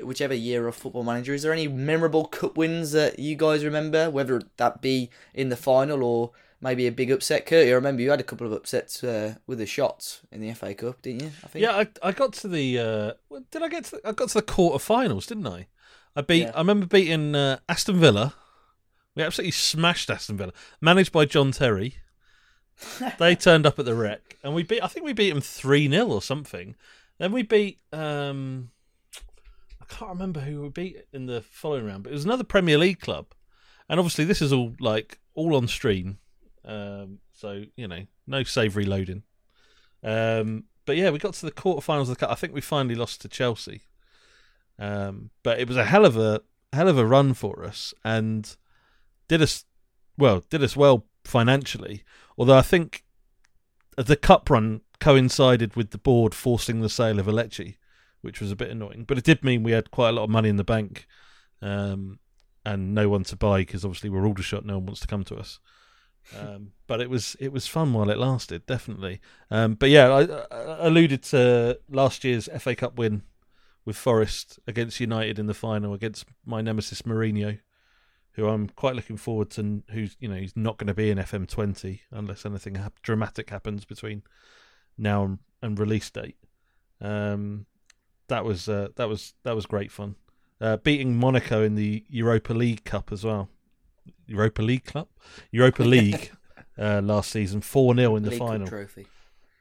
whichever 0.02 0.34
year 0.34 0.68
of 0.68 0.76
Football 0.76 1.04
Manager, 1.04 1.34
is 1.34 1.44
there 1.44 1.54
any 1.54 1.68
memorable 1.68 2.26
cup 2.26 2.58
wins 2.58 2.92
that 2.94 3.20
you 3.20 3.36
guys 3.36 3.66
remember? 3.66 4.10
Whether 4.10 4.42
that 4.58 4.82
be 4.82 5.10
in 5.34 5.50
the 5.50 5.58
final 5.58 6.04
or 6.04 6.32
maybe 6.62 6.88
a 6.88 6.92
big 6.92 7.12
upset. 7.12 7.46
Kurt, 7.46 7.68
I 7.68 7.72
remember 7.72 8.02
you 8.02 8.10
had 8.10 8.20
a 8.20 8.24
couple 8.24 8.48
of 8.48 8.54
upsets 8.54 9.04
uh, 9.04 9.36
with 9.46 9.60
the 9.60 9.66
shots 9.66 10.22
in 10.32 10.42
the 10.42 10.54
FA 10.54 10.74
Cup, 10.74 11.02
didn't 11.02 11.24
you? 11.24 11.32
I 11.44 11.48
think. 11.48 11.64
Yeah, 11.64 11.76
I 11.76 11.88
I 12.02 12.12
got 12.12 12.34
to 12.34 12.48
the 12.48 12.80
uh, 12.80 13.40
did 13.52 13.64
I 13.64 13.68
get 13.68 13.86
to 13.86 13.92
the, 13.92 14.08
I 14.08 14.12
got 14.14 14.30
to 14.30 14.36
the 14.36 14.42
quarterfinals, 14.42 15.28
didn't 15.28 15.48
I? 15.48 15.68
I 16.16 16.22
beat 16.22 16.44
Yeah. 16.44 16.52
I 16.56 16.60
remember 16.60 16.86
beating 16.86 17.36
uh, 17.36 17.60
Aston 17.70 18.00
Villa. 18.00 18.34
We 19.16 19.24
absolutely 19.24 19.52
smashed 19.52 20.10
Aston 20.10 20.38
Villa, 20.38 20.54
managed 20.80 21.12
by 21.12 21.26
John 21.26 21.52
Terry. 21.52 21.98
they 23.20 23.36
turned 23.36 23.66
up 23.66 23.80
at 23.80 23.86
the 23.86 23.96
Rec, 23.96 24.38
and 24.44 24.54
we 24.54 24.64
beat. 24.64 24.84
I 24.84 24.88
think 24.88 25.06
we 25.06 25.14
beat 25.14 25.30
them 25.30 25.42
three 25.42 25.90
0 25.90 26.08
or 26.08 26.22
something. 26.22 26.76
Then 27.18 27.32
we 27.32 27.44
beat. 27.44 27.80
Um, 27.92 28.70
I 29.82 29.86
can't 29.86 30.12
remember 30.12 30.42
who 30.42 30.62
we 30.62 30.70
beat 30.70 31.06
in 31.14 31.26
the 31.26 31.42
following 31.42 31.86
round, 31.86 32.04
but 32.04 32.12
it 32.12 32.14
was 32.14 32.26
another 32.26 32.44
Premier 32.44 32.78
League 32.78 33.00
club, 33.00 33.28
and 33.90 34.00
obviously 34.00 34.26
this 34.26 34.42
is 34.42 34.54
all 34.54 34.76
like 34.80 35.20
all 35.34 35.56
on 35.56 35.68
stream, 35.68 36.20
um, 36.66 37.20
so 37.34 37.64
you 37.76 37.88
know 37.88 38.06
no 38.28 38.44
savoury 38.44 38.86
loading. 38.86 39.24
Um, 40.04 40.66
but 40.86 40.98
yeah, 40.98 41.10
we 41.10 41.20
got 41.20 41.34
to 41.36 41.46
the 41.46 41.52
quarterfinals 41.52 42.02
of 42.02 42.08
the 42.10 42.16
cup. 42.16 42.32
I 42.32 42.36
think 42.36 42.54
we 42.54 42.62
finally 42.62 42.96
lost 42.96 43.22
to 43.22 43.28
Chelsea, 43.28 43.82
um, 44.78 45.32
but 45.42 45.60
it 45.60 45.68
was 45.68 45.78
a 45.78 45.86
hell 45.86 46.06
of 46.06 46.16
a 46.18 46.42
hell 46.74 46.88
of 46.88 46.98
a 46.98 47.06
run 47.06 47.34
for 47.34 47.64
us, 47.64 47.94
and 48.04 48.56
did 49.28 49.42
us 49.42 49.66
well. 50.18 50.44
Did 50.50 50.64
us 50.64 50.76
well 50.76 51.06
financially. 51.28 52.04
Although 52.38 52.58
I 52.58 52.62
think 52.62 53.04
the 53.96 54.16
cup 54.16 54.50
run 54.50 54.82
coincided 55.00 55.76
with 55.76 55.92
the 55.92 55.98
board 55.98 56.34
forcing 56.34 56.82
the 56.82 56.90
sale 56.90 57.20
of 57.20 57.28
Alecci, 57.28 57.76
which 58.22 58.42
was 58.42 58.52
a 58.52 58.56
bit 58.56 58.72
annoying. 58.72 59.06
But 59.08 59.18
it 59.18 59.24
did 59.24 59.44
mean 59.44 59.64
we 59.64 59.72
had 59.72 59.92
quite 59.92 60.10
a 60.10 60.14
lot 60.14 60.24
of 60.24 60.30
money 60.30 60.50
in 60.50 60.58
the 60.58 60.64
bank, 60.64 61.08
um, 61.62 62.20
and 62.66 62.94
no 62.94 63.10
one 63.10 63.24
to 63.26 63.36
buy 63.36 63.60
because 63.60 63.86
obviously 63.86 64.10
we're 64.10 64.26
Aldershot. 64.26 64.66
No 64.66 64.76
one 64.76 64.88
wants 64.88 65.02
to 65.02 65.08
come 65.08 65.24
to 65.26 65.36
us. 65.36 65.60
Um, 66.38 66.74
but 66.88 67.00
it 67.00 67.10
was 67.10 67.38
it 67.40 67.54
was 67.54 67.68
fun 67.68 67.94
while 67.94 68.10
it 68.10 68.18
lasted, 68.18 68.66
definitely. 68.66 69.22
Um, 69.50 69.76
but 69.76 69.90
yeah, 69.90 70.10
I, 70.10 70.56
I 70.56 70.88
alluded 70.88 71.24
to 71.24 71.80
last 71.90 72.24
year's 72.24 72.50
FA 72.60 72.76
Cup 72.76 72.98
win 72.98 73.24
with 73.86 73.96
Forest 73.96 74.60
against 74.68 75.00
United 75.00 75.40
in 75.40 75.48
the 75.48 75.54
final 75.54 75.94
against 75.94 76.26
my 76.46 76.62
nemesis 76.62 77.04
Mourinho, 77.04 77.60
who 78.38 78.48
I'm 78.48 78.70
quite 78.70 78.96
looking 78.96 79.18
forward 79.18 79.50
to. 79.52 79.84
Who's 79.92 80.16
you 80.22 80.30
know 80.30 80.36
he's 80.36 80.56
not 80.56 80.78
going 80.78 80.88
to 80.88 80.94
be 80.94 81.10
in 81.12 81.18
FM 81.18 81.48
twenty 81.50 82.04
unless 82.12 82.46
anything 82.46 82.76
hap- 82.76 83.02
dramatic 83.02 83.50
happens 83.50 83.84
between 83.84 84.24
now 84.98 85.24
and, 85.26 85.40
and 85.62 85.78
release 85.78 86.10
date. 86.10 86.38
Um, 87.02 87.66
that 88.30 88.46
was 88.46 88.70
uh, 88.70 88.90
that 88.96 89.10
was 89.10 89.34
that 89.44 89.56
was 89.56 89.66
great 89.66 89.92
fun. 89.92 90.16
Uh, 90.62 90.78
beating 90.78 91.18
Monaco 91.18 91.62
in 91.64 91.76
the 91.76 92.04
Europa 92.10 92.54
League 92.54 92.84
Cup 92.86 93.12
as 93.12 93.24
well. 93.26 93.50
Europa 94.26 94.62
League 94.62 94.86
Cup, 94.86 95.10
Europa 95.52 95.84
League 95.96 96.32
uh, 96.80 97.02
last 97.04 97.30
season, 97.32 97.62
four 97.62 97.94
0 97.96 98.16
in 98.16 98.24
the 98.24 98.32
League 98.32 98.40
final. 98.40 98.68
trophy. 98.68 99.08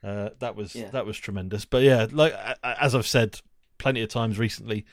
Uh, 0.03 0.29
that 0.39 0.55
was 0.55 0.75
Yeah. 0.75 0.89
that 0.91 1.05
was 1.05 1.17
tremendous. 1.17 1.65
But 1.65 1.83
yeah, 1.83 2.07
like 2.11 2.33
as 2.63 2.95
I've 2.95 3.07
said 3.07 3.39
plenty 3.77 4.01
of 4.01 4.09
times 4.09 4.39
recently, 4.39 4.85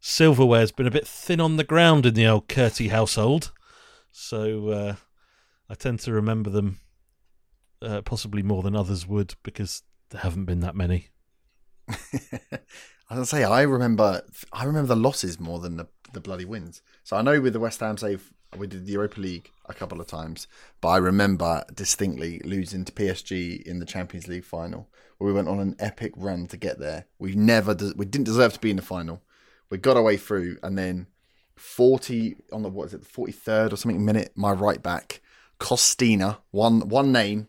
silverware's 0.00 0.72
been 0.72 0.86
a 0.86 0.90
bit 0.90 1.06
thin 1.06 1.40
on 1.40 1.56
the 1.56 1.64
ground 1.64 2.06
in 2.06 2.14
the 2.14 2.26
old 2.26 2.48
Curty 2.48 2.88
household, 2.88 3.52
so 4.10 4.68
uh, 4.68 4.94
I 5.68 5.74
tend 5.74 6.00
to 6.00 6.12
remember 6.12 6.50
them 6.50 6.78
uh, 7.82 8.02
possibly 8.02 8.42
more 8.42 8.62
than 8.62 8.76
others 8.76 9.06
would 9.06 9.34
because 9.42 9.82
there 10.10 10.20
haven't 10.20 10.46
been 10.46 10.60
that 10.60 10.76
many. 10.76 11.08
I 13.10 13.22
say 13.24 13.42
I 13.42 13.62
remember 13.62 14.22
I 14.52 14.64
remember 14.64 14.94
the 14.94 15.00
losses 15.00 15.40
more 15.40 15.58
than 15.58 15.76
the 15.76 15.88
the 16.12 16.20
bloody 16.20 16.44
wins. 16.44 16.82
So 17.02 17.16
I 17.16 17.22
know 17.22 17.40
with 17.40 17.52
the 17.52 17.60
West 17.60 17.80
Ham 17.80 17.96
save 17.96 18.32
we 18.56 18.66
did 18.66 18.86
the 18.86 18.92
Europa 18.92 19.20
League 19.20 19.50
a 19.66 19.74
couple 19.74 20.00
of 20.00 20.06
times, 20.06 20.48
but 20.80 20.88
I 20.88 20.96
remember 20.96 21.64
distinctly 21.72 22.40
losing 22.44 22.84
to 22.84 22.92
PSG 22.92 23.62
in 23.62 23.78
the 23.78 23.86
Champions 23.86 24.26
League 24.26 24.44
final, 24.44 24.88
where 25.18 25.28
we 25.28 25.32
went 25.32 25.48
on 25.48 25.60
an 25.60 25.76
epic 25.78 26.12
run 26.16 26.46
to 26.48 26.56
get 26.56 26.78
there. 26.78 27.06
We 27.18 27.34
never 27.34 27.74
de- 27.74 27.94
we 27.96 28.06
didn't 28.06 28.24
deserve 28.24 28.54
to 28.54 28.60
be 28.60 28.70
in 28.70 28.76
the 28.76 28.82
final. 28.82 29.22
We 29.70 29.78
got 29.78 29.96
our 29.96 30.02
way 30.02 30.16
through, 30.16 30.58
and 30.62 30.76
then 30.76 31.06
forty 31.56 32.36
on 32.52 32.62
the 32.62 32.68
what 32.68 32.88
is 32.88 32.94
it, 32.94 33.00
the 33.02 33.08
forty 33.08 33.32
third 33.32 33.72
or 33.72 33.76
something 33.76 34.04
minute. 34.04 34.32
My 34.34 34.52
right 34.52 34.82
back, 34.82 35.20
Costina, 35.58 36.38
one 36.50 36.88
one 36.88 37.12
name, 37.12 37.48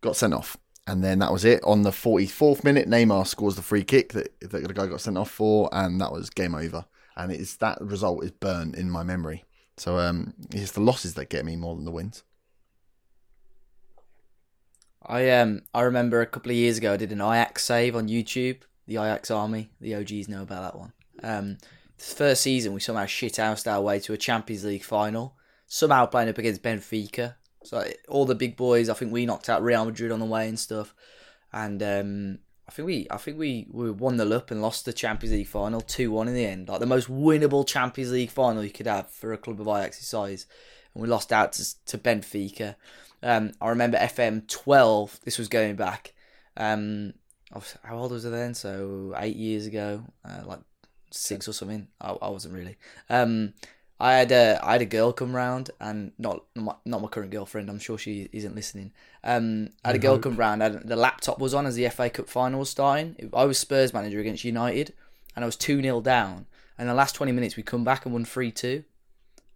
got 0.00 0.16
sent 0.16 0.34
off, 0.34 0.56
and 0.86 1.02
then 1.04 1.20
that 1.20 1.32
was 1.32 1.44
it. 1.44 1.62
On 1.64 1.82
the 1.82 1.92
forty 1.92 2.26
fourth 2.26 2.64
minute, 2.64 2.88
Neymar 2.88 3.26
scores 3.26 3.56
the 3.56 3.62
free 3.62 3.84
kick 3.84 4.12
that 4.12 4.38
that 4.40 4.66
the 4.66 4.74
guy 4.74 4.86
got 4.86 5.00
sent 5.00 5.18
off 5.18 5.30
for, 5.30 5.68
and 5.72 6.00
that 6.00 6.12
was 6.12 6.30
game 6.30 6.54
over. 6.54 6.86
And 7.16 7.30
it's 7.30 7.56
that 7.56 7.80
result 7.80 8.24
is 8.24 8.32
burnt 8.32 8.74
in 8.74 8.90
my 8.90 9.04
memory. 9.04 9.44
So 9.76 9.98
um, 9.98 10.34
it's 10.52 10.72
the 10.72 10.80
losses 10.80 11.14
that 11.14 11.28
get 11.28 11.44
me 11.44 11.54
more 11.56 11.76
than 11.76 11.84
the 11.84 11.90
wins. 11.90 12.24
I 15.06 15.30
um 15.30 15.62
I 15.74 15.82
remember 15.82 16.20
a 16.20 16.26
couple 16.26 16.50
of 16.50 16.56
years 16.56 16.78
ago 16.78 16.94
I 16.94 16.96
did 16.96 17.12
an 17.12 17.20
Ajax 17.20 17.64
save 17.64 17.94
on 17.94 18.08
YouTube. 18.08 18.62
The 18.86 18.94
Ajax 18.94 19.30
Army, 19.30 19.70
the 19.80 19.94
OGs 19.94 20.28
know 20.28 20.42
about 20.42 20.62
that 20.62 20.78
one. 20.78 20.93
Um, 21.22 21.58
first 21.98 22.42
season 22.42 22.74
we 22.74 22.80
somehow 22.80 23.06
shit 23.06 23.36
housed 23.36 23.68
our 23.68 23.80
way 23.80 24.00
to 24.00 24.12
a 24.12 24.18
Champions 24.18 24.64
League 24.64 24.84
final. 24.84 25.36
Somehow 25.66 26.06
playing 26.06 26.28
up 26.28 26.38
against 26.38 26.62
Benfica. 26.62 27.36
So 27.64 27.86
all 28.08 28.26
the 28.26 28.34
big 28.34 28.56
boys. 28.56 28.88
I 28.88 28.94
think 28.94 29.12
we 29.12 29.26
knocked 29.26 29.48
out 29.48 29.62
Real 29.62 29.84
Madrid 29.84 30.12
on 30.12 30.20
the 30.20 30.26
way 30.26 30.48
and 30.48 30.58
stuff. 30.58 30.94
And 31.52 31.82
um, 31.82 32.38
I 32.68 32.72
think 32.72 32.86
we 32.86 33.06
I 33.10 33.16
think 33.16 33.38
we, 33.38 33.66
we 33.70 33.90
won 33.90 34.16
the 34.16 34.36
up 34.36 34.50
and 34.50 34.62
lost 34.62 34.84
the 34.84 34.92
Champions 34.92 35.34
League 35.34 35.46
final 35.46 35.80
two 35.80 36.10
one 36.10 36.28
in 36.28 36.34
the 36.34 36.46
end. 36.46 36.68
Like 36.68 36.80
the 36.80 36.86
most 36.86 37.08
winnable 37.08 37.66
Champions 37.66 38.12
League 38.12 38.30
final 38.30 38.64
you 38.64 38.70
could 38.70 38.86
have 38.86 39.10
for 39.10 39.32
a 39.32 39.38
club 39.38 39.60
of 39.60 39.66
Ajax's 39.66 40.06
size. 40.06 40.46
And 40.94 41.02
we 41.02 41.08
lost 41.08 41.32
out 41.32 41.52
to, 41.54 41.84
to 41.86 41.98
Benfica. 41.98 42.76
Um, 43.22 43.52
I 43.60 43.70
remember 43.70 43.98
FM 43.98 44.46
twelve. 44.48 45.18
This 45.24 45.38
was 45.38 45.48
going 45.48 45.76
back. 45.76 46.12
Um, 46.56 47.14
how 47.82 47.96
old 47.96 48.12
was 48.12 48.26
I 48.26 48.30
then? 48.30 48.54
So 48.54 49.14
eight 49.16 49.36
years 49.36 49.66
ago, 49.66 50.04
uh, 50.24 50.42
like 50.44 50.60
six 51.14 51.48
or 51.48 51.52
something. 51.52 51.88
I, 52.00 52.12
I 52.12 52.28
wasn't 52.28 52.54
really. 52.54 52.76
Um, 53.08 53.54
I 54.00 54.14
had 54.14 54.32
a 54.32 54.58
I 54.62 54.72
had 54.72 54.82
a 54.82 54.86
girl 54.86 55.12
come 55.12 55.34
round, 55.34 55.70
and 55.80 56.12
not 56.18 56.44
not 56.54 56.64
my, 56.64 56.74
not 56.84 57.02
my 57.02 57.08
current 57.08 57.30
girlfriend. 57.30 57.70
I'm 57.70 57.78
sure 57.78 57.96
she 57.96 58.28
isn't 58.32 58.54
listening. 58.54 58.92
Um, 59.22 59.70
I 59.84 59.88
had 59.88 59.96
a 59.96 60.00
girl 60.00 60.18
come 60.18 60.36
round. 60.36 60.62
And 60.62 60.88
the 60.88 60.96
laptop 60.96 61.38
was 61.38 61.54
on 61.54 61.66
as 61.66 61.76
the 61.76 61.88
FA 61.88 62.10
Cup 62.10 62.28
final 62.28 62.58
was 62.58 62.70
starting. 62.70 63.30
I 63.32 63.44
was 63.44 63.58
Spurs 63.58 63.94
manager 63.94 64.20
against 64.20 64.44
United, 64.44 64.92
and 65.34 65.44
I 65.44 65.46
was 65.46 65.56
two 65.56 65.80
0 65.80 66.00
down. 66.00 66.46
And 66.76 66.88
the 66.88 66.94
last 66.94 67.14
twenty 67.14 67.32
minutes, 67.32 67.56
we 67.56 67.62
come 67.62 67.84
back 67.84 68.04
and 68.04 68.12
won 68.12 68.24
three 68.24 68.50
two, 68.50 68.84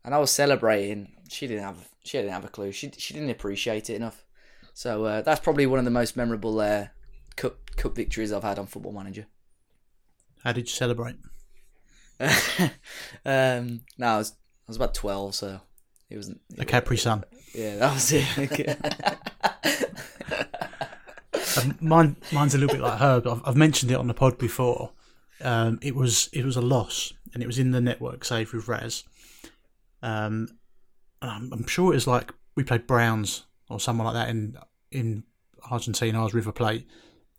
and 0.05 0.15
I 0.15 0.19
was 0.19 0.31
celebrating. 0.31 1.13
She 1.29 1.49
didn't 1.49 1.65
have 1.65 1.89
she 2.05 2.19
didn't 2.19 2.33
have 2.33 2.45
a 2.45 2.49
clue. 2.49 2.71
She 2.71 2.93
she 2.97 3.15
didn't 3.15 3.31
appreciate 3.31 3.91
it 3.91 3.95
enough. 3.95 4.25
So 4.73 5.05
uh, 5.07 5.23
that's 5.23 5.41
probably 5.41 5.67
one 5.67 5.81
of 5.81 5.85
the 5.85 5.91
most 5.91 6.17
memorable 6.17 6.61
uh, 6.61 6.87
cup 7.35 7.75
cup 7.75 7.97
victories 7.97 8.33
I've 8.33 8.45
had 8.45 8.61
on 8.61 8.67
Football 8.67 8.93
Manager. 8.93 9.27
How 10.45 10.53
did 10.53 10.69
you 10.69 10.75
celebrate? 10.75 11.17
um, 13.25 13.81
no, 13.97 14.07
I 14.07 14.19
was 14.19 14.33
I 14.33 14.69
was 14.69 14.77
about 14.77 14.95
twelve, 14.95 15.35
so 15.35 15.61
it 16.11 16.17
wasn't. 16.17 16.41
A 16.59 16.65
Capri 16.65 16.97
Sun. 16.97 17.25
Yeah, 17.55 17.77
that 17.77 17.95
was 17.95 18.13
it. 18.13 18.79
Um, 21.57 21.77
mine, 21.81 22.17
mine's 22.33 22.55
a 22.55 22.59
little 22.59 22.75
bit 22.75 22.83
like 22.83 22.99
her. 22.99 23.23
I've, 23.27 23.43
I've 23.45 23.57
mentioned 23.57 23.91
it 23.91 23.97
on 23.97 24.07
the 24.07 24.15
pod 24.15 24.39
before. 24.39 24.93
Um, 25.43 25.79
it 25.83 25.95
was 25.95 26.29
it 26.33 26.45
was 26.45 26.57
a 26.57 26.61
loss, 26.61 27.13
and 27.33 27.43
it 27.43 27.47
was 27.47 27.59
in 27.59 27.71
the 27.71 27.81
network 27.81 28.25
save 28.25 28.53
with 28.53 28.69
Raz. 28.69 29.05
Um, 30.03 30.49
I'm, 31.23 31.53
I'm 31.53 31.67
sure 31.67 31.93
it 31.93 31.97
was 31.97 32.07
like 32.07 32.33
we 32.55 32.65
played 32.65 32.87
Browns 32.87 33.47
or 33.69 33.81
someone 33.81 34.07
like 34.07 34.15
that 34.15 34.29
in 34.29 34.57
in 34.91 35.25
Argentina. 35.71 36.21
I 36.21 36.25
was 36.25 36.35
River 36.35 36.53
Plate, 36.53 36.87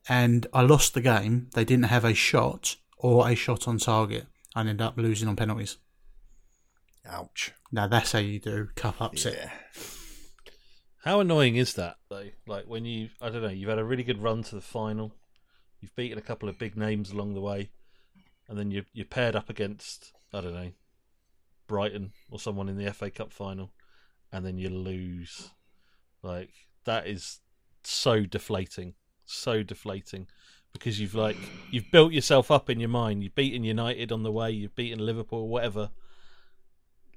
and 0.07 0.47
I 0.53 0.61
lost 0.61 0.93
the 0.93 1.01
game. 1.01 1.49
They 1.53 1.65
didn't 1.65 1.85
have 1.85 2.05
a 2.05 2.13
shot 2.13 2.77
or 2.97 3.29
a 3.29 3.35
shot 3.35 3.67
on 3.67 3.77
target. 3.77 4.27
I 4.55 4.61
end 4.61 4.81
up 4.81 4.97
losing 4.97 5.27
on 5.27 5.35
penalties. 5.35 5.77
Ouch. 7.05 7.53
Now 7.71 7.87
that's 7.87 8.11
how 8.11 8.19
you 8.19 8.39
do 8.39 8.69
cup 8.75 9.01
upset. 9.01 9.33
Yeah. 9.35 9.81
How 11.03 11.19
annoying 11.21 11.55
is 11.55 11.73
that 11.75 11.97
though? 12.09 12.29
Like 12.45 12.65
when 12.65 12.85
you, 12.85 13.09
I 13.21 13.29
don't 13.29 13.41
know, 13.41 13.49
you've 13.49 13.69
had 13.69 13.79
a 13.79 13.85
really 13.85 14.03
good 14.03 14.21
run 14.21 14.43
to 14.43 14.55
the 14.55 14.61
final, 14.61 15.15
you've 15.79 15.95
beaten 15.95 16.17
a 16.17 16.21
couple 16.21 16.49
of 16.49 16.59
big 16.59 16.75
names 16.75 17.11
along 17.11 17.33
the 17.33 17.41
way, 17.41 17.69
and 18.47 18.57
then 18.57 18.69
you 18.71 18.83
you're 18.93 19.05
paired 19.05 19.35
up 19.35 19.49
against 19.49 20.11
I 20.33 20.41
don't 20.41 20.53
know, 20.53 20.71
Brighton 21.67 22.11
or 22.29 22.39
someone 22.39 22.69
in 22.69 22.77
the 22.77 22.91
FA 22.93 23.09
Cup 23.09 23.31
final, 23.31 23.71
and 24.31 24.45
then 24.45 24.57
you 24.57 24.69
lose. 24.69 25.51
Like 26.21 26.51
that 26.85 27.07
is 27.07 27.39
so 27.83 28.25
deflating, 28.25 28.95
so 29.25 29.63
deflating, 29.63 30.27
because 30.73 30.99
you've 30.99 31.15
like 31.15 31.37
you've 31.71 31.89
built 31.91 32.13
yourself 32.13 32.51
up 32.51 32.69
in 32.69 32.79
your 32.79 32.89
mind. 32.89 33.23
You've 33.23 33.35
beaten 33.35 33.63
United 33.63 34.11
on 34.11 34.23
the 34.23 34.31
way, 34.31 34.51
you've 34.51 34.75
beaten 34.75 34.99
Liverpool, 35.05 35.47
whatever. 35.47 35.89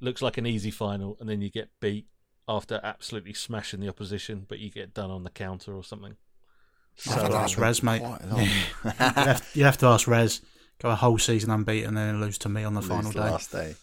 Looks 0.01 0.21
like 0.23 0.37
an 0.39 0.47
easy 0.47 0.71
final, 0.71 1.17
and 1.21 1.29
then 1.29 1.41
you 1.41 1.51
get 1.51 1.71
beat 1.81 2.07
after 2.49 2.81
absolutely 2.83 3.35
smashing 3.35 3.79
the 3.81 3.89
opposition, 3.89 4.47
but 4.49 4.59
you 4.59 4.69
get 4.71 4.93
done 4.93 5.11
on 5.11 5.23
the 5.23 5.31
counter 5.31 5.75
or 5.75 5.85
something. 5.85 6.17
You 7.07 7.13
have 7.13 7.29
to 7.31 7.37
ask 7.37 7.59
Raz, 7.59 7.83
mate. 7.83 8.01
Quite 8.03 8.23
a 8.23 8.27
lot. 8.27 8.39
you, 8.85 8.91
have, 8.99 9.51
you 9.55 9.65
have 9.65 9.79
to 9.79 9.87
ask 9.87 10.09
Raz. 10.09 10.41
Go 10.81 10.91
a 10.91 10.95
whole 10.97 11.19
season 11.19 11.51
unbeaten 11.51 11.91
and 11.91 11.97
then 11.97 12.21
lose 12.21 12.37
to 12.39 12.49
me 12.49 12.65
on 12.65 12.75
the 12.75 12.83
final 12.83 13.05
Lose 13.05 13.15
the 13.15 13.21
day. 13.21 13.31
last 13.31 13.53
day. 13.53 13.75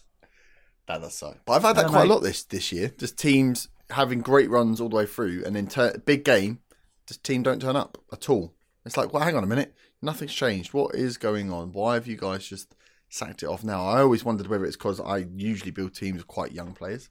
That 0.86 1.00
does 1.00 1.14
suck. 1.14 1.38
But 1.46 1.54
I've 1.54 1.62
had 1.62 1.76
that 1.76 1.82
Yeah, 1.86 1.88
quite 1.88 2.02
mate. 2.02 2.10
a 2.10 2.14
lot 2.14 2.22
this 2.22 2.42
this 2.44 2.70
year. 2.70 2.92
Just 2.98 3.16
teams 3.18 3.68
having 3.88 4.20
great 4.20 4.50
runs 4.50 4.80
all 4.80 4.90
the 4.90 4.96
way 4.96 5.06
through, 5.06 5.42
and 5.46 5.56
then 5.56 5.66
tur 5.66 5.96
big 6.04 6.24
game, 6.24 6.60
just 7.06 7.24
team 7.24 7.42
don't 7.42 7.60
turn 7.62 7.76
up 7.76 7.96
at 8.12 8.28
all. 8.28 8.52
It's 8.84 8.96
like, 8.96 9.12
well, 9.12 9.22
hang 9.22 9.36
on 9.36 9.44
a 9.44 9.48
minute, 9.48 9.74
nothing's 10.00 10.34
changed. 10.34 10.72
What 10.72 10.94
is 10.94 11.18
going 11.18 11.52
on? 11.52 11.72
Why 11.72 11.94
have 11.94 12.06
you 12.06 12.16
guys 12.16 12.46
just 12.46 12.74
sacked 13.08 13.42
it 13.42 13.46
off 13.46 13.62
now? 13.62 13.86
I 13.86 14.00
always 14.00 14.24
wondered 14.24 14.46
whether 14.46 14.64
it's 14.64 14.76
because 14.76 15.00
I 15.00 15.26
usually 15.34 15.70
build 15.70 15.94
teams 15.94 16.18
with 16.18 16.26
quite 16.26 16.52
young 16.52 16.72
players. 16.72 17.10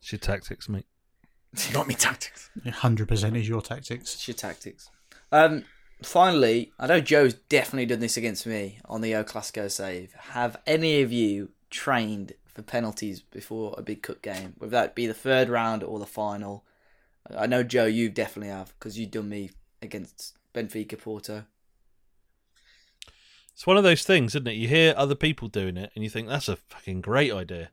It's 0.00 0.12
your 0.12 0.18
tactics, 0.18 0.68
mate. 0.68 0.86
It's 1.52 1.72
Not 1.74 1.86
me 1.86 1.94
tactics. 1.94 2.50
Hundred 2.70 3.08
percent 3.08 3.36
is 3.36 3.48
your 3.48 3.62
tactics. 3.62 4.14
It's 4.14 4.28
your 4.28 4.34
tactics. 4.34 4.90
Um, 5.32 5.64
finally, 6.02 6.72
I 6.78 6.86
know 6.86 7.00
Joe's 7.00 7.34
definitely 7.34 7.86
done 7.86 8.00
this 8.00 8.16
against 8.16 8.46
me 8.46 8.78
on 8.84 9.00
the 9.00 9.14
O 9.14 9.24
Clasico 9.24 9.70
save. 9.70 10.12
Have 10.12 10.56
any 10.66 11.02
of 11.02 11.12
you 11.12 11.50
trained 11.70 12.32
for 12.46 12.62
penalties 12.62 13.20
before 13.20 13.74
a 13.76 13.82
big 13.82 14.02
cup 14.02 14.22
game, 14.22 14.54
whether 14.58 14.70
that 14.72 14.94
be 14.94 15.06
the 15.06 15.14
third 15.14 15.48
round 15.48 15.82
or 15.82 15.98
the 15.98 16.06
final? 16.06 16.64
I 17.36 17.46
know 17.46 17.62
Joe, 17.62 17.86
you 17.86 18.08
definitely 18.08 18.50
have 18.52 18.74
because 18.78 18.98
you've 18.98 19.10
done 19.10 19.28
me 19.28 19.50
against 19.82 20.36
Benfica 20.54 20.98
Porto. 20.98 21.44
It's 23.54 23.66
one 23.66 23.78
of 23.78 23.84
those 23.84 24.02
things, 24.02 24.34
isn't 24.34 24.46
it? 24.46 24.52
You 24.56 24.68
hear 24.68 24.92
other 24.96 25.14
people 25.14 25.48
doing 25.48 25.76
it, 25.78 25.90
and 25.94 26.04
you 26.04 26.10
think 26.10 26.28
that's 26.28 26.48
a 26.48 26.56
fucking 26.56 27.00
great 27.00 27.32
idea, 27.32 27.70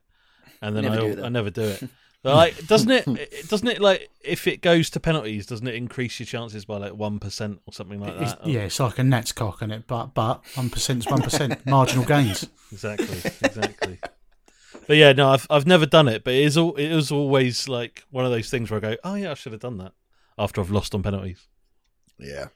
and 0.62 0.74
then 0.74 0.84
Never 0.84 0.96
I, 0.96 1.00
do 1.00 1.06
it, 1.08 1.16
though. 1.16 1.24
I 1.24 1.28
never 1.28 1.50
do 1.50 1.62
it. 1.62 1.82
But 2.24 2.36
like, 2.36 2.66
doesn't 2.68 2.90
it? 2.90 3.06
it- 3.06 3.48
Doesn't 3.50 3.68
it 3.68 3.82
like 3.82 4.08
if 4.22 4.46
it 4.46 4.62
goes 4.62 4.88
to 4.88 4.98
penalties, 4.98 5.44
doesn't 5.44 5.66
it 5.68 5.74
increase 5.74 6.18
your 6.18 6.24
chances 6.24 6.64
by 6.64 6.78
like 6.78 6.94
one 6.94 7.18
percent 7.18 7.60
or 7.66 7.74
something 7.74 8.00
like 8.00 8.14
It's, 8.14 8.32
that? 8.32 8.46
yeah, 8.46 8.60
it's 8.60 8.80
like 8.80 8.98
a 8.98 9.04
Nats 9.04 9.30
cock 9.32 9.60
in 9.60 9.70
it, 9.70 9.86
but 9.86 10.14
but 10.14 10.42
one 10.54 10.70
percent 10.70 11.00
is 11.00 11.06
one 11.06 11.20
percent 11.20 11.66
marginal 11.66 12.06
gains. 12.06 12.48
exactly, 12.72 13.18
exactly. 13.42 13.98
But 14.86 14.96
yeah, 14.96 15.12
no, 15.12 15.30
I've 15.30 15.46
I've 15.50 15.66
never 15.66 15.86
done 15.86 16.08
it, 16.08 16.24
but 16.24 16.34
it 16.34 16.42
is 16.44 16.56
all 16.56 16.74
it 16.76 16.90
is 16.90 17.10
always 17.10 17.68
like 17.68 18.04
one 18.10 18.24
of 18.24 18.30
those 18.30 18.50
things 18.50 18.70
where 18.70 18.78
I 18.78 18.80
go, 18.80 18.96
oh 19.04 19.14
yeah, 19.14 19.30
I 19.30 19.34
should 19.34 19.52
have 19.52 19.60
done 19.62 19.78
that 19.78 19.92
after 20.38 20.60
I've 20.60 20.70
lost 20.70 20.94
on 20.94 21.02
penalties. 21.02 21.46
Yeah, 22.18 22.48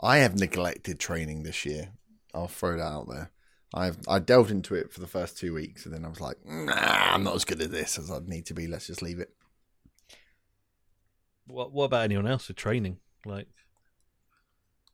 I 0.00 0.18
have 0.18 0.38
neglected 0.38 0.98
training 0.98 1.42
this 1.42 1.64
year. 1.64 1.90
I'll 2.34 2.48
throw 2.48 2.76
that 2.76 2.82
out 2.82 3.08
there. 3.08 3.30
I've 3.72 3.98
I 4.08 4.18
delved 4.18 4.50
into 4.50 4.74
it 4.74 4.92
for 4.92 5.00
the 5.00 5.06
first 5.06 5.38
two 5.38 5.54
weeks, 5.54 5.84
and 5.86 5.94
then 5.94 6.04
I 6.04 6.08
was 6.08 6.20
like, 6.20 6.38
nah, 6.44 6.72
I'm 6.74 7.22
not 7.22 7.36
as 7.36 7.44
good 7.44 7.60
at 7.62 7.70
this 7.70 7.98
as 7.98 8.10
I'd 8.10 8.28
need 8.28 8.46
to 8.46 8.54
be. 8.54 8.66
Let's 8.66 8.88
just 8.88 9.02
leave 9.02 9.20
it. 9.20 9.30
What 11.46 11.72
what 11.72 11.84
about 11.84 12.04
anyone 12.04 12.26
else 12.26 12.48
with 12.48 12.56
training? 12.56 12.98
Like, 13.24 13.48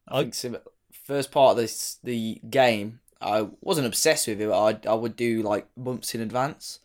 I 0.09 0.19
I- 0.19 0.23
think 0.23 0.35
sim- 0.35 0.57
first 0.93 1.31
part 1.31 1.53
of 1.53 1.57
this 1.57 1.99
the 2.03 2.41
game, 2.51 3.01
I 3.21 3.49
wasn't 3.61 3.87
obsessed 3.87 4.29
with 4.29 4.41
it. 4.41 4.51
I 4.51 4.79
I 4.89 4.95
would 4.95 5.17
do 5.17 5.43
like 5.43 5.67
months 5.77 6.15
in 6.15 6.21
advance, 6.21 6.81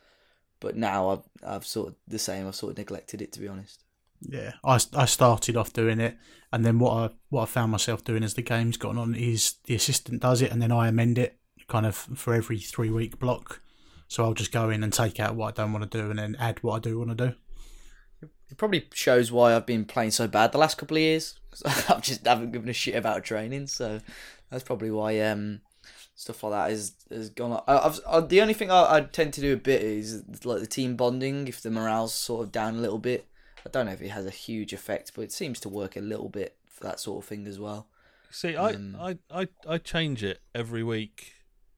but 0.59 0.75
now 0.75 1.09
I've 1.09 1.23
I've 1.45 1.65
sort 1.65 1.89
of 1.89 1.95
the 2.07 2.19
same. 2.19 2.47
I've 2.47 2.55
sort 2.55 2.71
of 2.71 2.77
neglected 2.77 3.21
it 3.21 3.31
to 3.33 3.39
be 3.39 3.47
honest. 3.47 3.83
Yeah, 4.21 4.53
I, 4.63 4.79
I 4.93 5.05
started 5.05 5.57
off 5.57 5.73
doing 5.73 5.99
it, 5.99 6.15
and 6.53 6.63
then 6.65 6.79
what 6.79 6.93
I 6.93 7.09
what 7.29 7.43
I 7.43 7.45
found 7.45 7.71
myself 7.71 8.03
doing 8.03 8.23
as 8.23 8.35
the 8.35 8.41
game's 8.43 8.77
gone 8.77 8.97
on 8.97 9.15
is 9.15 9.55
the 9.65 9.75
assistant 9.75 10.21
does 10.21 10.41
it, 10.41 10.51
and 10.51 10.61
then 10.61 10.71
I 10.71 10.87
amend 10.87 11.17
it 11.17 11.37
kind 11.67 11.85
of 11.85 11.95
for 11.95 12.33
every 12.33 12.59
three 12.59 12.89
week 12.89 13.19
block. 13.19 13.61
So 14.07 14.23
I'll 14.23 14.33
just 14.33 14.51
go 14.51 14.69
in 14.69 14.83
and 14.83 14.91
take 14.91 15.19
out 15.19 15.35
what 15.35 15.57
I 15.57 15.63
don't 15.63 15.73
want 15.73 15.89
to 15.89 15.97
do, 16.01 16.09
and 16.09 16.19
then 16.19 16.35
add 16.39 16.61
what 16.61 16.75
I 16.75 16.79
do 16.79 16.99
want 16.99 17.17
to 17.17 17.29
do. 17.29 17.35
It 18.49 18.57
probably 18.57 18.87
shows 18.93 19.31
why 19.31 19.55
I've 19.55 19.65
been 19.65 19.85
playing 19.85 20.11
so 20.11 20.27
bad 20.27 20.51
the 20.51 20.57
last 20.57 20.77
couple 20.77 20.97
of 20.97 21.01
years. 21.01 21.39
'Cause 21.51 21.63
I've 21.89 22.01
just 22.01 22.25
haven't 22.25 22.51
given 22.51 22.69
a 22.69 22.73
shit 22.73 22.95
about 22.95 23.23
training, 23.23 23.67
so 23.67 24.01
that's 24.49 24.63
probably 24.63 24.91
why 24.91 25.19
um 25.21 25.61
stuff 26.21 26.43
like 26.43 26.51
that 26.53 26.71
is 26.71 26.93
has 27.09 27.29
gone. 27.29 27.51
up. 27.53 27.63
I, 27.67 27.77
I've 27.79 27.99
I, 28.07 28.19
the 28.21 28.41
only 28.41 28.53
thing 28.53 28.71
I, 28.71 28.95
I 28.97 29.01
tend 29.01 29.33
to 29.35 29.41
do 29.41 29.53
a 29.53 29.57
bit 29.57 29.81
is 29.81 30.23
like 30.45 30.59
the 30.59 30.67
team 30.67 30.95
bonding. 30.95 31.47
If 31.47 31.61
the 31.61 31.71
morale's 31.71 32.13
sort 32.13 32.43
of 32.45 32.51
down 32.51 32.75
a 32.75 32.81
little 32.81 32.99
bit, 32.99 33.27
I 33.65 33.69
don't 33.69 33.85
know 33.87 33.93
if 33.93 34.01
it 34.01 34.09
has 34.09 34.25
a 34.25 34.31
huge 34.31 34.71
effect, 34.73 35.13
but 35.15 35.23
it 35.23 35.31
seems 35.31 35.59
to 35.61 35.69
work 35.69 35.95
a 35.95 36.01
little 36.01 36.29
bit 36.29 36.55
for 36.67 36.83
that 36.83 36.99
sort 36.99 37.23
of 37.23 37.27
thing 37.27 37.47
as 37.47 37.59
well. 37.59 37.87
See, 38.29 38.55
I, 38.55 38.73
Um, 38.73 38.95
I, 38.99 39.17
I, 39.29 39.47
I 39.67 39.77
change 39.77 40.23
it 40.23 40.39
every 40.55 40.83
week 40.83 41.33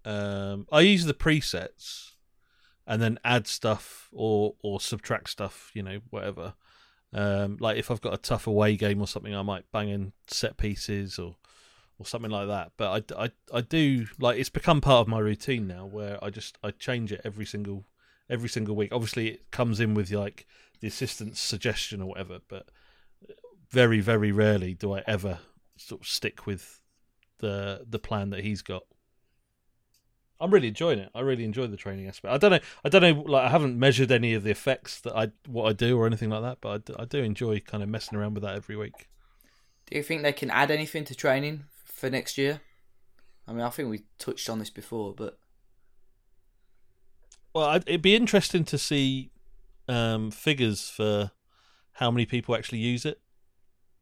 Um, 0.05 0.67
I 0.71 0.81
use 0.81 1.05
the 1.05 1.13
presets 1.13 2.11
and 2.85 3.01
then 3.01 3.17
add 3.23 3.47
stuff 3.47 4.09
or 4.11 4.55
or 4.61 4.79
subtract 4.81 5.29
stuff. 5.29 5.71
You 5.73 5.83
know, 5.83 5.99
whatever. 6.09 6.55
Um, 7.13 7.57
like 7.59 7.77
if 7.77 7.91
I've 7.91 8.01
got 8.01 8.13
a 8.13 8.17
tough 8.17 8.47
away 8.47 8.75
game 8.75 8.99
or 9.01 9.07
something, 9.07 9.35
I 9.35 9.41
might 9.43 9.71
bang 9.71 9.89
in 9.89 10.13
set 10.27 10.57
pieces 10.57 11.19
or 11.19 11.35
or 11.99 12.05
something 12.05 12.31
like 12.31 12.47
that. 12.47 12.71
But 12.77 13.11
I, 13.11 13.25
I, 13.25 13.31
I 13.53 13.61
do 13.61 14.07
like 14.19 14.39
it's 14.39 14.49
become 14.49 14.81
part 14.81 15.01
of 15.01 15.07
my 15.07 15.19
routine 15.19 15.67
now, 15.67 15.85
where 15.85 16.23
I 16.23 16.29
just 16.29 16.57
I 16.63 16.71
change 16.71 17.11
it 17.11 17.21
every 17.23 17.45
single 17.45 17.85
every 18.29 18.49
single 18.49 18.75
week. 18.75 18.91
Obviously, 18.91 19.29
it 19.29 19.51
comes 19.51 19.79
in 19.79 19.93
with 19.93 20.11
like 20.11 20.45
the 20.79 20.87
assistant's 20.87 21.39
suggestion 21.39 22.01
or 22.01 22.09
whatever, 22.09 22.39
but 22.47 22.67
very 23.69 23.99
very 23.99 24.31
rarely 24.31 24.73
do 24.73 24.93
I 24.93 25.03
ever 25.07 25.39
sort 25.77 26.01
of 26.01 26.07
stick 26.07 26.45
with 26.45 26.81
the 27.39 27.85
the 27.87 27.99
plan 27.99 28.29
that 28.31 28.43
he's 28.43 28.61
got. 28.61 28.83
I'm 30.39 30.51
really 30.51 30.67
enjoying 30.67 30.99
it. 30.99 31.09
I 31.15 31.21
really 31.21 31.45
enjoy 31.45 31.67
the 31.67 31.77
training 31.77 32.07
aspect. 32.07 32.33
I 32.33 32.37
don't 32.37 32.51
know. 32.51 32.59
I 32.83 32.89
don't 32.89 33.01
know. 33.01 33.23
Like 33.31 33.45
I 33.45 33.49
haven't 33.49 33.79
measured 33.79 34.11
any 34.11 34.33
of 34.33 34.43
the 34.43 34.51
effects 34.51 34.99
that 35.01 35.15
I 35.15 35.31
what 35.47 35.69
I 35.69 35.73
do 35.73 35.97
or 35.97 36.05
anything 36.05 36.29
like 36.29 36.41
that, 36.41 36.57
but 36.59 36.89
I 36.97 37.03
I 37.03 37.05
do 37.05 37.19
enjoy 37.19 37.59
kind 37.59 37.83
of 37.83 37.89
messing 37.89 38.17
around 38.17 38.33
with 38.33 38.43
that 38.43 38.55
every 38.55 38.75
week. 38.75 39.09
Do 39.89 39.97
you 39.97 40.03
think 40.03 40.23
they 40.23 40.33
can 40.33 40.49
add 40.49 40.71
anything 40.71 41.05
to 41.05 41.15
training 41.15 41.65
for 42.03 42.09
next 42.09 42.37
year? 42.37 42.59
I 43.47 43.53
mean, 43.53 43.61
I 43.61 43.69
think 43.69 43.89
we 43.89 44.01
touched 44.19 44.49
on 44.49 44.59
this 44.59 44.69
before, 44.69 45.13
but 45.15 45.37
Well, 47.55 47.63
I'd, 47.63 47.87
it'd 47.87 48.01
be 48.01 48.13
interesting 48.13 48.65
to 48.65 48.77
see 48.77 49.31
um, 49.87 50.29
figures 50.29 50.89
for 50.89 51.31
how 51.93 52.11
many 52.11 52.25
people 52.25 52.55
actually 52.57 52.79
use 52.79 53.05
it, 53.05 53.21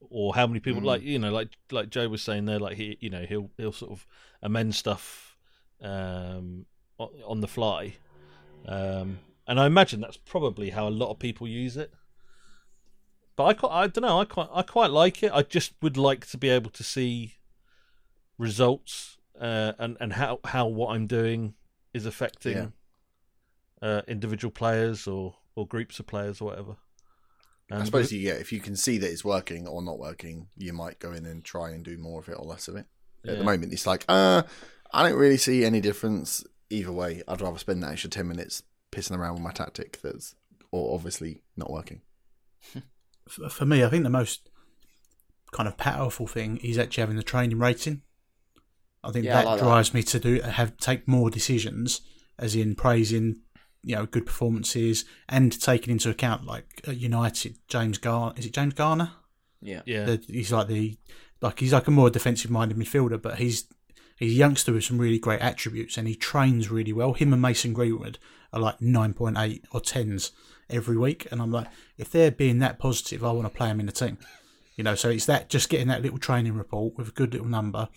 or 0.10 0.34
how 0.34 0.48
many 0.48 0.60
people 0.60 0.82
Mm. 0.82 0.86
like 0.86 1.04
you 1.04 1.20
know, 1.20 1.32
like 1.32 1.50
like 1.72 1.92
Joe 1.92 2.10
was 2.10 2.24
saying 2.24 2.46
there, 2.46 2.58
like 2.58 2.76
he 2.78 2.98
you 3.02 3.12
know 3.12 3.24
he'll 3.30 3.52
he'll 3.58 3.72
sort 3.72 3.92
of 3.92 4.08
amend 4.42 4.74
stuff 4.74 5.38
um, 5.84 6.66
on 6.98 7.42
the 7.42 7.48
fly, 7.48 7.98
um, 8.68 9.20
and 9.46 9.60
I 9.60 9.68
imagine 9.68 10.02
that's 10.02 10.18
probably 10.18 10.72
how 10.72 10.88
a 10.88 10.90
lot 10.90 11.12
of 11.12 11.20
people 11.20 11.48
use 11.48 11.78
it. 11.78 11.94
But 13.36 13.44
I 13.46 13.54
quite, 13.54 13.72
I 13.72 13.86
don't 13.86 14.02
know 14.02 14.20
I 14.20 14.26
quite 14.26 14.50
I 14.52 14.64
quite 14.64 14.90
like 14.90 15.22
it. 15.22 15.32
I 15.32 15.44
just 15.44 15.74
would 15.84 15.98
like 15.98 16.26
to 16.32 16.38
be 16.40 16.50
able 16.50 16.72
to 16.72 16.84
see 16.84 17.36
results 18.42 19.18
uh, 19.40 19.74
and 19.80 19.96
and 20.00 20.14
how 20.14 20.40
how 20.46 20.68
what 20.68 20.96
I'm 20.96 21.08
doing 21.08 21.54
is 21.94 22.06
affecting 22.06 22.58
Yeah. 22.58 22.68
uh, 23.82 24.02
individual 24.08 24.52
players 24.52 25.08
or 25.08 25.36
or 25.56 25.68
groups 25.68 26.00
of 26.00 26.08
players 26.08 26.42
or 26.42 26.46
whatever. 26.46 26.76
I 27.70 27.86
suppose 27.86 28.12
you 28.12 28.20
yeah, 28.20 28.34
if 28.34 28.52
you 28.52 28.60
can 28.60 28.76
see 28.76 28.98
that 28.98 29.10
it's 29.10 29.24
working 29.24 29.66
or 29.66 29.82
not 29.82 29.98
working, 29.98 30.48
you 30.58 30.74
might 30.74 31.00
go 31.00 31.14
in 31.14 31.26
and 31.26 31.42
try 31.42 31.70
and 31.70 31.86
do 31.86 31.98
more 31.98 32.20
of 32.20 32.28
it 32.28 32.36
or 32.38 32.44
less 32.46 32.68
of 32.68 32.76
it. 32.76 32.86
At 33.26 33.38
the 33.38 33.44
moment, 33.44 33.72
it's 33.72 33.86
like, 33.86 34.04
uh, 34.10 34.42
I 34.92 35.08
don't 35.08 35.18
really 35.18 35.38
see 35.38 35.64
any 35.64 35.80
difference 35.80 36.44
either 36.72 36.92
way. 36.92 37.22
I'd 37.28 37.40
rather 37.40 37.60
spend 37.60 37.82
that 37.84 37.92
extra 37.92 38.10
ten 38.10 38.28
minutes 38.28 38.64
pissing 38.92 39.16
around 39.18 39.36
with 39.36 39.44
my 39.44 39.52
tactic 39.52 40.02
that's 40.02 40.36
or 40.72 40.94
obviously 40.96 41.44
not 41.56 41.72
working. 41.72 42.02
for, 43.30 43.48
for 43.48 43.66
me, 43.66 43.84
I 43.86 43.90
think 43.90 44.04
the 44.04 44.10
most 44.10 44.50
kind 45.52 45.68
of 45.68 45.78
powerful 45.78 46.28
thing 46.28 46.58
is 46.58 46.78
actually 46.78 47.02
having 47.02 47.16
the 47.16 47.24
training 47.24 47.60
rating. 47.60 48.02
I 49.04 49.12
think 49.12 49.26
Yeah, 49.26 49.40
I 49.40 49.44
that 49.44 49.46
like 49.46 49.60
that. 49.60 49.66
drives 49.66 49.94
me 49.94 50.04
to 50.04 50.20
do 50.20 50.42
have 50.42 50.78
take 50.78 51.08
more 51.08 51.30
decisions, 51.30 52.02
as 52.38 52.56
in 52.56 52.76
praising, 52.76 53.38
you 53.84 53.96
know, 53.96 54.06
good 54.06 54.26
performances 54.26 55.06
and 55.28 55.60
taking 55.60 55.92
into 55.92 56.10
account 56.10 56.46
like 56.46 56.82
uh, 56.88 56.92
United, 56.92 57.58
James 57.68 57.98
Garner. 57.98 58.34
Is 58.38 58.46
it 58.46 58.54
James 58.54 58.74
Garner? 58.74 59.12
yeah, 59.62 59.82
yeah, 59.86 60.06
The, 60.06 60.24
he's 60.28 60.52
like 60.52 60.68
the 60.68 60.98
like 61.42 61.60
he's 61.60 61.74
like 61.74 61.88
a 61.88 61.92
more 61.92 62.10
defensive 62.10 62.52
minded 62.52 62.78
midfielder, 62.78 63.22
but 63.22 63.38
he's 63.40 63.66
he's 64.18 64.34
a 64.34 64.36
youngster 64.36 64.74
with 64.74 64.84
some 64.84 64.98
really 65.00 65.20
great 65.20 65.42
attributes 65.42 65.98
and 65.98 66.08
he 66.08 66.16
trains 66.16 66.70
really 66.70 66.94
well. 66.94 67.14
Him 67.14 67.34
and 67.34 67.42
Mason 67.42 67.74
Greenwood 67.74 68.18
are 68.54 68.60
like 68.60 68.82
nine 68.82 69.14
point 69.14 69.38
eight 69.40 69.66
or 69.72 69.80
tens 69.82 70.32
every 70.70 70.98
week, 70.98 71.28
and 71.32 71.42
I'm 71.42 71.52
like, 71.52 71.68
if 71.98 72.12
they're 72.12 72.32
being 72.32 72.60
that 72.60 72.80
positive, 72.80 73.24
I 73.24 73.32
want 73.32 73.46
to 73.48 73.54
play 73.58 73.68
them 73.68 73.80
in 73.80 73.88
the 73.88 73.92
team. 73.92 74.18
You 74.78 74.84
know, 74.86 74.96
so 74.96 75.10
it's 75.10 75.26
that 75.26 75.50
just 75.50 75.70
getting 75.70 75.88
that 75.90 76.02
little 76.02 76.18
training 76.18 76.54
report 76.56 76.98
with 76.98 77.10
a 77.10 77.12
good 77.12 77.34
little 77.34 77.48
number. 77.48 77.90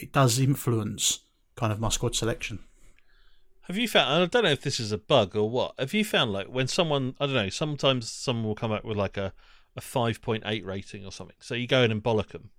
It 0.00 0.12
does 0.12 0.38
influence 0.38 1.20
kind 1.56 1.72
of 1.72 1.80
my 1.80 1.88
squad 1.88 2.14
selection. 2.14 2.60
Have 3.62 3.76
you 3.76 3.86
found? 3.86 4.10
I 4.10 4.26
don't 4.26 4.44
know 4.44 4.50
if 4.50 4.62
this 4.62 4.80
is 4.80 4.92
a 4.92 4.98
bug 4.98 5.36
or 5.36 5.50
what. 5.50 5.74
Have 5.78 5.92
you 5.92 6.04
found 6.04 6.32
like 6.32 6.46
when 6.46 6.68
someone 6.68 7.14
I 7.20 7.26
don't 7.26 7.34
know? 7.34 7.48
Sometimes 7.50 8.10
someone 8.10 8.46
will 8.46 8.54
come 8.54 8.72
up 8.72 8.84
with 8.84 8.96
like 8.96 9.16
a 9.16 9.32
a 9.76 9.80
five 9.80 10.22
point 10.22 10.42
eight 10.46 10.64
rating 10.64 11.04
or 11.04 11.12
something. 11.12 11.36
So 11.40 11.54
you 11.54 11.66
go 11.66 11.82
in 11.82 11.92
and 11.92 12.02
bollock 12.02 12.28
them, 12.28 12.50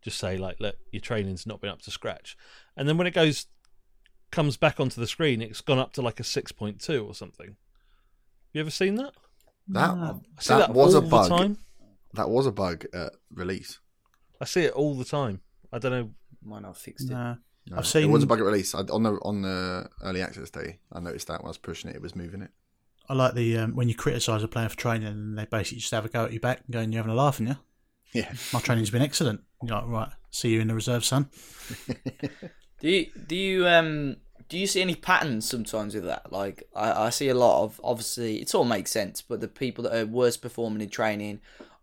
just 0.00 0.18
say 0.18 0.36
like, 0.36 0.60
look, 0.60 0.76
your 0.92 1.00
training's 1.00 1.46
not 1.46 1.60
been 1.60 1.70
up 1.70 1.82
to 1.82 1.90
scratch, 1.90 2.36
and 2.76 2.88
then 2.88 2.96
when 2.96 3.06
it 3.06 3.14
goes 3.14 3.46
comes 4.30 4.56
back 4.56 4.80
onto 4.80 5.00
the 5.00 5.06
screen, 5.06 5.40
it's 5.42 5.60
gone 5.60 5.78
up 5.78 5.92
to 5.94 6.02
like 6.02 6.20
a 6.20 6.24
six 6.24 6.52
point 6.52 6.80
two 6.80 7.04
or 7.04 7.14
something. 7.14 7.56
You 8.52 8.60
ever 8.60 8.70
seen 8.70 8.94
that? 8.96 9.12
That 9.68 9.96
No. 9.96 10.22
That, 10.46 10.58
that, 10.58 10.74
was 10.74 10.94
all 10.94 11.04
a 11.04 11.06
bug. 11.06 11.28
the 11.28 11.36
time. 11.36 11.58
That 12.12 12.30
was 12.30 12.46
a 12.46 12.52
bug 12.52 12.86
at 12.94 13.12
release. 13.32 13.80
I 14.40 14.44
see 14.44 14.62
it 14.62 14.72
all 14.72 14.94
the 14.94 15.04
time. 15.04 15.40
I 15.72 15.78
don't 15.78 15.92
know. 15.92 16.10
Might 16.44 16.62
not 16.62 16.68
have 16.68 16.78
fixed 16.78 17.10
it. 17.10 17.12
Nah. 17.12 17.36
No, 17.70 17.78
I've 17.78 17.86
seen- 17.86 18.04
it 18.04 18.12
was 18.12 18.22
a 18.22 18.26
bug 18.26 18.40
at 18.40 18.44
release 18.44 18.74
I, 18.74 18.80
on 18.80 19.02
the 19.02 19.12
on 19.22 19.42
the 19.42 19.88
early 20.02 20.20
access 20.22 20.50
day. 20.50 20.80
I 20.92 21.00
noticed 21.00 21.28
that 21.28 21.40
when 21.40 21.46
I 21.46 21.48
was 21.48 21.58
pushing 21.58 21.90
it, 21.90 21.96
it 21.96 22.02
was 22.02 22.14
moving 22.14 22.42
it. 22.42 22.50
I 23.08 23.14
like 23.14 23.34
the 23.34 23.58
um, 23.58 23.74
when 23.74 23.88
you 23.88 23.94
criticise 23.94 24.42
a 24.42 24.48
player 24.48 24.68
for 24.68 24.76
training 24.76 25.08
and 25.08 25.38
they 25.38 25.44
basically 25.46 25.78
just 25.78 25.92
have 25.92 26.04
a 26.04 26.08
go 26.08 26.24
at 26.24 26.32
you 26.32 26.40
back 26.40 26.62
and 26.66 26.72
going, 26.72 26.92
"You're 26.92 27.02
having 27.02 27.12
a 27.12 27.16
laugh, 27.16 27.40
aren't 27.40 27.50
you? 27.50 27.56
Yeah, 28.12 28.32
My 28.52 28.60
training's 28.60 28.90
been 28.90 29.02
excellent." 29.02 29.40
You're 29.62 29.76
like, 29.76 29.88
right, 29.88 30.08
see 30.30 30.50
you 30.50 30.60
in 30.60 30.68
the 30.68 30.74
reserve, 30.74 31.04
son. 31.04 31.30
Do 32.80 32.90
you 32.90 33.06
do 33.26 33.34
you 33.36 33.66
um 33.66 34.16
do 34.48 34.58
you 34.58 34.66
see 34.66 34.82
any 34.82 34.94
patterns 34.94 35.48
sometimes 35.48 35.94
with 35.94 36.04
that? 36.04 36.30
Like 36.30 36.64
I, 36.76 37.06
I 37.06 37.10
see 37.10 37.28
a 37.28 37.34
lot 37.34 37.62
of 37.64 37.80
obviously 37.82 38.42
it 38.42 38.54
all 38.54 38.64
makes 38.64 38.90
sense, 38.90 39.22
but 39.22 39.40
the 39.40 39.48
people 39.48 39.84
that 39.84 39.96
are 39.98 40.06
worst 40.06 40.42
performing 40.42 40.82
in 40.82 40.90
training 40.90 41.40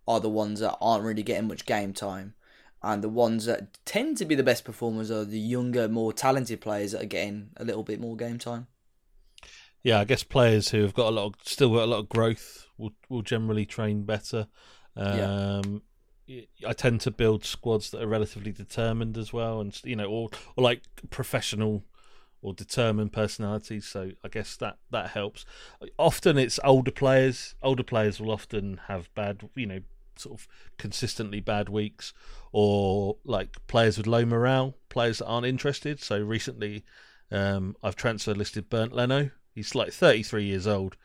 are 0.07 0.19
the 0.19 0.29
ones 0.29 0.59
that 0.59 0.77
aren't 0.79 1.03
really 1.03 1.23
getting 1.23 1.47
much 1.47 1.65
game 1.65 1.93
time. 1.93 2.35
And 2.83 3.03
the 3.03 3.09
ones 3.09 3.45
that 3.45 3.77
tend 3.85 4.17
to 4.17 4.25
be 4.25 4.33
the 4.33 4.43
best 4.43 4.65
performers 4.65 5.11
are 5.11 5.23
the 5.23 5.39
younger, 5.39 5.87
more 5.87 6.11
talented 6.11 6.61
players 6.61 6.93
that 6.93 7.03
are 7.03 7.07
getting 7.07 7.51
a 7.57 7.63
little 7.63 7.83
bit 7.83 7.99
more 7.99 8.15
game 8.15 8.39
time. 8.39 8.67
Yeah, 9.83 9.99
I 9.99 10.03
guess 10.03 10.23
players 10.23 10.69
who 10.69 10.81
have 10.81 10.93
got 10.93 11.07
a 11.07 11.11
lot, 11.11 11.25
of, 11.27 11.33
still 11.43 11.73
got 11.73 11.83
a 11.83 11.85
lot 11.85 11.99
of 11.99 12.09
growth, 12.09 12.67
will 12.77 12.93
will 13.09 13.21
generally 13.21 13.65
train 13.65 14.03
better. 14.03 14.47
Yeah. 14.95 15.59
Um, 15.63 15.83
y- 16.27 16.47
I 16.67 16.73
tend 16.73 17.01
to 17.01 17.11
build 17.11 17.45
squads 17.45 17.91
that 17.91 18.01
are 18.01 18.07
relatively 18.07 18.51
determined 18.51 19.17
as 19.17 19.31
well, 19.33 19.61
and 19.61 19.79
you 19.83 19.95
know, 19.95 20.05
or 20.05 20.29
or 20.55 20.63
like 20.63 20.83
professional 21.09 21.83
or 22.41 22.53
determined 22.53 23.13
personalities. 23.13 23.85
So 23.85 24.11
I 24.23 24.27
guess 24.27 24.55
that 24.57 24.77
that 24.91 25.11
helps. 25.11 25.45
Often 25.97 26.37
it's 26.37 26.59
older 26.63 26.91
players. 26.91 27.55
Older 27.61 27.83
players 27.83 28.19
will 28.19 28.31
often 28.31 28.81
have 28.87 29.13
bad, 29.13 29.49
you 29.55 29.67
know, 29.67 29.81
sort 30.17 30.39
of 30.39 30.47
consistently 30.77 31.39
bad 31.39 31.69
weeks, 31.69 32.13
or 32.51 33.17
like 33.23 33.55
players 33.67 33.97
with 33.97 34.07
low 34.07 34.25
morale, 34.25 34.75
players 34.89 35.19
that 35.19 35.27
aren't 35.27 35.45
interested. 35.45 36.01
So 36.01 36.21
recently, 36.21 36.83
um, 37.31 37.75
I've 37.81 37.95
transfer 37.95 38.33
listed 38.33 38.69
Bernd 38.69 38.93
Leno. 38.93 39.31
He's 39.53 39.75
like 39.75 39.91
33 39.91 40.45
years 40.45 40.67
old, 40.67 40.95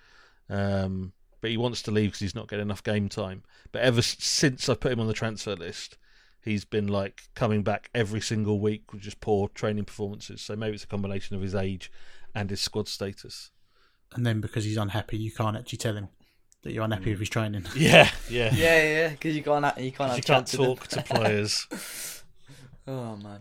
um, 0.49 1.13
but 1.41 1.51
he 1.51 1.57
wants 1.57 1.83
to 1.83 1.91
leave 1.91 2.11
because 2.11 2.21
he's 2.21 2.35
not 2.35 2.49
getting 2.49 2.67
enough 2.67 2.83
game 2.83 3.09
time. 3.09 3.43
But 3.73 3.83
ever 3.83 4.03
since 4.03 4.69
I 4.69 4.75
put 4.75 4.93
him 4.93 5.01
on 5.01 5.09
the 5.09 5.13
transfer 5.13 5.55
list, 5.55 5.97
he's 6.43 6.65
been 6.65 6.87
like 6.87 7.23
coming 7.35 7.63
back 7.63 7.91
every 7.95 8.21
single 8.21 8.61
week 8.61 8.93
with 8.93 9.03
just 9.03 9.21
poor 9.21 9.49
training 9.49 9.85
performances. 9.85 10.41
So 10.43 10.57
maybe 10.57 10.75
it's 10.75 10.85
a 10.85 10.89
combination 10.89 11.37
of 11.37 11.43
his 11.43 11.55
age 11.55 11.91
and 12.35 12.51
his 12.51 12.61
squad 12.61 12.89
status. 12.89 13.51
And 14.15 14.25
then 14.25 14.41
because 14.41 14.65
he's 14.65 14.77
unhappy, 14.77 15.19
you 15.19 15.33
can't 15.33 15.57
actually 15.57 15.79
tell 15.79 15.97
him 15.97 16.09
that 16.67 16.73
you're 16.73 16.85
unhappy 16.85 17.11
with 17.11 17.21
his 17.21 17.29
training. 17.29 17.65
Yeah, 17.77 18.11
yeah. 18.29 18.55
Yeah, 18.55 18.83
yeah, 18.83 19.09
because 19.09 19.37
you 19.37 19.43
can't 19.43 19.65
you 19.79 19.93
can't 19.93 20.11
have 20.11 20.19
you 20.19 20.23
can't 20.23 20.47
chat 20.47 20.47
to 20.47 20.57
talk 20.57 20.87
to 20.89 21.03
players. 21.15 21.67
Oh 22.89 23.17
man. 23.17 23.41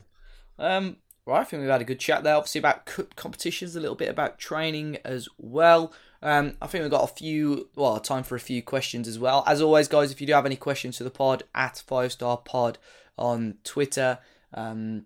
Um, 0.58 0.98
right, 1.28 1.42
I 1.42 1.44
think 1.44 1.62
we've 1.62 1.70
had 1.70 1.82
a 1.82 1.86
good 1.86 2.00
chat 2.00 2.24
there. 2.24 2.36
Obviously 2.36 2.58
about 2.58 2.88
competitions, 3.16 3.76
a 3.76 3.80
little 3.80 3.96
bit 3.96 4.10
about 4.10 4.40
training 4.40 4.98
as 5.06 5.30
well. 5.38 5.94
Um, 6.24 6.58
I 6.60 6.66
think 6.66 6.82
we've 6.82 6.90
got 6.90 7.04
a 7.04 7.14
few, 7.14 7.70
well, 7.76 8.00
time 8.00 8.24
for 8.24 8.36
a 8.36 8.40
few 8.40 8.64
questions 8.64 9.08
as 9.08 9.20
well. 9.20 9.44
As 9.46 9.62
always, 9.62 9.88
guys, 9.88 10.12
if 10.12 10.20
you 10.20 10.26
do 10.26 10.34
have 10.34 10.48
any 10.48 10.56
questions 10.56 10.98
to 10.98 11.04
the 11.04 11.12
pod, 11.12 11.44
at 11.54 11.84
Five 11.86 12.12
Star 12.14 12.38
Pod 12.38 12.80
on 13.20 13.60
Twitter, 13.64 14.18
um, 14.56 15.06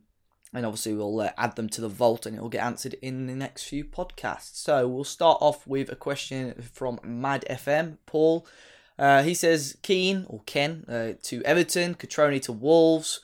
and 0.53 0.65
obviously 0.65 0.93
we'll 0.93 1.21
uh, 1.21 1.29
add 1.38 1.55
them 1.55 1.69
to 1.69 1.81
the 1.81 1.88
vault 1.88 2.25
and 2.25 2.35
it 2.35 2.41
will 2.41 2.49
get 2.49 2.63
answered 2.63 2.95
in 3.01 3.27
the 3.27 3.35
next 3.35 3.63
few 3.63 3.85
podcasts. 3.85 4.55
So 4.55 4.88
we'll 4.88 5.03
start 5.03 5.38
off 5.41 5.67
with 5.67 5.91
a 5.91 5.95
question 5.95 6.55
from 6.73 6.99
Mad 7.03 7.45
FM, 7.49 7.97
Paul. 8.05 8.45
Uh, 8.97 9.23
he 9.23 9.33
says 9.33 9.77
Keane 9.81 10.25
or 10.27 10.41
Ken 10.45 10.85
uh, 10.88 11.13
to 11.23 11.43
Everton, 11.43 11.95
Cutrone 11.95 12.41
to 12.41 12.51
Wolves. 12.51 13.21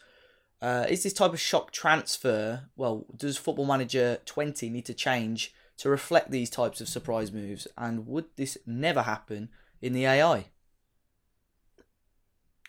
Uh, 0.61 0.85
is 0.87 1.03
this 1.03 1.13
type 1.13 1.33
of 1.33 1.39
shock 1.39 1.71
transfer? 1.71 2.69
Well, 2.75 3.05
does 3.15 3.37
Football 3.37 3.65
Manager 3.65 4.19
20 4.25 4.69
need 4.69 4.85
to 4.85 4.93
change 4.93 5.53
to 5.77 5.89
reflect 5.89 6.31
these 6.31 6.49
types 6.49 6.79
of 6.79 6.87
surprise 6.87 7.31
moves? 7.31 7.67
And 7.77 8.07
would 8.07 8.25
this 8.35 8.57
never 8.65 9.01
happen 9.01 9.49
in 9.81 9.93
the 9.93 10.05
AI? 10.05 10.45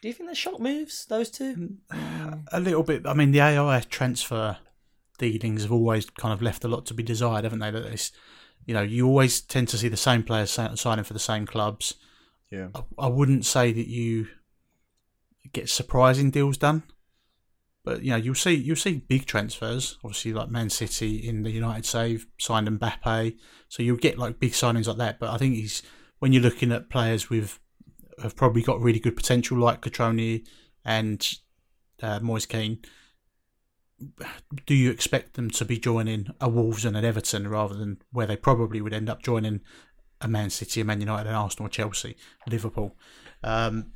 Do 0.07 0.11
you 0.11 0.15
think 0.15 0.29
they're 0.29 0.37
shock 0.37 0.61
moves, 0.61 1.05
those 1.07 1.31
two? 1.31 1.79
Mm, 1.93 2.45
a 2.53 2.61
little 2.61 2.85
bit. 2.85 3.09
I 3.09 3.13
mean, 3.13 3.33
the 3.33 3.41
AI 3.41 3.81
transfer 3.91 4.57
dealings 5.19 5.63
have 5.63 5.73
always 5.73 6.09
kind 6.09 6.33
of 6.33 6.41
left 6.41 6.63
a 6.63 6.69
lot 6.69 6.87
to 6.87 6.95
be 6.95 7.03
desired, 7.03 7.43
haven't 7.43 7.59
they? 7.59 7.73
That 7.73 7.87
it's, 7.87 8.13
you 8.67 8.73
know, 8.73 8.83
you 8.83 9.05
always 9.05 9.41
tend 9.41 9.67
to 9.67 9.77
see 9.77 9.89
the 9.89 9.97
same 9.97 10.23
players 10.23 10.53
signing 10.53 11.05
for 11.05 11.13
the 11.13 11.19
same 11.19 11.45
clubs. 11.45 11.95
Yeah. 12.53 12.69
I, 12.73 12.83
I 12.97 13.09
wouldn't 13.09 13.47
say 13.47 13.73
that 13.73 13.89
you 13.89 14.29
get 15.53 15.69
surprising 15.69 16.31
deals 16.31 16.57
done, 16.57 16.85
but 17.85 18.05
you 18.05 18.13
know 18.13 18.17
you'll 18.17 18.37
see 18.37 18.55
you'll 18.55 18.77
see 18.77 19.03
big 19.09 19.27
transfers. 19.27 19.99
Obviously, 20.05 20.33
like 20.33 20.51
Man 20.51 20.71
City 20.71 21.17
in 21.17 21.43
the 21.43 21.51
United 21.51 21.85
save 21.85 22.29
signed 22.39 22.69
Mbappe, 22.69 23.37
so 23.69 23.83
you'll 23.83 23.97
get 23.97 24.19
like 24.19 24.39
big 24.39 24.53
signings 24.53 24.87
like 24.87 24.99
that. 24.99 25.19
But 25.19 25.31
I 25.31 25.37
think 25.37 25.57
he's 25.57 25.83
when 26.21 26.33
you're 26.33 26.45
looking 26.45 26.71
at 26.71 26.91
players 26.91 27.29
with 27.29 27.59
have 28.23 28.37
probably 28.37 28.63
got 28.63 28.81
really 28.81 28.99
good 28.99 29.17
potential, 29.17 29.59
like 29.59 29.83
Cutrone 29.83 30.47
and 30.85 31.39
uh, 32.03 32.21
Moise 32.21 32.47
Kean. 32.47 32.79
Do 34.67 34.75
you 34.75 34.91
expect 34.91 35.35
them 35.35 35.51
to 35.51 35.65
be 35.65 35.79
joining 35.79 36.29
a 36.41 36.49
Wolves 36.49 36.85
and 36.85 36.97
an 36.97 37.05
Everton 37.05 37.49
rather 37.49 37.75
than 37.75 38.03
where 38.13 38.27
they 38.27 38.37
probably 38.37 38.81
would 38.81 38.93
end 38.93 39.09
up 39.09 39.23
joining 39.23 39.61
a 40.21 40.29
Man 40.29 40.51
City, 40.51 40.81
a 40.81 40.85
Man 40.85 41.01
United, 41.01 41.29
an 41.29 41.35
Arsenal, 41.35 41.69
Chelsea, 41.69 42.17
Liverpool? 42.47 42.97
Um, 43.43 43.93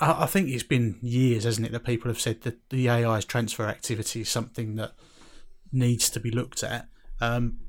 I, 0.00 0.24
I 0.24 0.26
think 0.26 0.48
it's 0.48 0.62
been 0.62 0.98
years, 1.00 1.44
hasn't 1.44 1.66
it, 1.66 1.72
that 1.72 1.84
people 1.84 2.10
have 2.10 2.20
said 2.20 2.42
that 2.42 2.68
the 2.70 2.88
AI's 2.88 3.24
transfer 3.24 3.66
activity 3.66 4.22
is 4.22 4.28
something 4.28 4.76
that 4.76 4.92
needs 5.72 6.10
to 6.10 6.20
be 6.20 6.30
looked 6.30 6.62
at. 6.62 6.88
Um, 7.20 7.60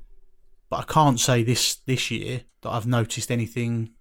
but 0.70 0.80
I 0.80 0.94
can't 0.94 1.20
say 1.20 1.44
this 1.44 1.76
this 1.76 2.10
year 2.10 2.42
that 2.62 2.70
I've 2.70 2.88
noticed 2.88 3.32
anything. 3.32 3.92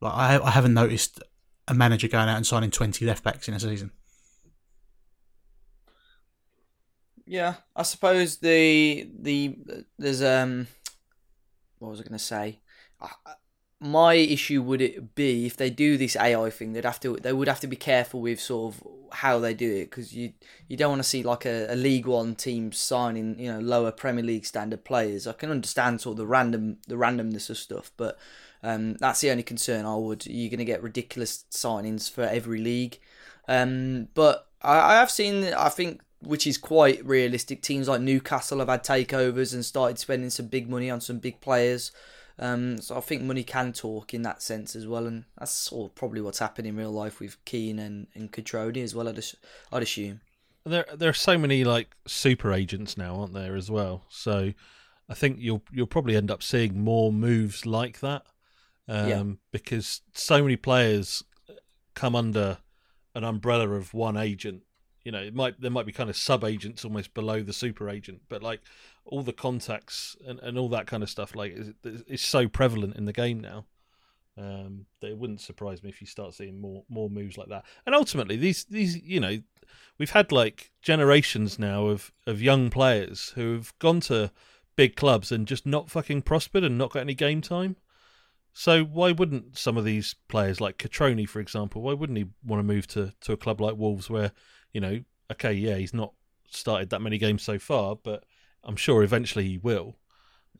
Like 0.00 0.14
I, 0.14 0.38
I 0.42 0.50
haven't 0.50 0.74
noticed 0.74 1.22
a 1.68 1.74
manager 1.74 2.08
going 2.08 2.28
out 2.28 2.36
and 2.36 2.46
signing 2.46 2.70
twenty 2.70 3.04
left 3.04 3.24
backs 3.24 3.48
in 3.48 3.54
a 3.54 3.60
season. 3.60 3.92
Yeah, 7.26 7.56
I 7.74 7.82
suppose 7.82 8.36
the 8.38 9.08
the 9.18 9.58
there's 9.98 10.22
um 10.22 10.68
what 11.78 11.90
was 11.90 12.00
I 12.00 12.04
going 12.04 12.12
to 12.12 12.18
say? 12.18 12.60
My 13.78 14.14
issue 14.14 14.62
would 14.62 14.80
it 14.80 15.14
be 15.14 15.44
if 15.44 15.56
they 15.58 15.68
do 15.68 15.98
this 15.98 16.16
AI 16.16 16.48
thing, 16.48 16.72
they'd 16.72 16.84
have 16.86 17.00
to 17.00 17.16
they 17.16 17.32
would 17.32 17.48
have 17.48 17.60
to 17.60 17.66
be 17.66 17.76
careful 17.76 18.22
with 18.22 18.40
sort 18.40 18.74
of 18.74 18.82
how 19.12 19.38
they 19.38 19.52
do 19.52 19.70
it 19.70 19.90
because 19.90 20.14
you 20.14 20.32
you 20.66 20.78
don't 20.78 20.90
want 20.90 21.02
to 21.02 21.08
see 21.08 21.22
like 21.22 21.44
a, 21.44 21.66
a 21.70 21.76
League 21.76 22.06
One 22.06 22.34
team 22.34 22.72
signing 22.72 23.38
you 23.38 23.52
know 23.52 23.60
lower 23.60 23.92
Premier 23.92 24.24
League 24.24 24.46
standard 24.46 24.84
players. 24.84 25.26
I 25.26 25.34
can 25.34 25.50
understand 25.50 26.00
sort 26.00 26.14
of 26.14 26.18
the 26.18 26.26
random 26.26 26.78
the 26.88 26.94
randomness 26.94 27.50
of 27.50 27.58
stuff, 27.58 27.92
but 27.98 28.18
um, 28.66 28.94
that's 28.94 29.20
the 29.20 29.30
only 29.30 29.44
concern 29.44 29.86
I 29.86 29.94
would. 29.94 30.26
You're 30.26 30.50
going 30.50 30.58
to 30.58 30.64
get 30.64 30.82
ridiculous 30.82 31.44
signings 31.52 32.10
for 32.10 32.22
every 32.22 32.60
league, 32.60 32.98
um, 33.46 34.08
but 34.14 34.48
I, 34.60 34.94
I 34.94 34.94
have 34.94 35.10
seen 35.10 35.44
I 35.54 35.68
think 35.68 36.00
which 36.20 36.46
is 36.48 36.58
quite 36.58 37.06
realistic. 37.06 37.62
Teams 37.62 37.88
like 37.88 38.00
Newcastle 38.00 38.58
have 38.58 38.68
had 38.68 38.82
takeovers 38.82 39.54
and 39.54 39.64
started 39.64 39.98
spending 39.98 40.30
some 40.30 40.48
big 40.48 40.68
money 40.68 40.90
on 40.90 41.00
some 41.00 41.18
big 41.18 41.40
players. 41.40 41.92
Um, 42.40 42.78
so 42.78 42.96
I 42.96 43.00
think 43.00 43.22
money 43.22 43.44
can 43.44 43.72
talk 43.72 44.12
in 44.12 44.22
that 44.22 44.42
sense 44.42 44.74
as 44.74 44.86
well, 44.86 45.06
and 45.06 45.24
that's 45.38 45.52
sort 45.52 45.90
of 45.90 45.94
probably 45.94 46.20
what's 46.20 46.40
happened 46.40 46.66
in 46.66 46.76
real 46.76 46.90
life 46.90 47.20
with 47.20 47.42
Kean 47.44 47.78
and 47.78 48.08
and 48.16 48.32
Cutrone 48.32 48.82
as 48.82 48.96
well. 48.96 49.08
I'd, 49.08 49.24
I'd 49.72 49.82
assume. 49.82 50.22
There, 50.64 50.86
there 50.92 51.08
are 51.08 51.14
so 51.14 51.38
many 51.38 51.62
like 51.62 51.94
super 52.08 52.52
agents 52.52 52.98
now, 52.98 53.14
aren't 53.14 53.32
there 53.32 53.54
as 53.54 53.70
well? 53.70 54.06
So 54.08 54.52
I 55.08 55.14
think 55.14 55.36
you'll 55.38 55.62
you'll 55.70 55.86
probably 55.86 56.16
end 56.16 56.32
up 56.32 56.42
seeing 56.42 56.82
more 56.82 57.12
moves 57.12 57.64
like 57.64 58.00
that, 58.00 58.26
um, 58.88 59.08
yeah. 59.08 59.24
because 59.52 60.02
so 60.12 60.42
many 60.42 60.56
players 60.56 61.22
come 61.94 62.14
under 62.14 62.58
an 63.14 63.24
umbrella 63.24 63.70
of 63.70 63.94
one 63.94 64.16
agent 64.16 64.62
you 65.06 65.12
know, 65.12 65.22
it 65.22 65.36
might 65.36 65.60
there 65.60 65.70
might 65.70 65.86
be 65.86 65.92
kind 65.92 66.10
of 66.10 66.16
sub 66.16 66.42
agents 66.42 66.84
almost 66.84 67.14
below 67.14 67.40
the 67.40 67.52
super 67.52 67.88
agent, 67.88 68.22
but 68.28 68.42
like 68.42 68.60
all 69.04 69.22
the 69.22 69.32
contacts 69.32 70.16
and, 70.26 70.40
and 70.40 70.58
all 70.58 70.68
that 70.70 70.88
kind 70.88 71.04
of 71.04 71.08
stuff 71.08 71.36
like 71.36 71.52
is, 71.52 71.72
is 72.08 72.20
so 72.20 72.48
prevalent 72.48 72.96
in 72.96 73.04
the 73.04 73.12
game 73.12 73.38
now. 73.38 73.66
Um, 74.36 74.86
that 75.00 75.12
it 75.12 75.16
wouldn't 75.16 75.40
surprise 75.40 75.82
me 75.82 75.90
if 75.90 76.00
you 76.00 76.08
start 76.08 76.34
seeing 76.34 76.60
more 76.60 76.82
more 76.88 77.08
moves 77.08 77.38
like 77.38 77.48
that. 77.50 77.64
And 77.86 77.94
ultimately, 77.94 78.34
these 78.34 78.64
these 78.64 79.00
you 79.00 79.20
know, 79.20 79.38
we've 79.96 80.10
had 80.10 80.32
like 80.32 80.72
generations 80.82 81.56
now 81.56 81.86
of 81.86 82.10
of 82.26 82.42
young 82.42 82.68
players 82.68 83.30
who 83.36 83.52
have 83.52 83.78
gone 83.78 84.00
to 84.00 84.32
big 84.74 84.96
clubs 84.96 85.30
and 85.30 85.46
just 85.46 85.66
not 85.66 85.88
fucking 85.88 86.22
prospered 86.22 86.64
and 86.64 86.76
not 86.76 86.90
got 86.90 87.00
any 87.00 87.14
game 87.14 87.40
time. 87.40 87.76
So 88.58 88.84
why 88.84 89.12
wouldn't 89.12 89.58
some 89.58 89.76
of 89.76 89.84
these 89.84 90.14
players 90.28 90.62
like 90.62 90.78
Cutrone, 90.78 91.28
for 91.28 91.40
example, 91.40 91.82
why 91.82 91.92
wouldn't 91.92 92.16
he 92.16 92.24
want 92.42 92.58
to 92.58 92.64
move 92.64 92.86
to 92.88 93.12
to 93.20 93.32
a 93.32 93.36
club 93.36 93.60
like 93.60 93.76
Wolves 93.76 94.08
where 94.08 94.32
you 94.72 94.80
know, 94.80 95.00
okay, 95.30 95.52
yeah, 95.52 95.76
he's 95.76 95.92
not 95.92 96.14
started 96.48 96.88
that 96.88 97.02
many 97.02 97.18
games 97.18 97.42
so 97.42 97.58
far, 97.58 97.96
but 97.96 98.24
I'm 98.64 98.76
sure 98.76 99.02
eventually 99.02 99.46
he 99.46 99.58
will. 99.58 99.98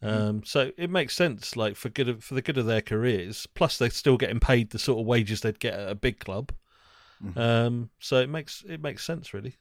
Mm-hmm. 0.03 0.29
Um, 0.29 0.43
so 0.45 0.73
it 0.77 0.91
makes 0.91 1.17
sense, 1.17 1.57
like 1.57 1.75
for 1.75 1.89
good 1.89 2.11
of, 2.11 2.23
for 2.23 2.35
the 2.35 2.43
good 2.43 2.59
of 2.59 2.67
their 2.67 2.83
careers. 2.83 3.47
Plus, 3.55 3.79
they're 3.79 3.89
still 3.89 4.19
getting 4.19 4.41
paid 4.41 4.71
the 4.71 4.79
sort 4.79 5.01
of 5.01 5.07
wages 5.07 5.41
they'd 5.41 5.59
get 5.59 5.73
at 5.73 5.89
a 5.89 5.95
big 5.95 6.19
club. 6.19 6.53
Mm-hmm. 7.25 7.39
Um, 7.39 7.91
so 7.99 8.17
it 8.17 8.29
makes 8.29 8.63
it 8.69 8.83
makes 8.83 9.07
sense, 9.07 9.33
really. 9.33 9.57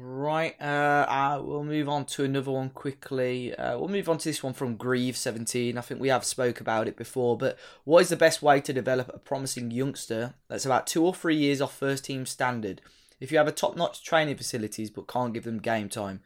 Right, 0.00 0.54
uh, 0.60 1.06
uh, 1.08 1.42
we'll 1.44 1.64
move 1.64 1.88
on 1.88 2.04
to 2.04 2.22
another 2.22 2.52
one 2.52 2.70
quickly. 2.70 3.52
Uh, 3.52 3.76
we'll 3.76 3.88
move 3.88 4.08
on 4.08 4.18
to 4.18 4.28
this 4.28 4.44
one 4.44 4.52
from 4.52 4.78
Grieve17. 4.78 5.76
I 5.76 5.80
think 5.80 6.00
we 6.00 6.06
have 6.06 6.24
spoke 6.24 6.60
about 6.60 6.86
it 6.86 6.96
before, 6.96 7.36
but 7.36 7.58
what 7.82 8.02
is 8.02 8.08
the 8.08 8.16
best 8.16 8.40
way 8.40 8.60
to 8.60 8.72
develop 8.72 9.10
a 9.12 9.18
promising 9.18 9.72
youngster 9.72 10.34
that's 10.46 10.64
about 10.64 10.86
two 10.86 11.04
or 11.04 11.12
three 11.12 11.34
years 11.34 11.60
off 11.60 11.76
first 11.76 12.04
team 12.04 12.26
standard? 12.26 12.80
If 13.18 13.32
you 13.32 13.38
have 13.38 13.48
a 13.48 13.52
top-notch 13.52 14.04
training 14.04 14.36
facilities 14.36 14.88
but 14.88 15.08
can't 15.08 15.34
give 15.34 15.42
them 15.42 15.58
game 15.58 15.88
time, 15.88 16.20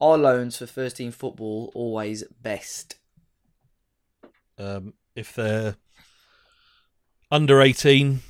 are 0.00 0.16
loans 0.16 0.56
for 0.56 0.66
first 0.66 0.96
team 0.96 1.12
football 1.12 1.70
always 1.74 2.24
best? 2.40 2.96
Um, 4.56 4.94
if 5.14 5.34
they're 5.34 5.76
under 7.30 7.60
18, 7.60 8.20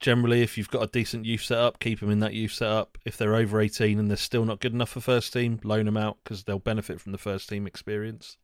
generally, 0.00 0.42
if 0.42 0.56
you've 0.56 0.70
got 0.70 0.82
a 0.82 0.86
decent 0.86 1.24
youth 1.24 1.42
setup, 1.42 1.80
keep 1.80 2.00
them 2.00 2.10
in 2.10 2.20
that 2.20 2.34
youth 2.34 2.52
setup. 2.52 2.98
If 3.04 3.16
they're 3.16 3.34
over 3.34 3.60
18 3.60 3.98
and 3.98 4.08
they're 4.08 4.16
still 4.16 4.44
not 4.44 4.60
good 4.60 4.72
enough 4.72 4.90
for 4.90 5.00
first 5.00 5.32
team, 5.32 5.60
loan 5.64 5.86
them 5.86 5.96
out 5.96 6.18
because 6.22 6.44
they'll 6.44 6.58
benefit 6.58 7.00
from 7.00 7.12
the 7.12 7.18
first 7.18 7.48
team 7.48 7.66
experience. 7.66 8.36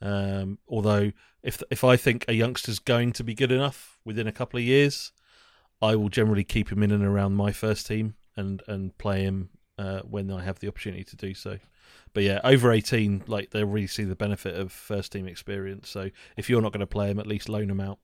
Um, 0.00 0.58
although, 0.68 1.12
if 1.42 1.62
if 1.70 1.84
I 1.84 1.96
think 1.96 2.24
a 2.26 2.34
youngster's 2.34 2.80
going 2.80 3.12
to 3.12 3.24
be 3.24 3.34
good 3.34 3.52
enough 3.52 3.98
within 4.04 4.26
a 4.26 4.32
couple 4.32 4.58
of 4.58 4.64
years, 4.64 5.12
I 5.80 5.94
will 5.94 6.08
generally 6.08 6.44
keep 6.44 6.72
him 6.72 6.82
in 6.82 6.90
and 6.90 7.04
around 7.04 7.34
my 7.34 7.52
first 7.52 7.86
team 7.86 8.14
and 8.36 8.62
and 8.66 8.96
play 8.98 9.22
him 9.22 9.50
uh, 9.78 10.00
when 10.00 10.30
I 10.30 10.42
have 10.42 10.58
the 10.58 10.68
opportunity 10.68 11.04
to 11.04 11.16
do 11.16 11.34
so. 11.34 11.58
But 12.14 12.24
yeah, 12.24 12.40
over 12.44 12.72
18, 12.72 13.24
like 13.26 13.50
they'll 13.50 13.66
really 13.66 13.86
see 13.86 14.04
the 14.04 14.16
benefit 14.16 14.54
of 14.54 14.72
first 14.72 15.12
team 15.12 15.26
experience. 15.26 15.88
So 15.88 16.10
if 16.36 16.50
you're 16.50 16.60
not 16.60 16.72
going 16.72 16.80
to 16.80 16.86
play 16.86 17.10
him, 17.10 17.18
at 17.18 17.26
least 17.26 17.48
loan 17.48 17.70
him 17.70 17.80
out. 17.80 17.98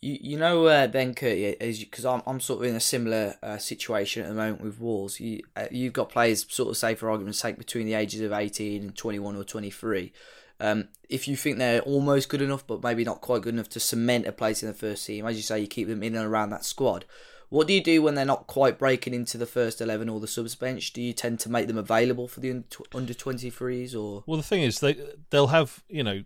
You, 0.00 0.18
you 0.20 0.38
know 0.38 0.66
uh, 0.66 0.86
Ben 0.86 1.14
Kurt 1.14 1.58
because 1.58 2.04
I'm 2.04 2.22
I'm 2.26 2.40
sort 2.40 2.60
of 2.60 2.70
in 2.70 2.76
a 2.76 2.80
similar 2.80 3.34
uh, 3.42 3.58
situation 3.58 4.22
at 4.22 4.28
the 4.28 4.34
moment 4.34 4.60
with 4.60 4.80
Wolves. 4.80 5.18
You 5.18 5.42
uh, 5.56 5.66
you've 5.70 5.92
got 5.92 6.10
players 6.10 6.46
sort 6.48 6.70
of 6.70 6.76
say 6.76 6.94
for 6.94 7.10
argument's 7.10 7.40
sake 7.40 7.58
between 7.58 7.86
the 7.86 7.94
ages 7.94 8.20
of 8.20 8.32
18 8.32 8.82
and 8.82 8.96
21 8.96 9.36
or 9.36 9.44
23. 9.44 10.12
Um, 10.60 10.88
if 11.08 11.28
you 11.28 11.36
think 11.36 11.58
they're 11.58 11.82
almost 11.82 12.28
good 12.28 12.42
enough, 12.42 12.66
but 12.66 12.82
maybe 12.82 13.04
not 13.04 13.20
quite 13.20 13.42
good 13.42 13.54
enough 13.54 13.68
to 13.70 13.80
cement 13.80 14.26
a 14.26 14.32
place 14.32 14.62
in 14.62 14.68
the 14.68 14.74
first 14.74 15.06
team, 15.06 15.26
as 15.26 15.36
you 15.36 15.42
say, 15.42 15.60
you 15.60 15.68
keep 15.68 15.88
them 15.88 16.02
in 16.02 16.16
and 16.16 16.26
around 16.26 16.50
that 16.50 16.64
squad. 16.64 17.04
What 17.48 17.66
do 17.66 17.72
you 17.72 17.82
do 17.82 18.02
when 18.02 18.14
they're 18.14 18.24
not 18.24 18.46
quite 18.46 18.78
breaking 18.78 19.14
into 19.14 19.38
the 19.38 19.46
first 19.46 19.80
eleven 19.80 20.08
or 20.08 20.20
the 20.20 20.26
subs 20.26 20.54
bench? 20.54 20.92
Do 20.92 21.00
you 21.00 21.12
tend 21.12 21.40
to 21.40 21.50
make 21.50 21.66
them 21.66 21.78
available 21.78 22.28
for 22.28 22.40
the 22.40 22.62
under 22.94 23.14
twenty 23.14 23.50
threes 23.50 23.94
or? 23.94 24.22
Well, 24.26 24.36
the 24.36 24.42
thing 24.42 24.62
is, 24.62 24.80
they 24.80 24.96
they'll 25.30 25.46
have 25.48 25.82
you 25.88 26.04
know 26.04 26.24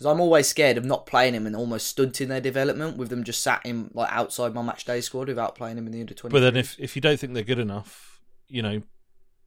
because 0.00 0.14
I'm 0.14 0.20
always 0.22 0.48
scared 0.48 0.78
of 0.78 0.86
not 0.86 1.04
playing 1.04 1.34
him 1.34 1.46
and 1.46 1.54
almost 1.54 1.86
stunting 1.86 2.28
their 2.28 2.40
development 2.40 2.96
with 2.96 3.10
them 3.10 3.22
just 3.22 3.42
sat 3.42 3.60
in 3.66 3.90
like 3.92 4.10
outside 4.10 4.54
my 4.54 4.62
match 4.62 4.86
day 4.86 5.02
squad 5.02 5.28
without 5.28 5.54
playing 5.54 5.76
him 5.76 5.84
in 5.86 5.92
the 5.92 6.00
under 6.00 6.14
twenty. 6.14 6.32
But 6.32 6.40
then 6.40 6.56
if 6.56 6.74
if 6.78 6.96
you 6.96 7.02
don't 7.02 7.20
think 7.20 7.34
they're 7.34 7.42
good 7.42 7.58
enough, 7.58 8.18
you 8.48 8.62
know, 8.62 8.80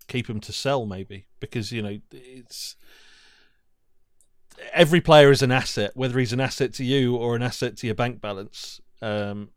keep 0.08 0.28
them 0.28 0.39
to 0.41 0.54
sell 0.54 0.86
maybe 0.86 1.26
because 1.39 1.72
you 1.72 1.82
know 1.82 1.97
it's 2.12 2.76
every 4.74 5.01
player 5.01 5.32
is 5.32 5.41
an 5.41 5.51
asset, 5.51 5.89
whether 5.95 6.20
he's 6.20 6.34
an 6.34 6.39
asset 6.39 6.72
to 6.76 6.84
you 6.84 7.16
or 7.16 7.36
an 7.36 7.41
asset 7.41 7.76
to 7.78 7.88
your 7.88 7.95
bank 7.95 8.22
balance. 8.22 8.80
Um, 9.01 9.49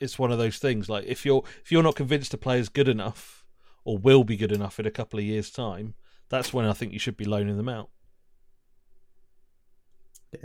it's 0.00 0.18
one 0.18 0.32
of 0.32 0.38
those 0.38 0.58
things. 0.58 0.88
Like 0.88 1.04
if 1.06 1.24
you're 1.24 1.44
if 1.62 1.70
you're 1.70 1.84
not 1.84 1.94
convinced 1.94 2.34
a 2.34 2.38
player's 2.38 2.68
good 2.68 2.88
enough 2.88 3.46
or 3.84 3.96
will 3.96 4.24
be 4.24 4.36
good 4.36 4.50
enough 4.50 4.80
in 4.80 4.86
a 4.86 4.90
couple 4.90 5.20
of 5.20 5.24
years' 5.24 5.52
time, 5.52 5.94
that's 6.30 6.52
when 6.52 6.66
I 6.66 6.72
think 6.72 6.92
you 6.92 6.98
should 6.98 7.16
be 7.16 7.24
loaning 7.24 7.56
them 7.56 7.68
out. 7.68 7.90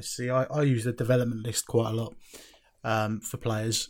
See, 0.01 0.29
I, 0.29 0.43
I 0.45 0.63
use 0.63 0.83
the 0.83 0.91
development 0.91 1.43
list 1.43 1.67
quite 1.67 1.91
a 1.91 1.93
lot 1.93 2.15
um, 2.83 3.19
for 3.19 3.37
players, 3.37 3.89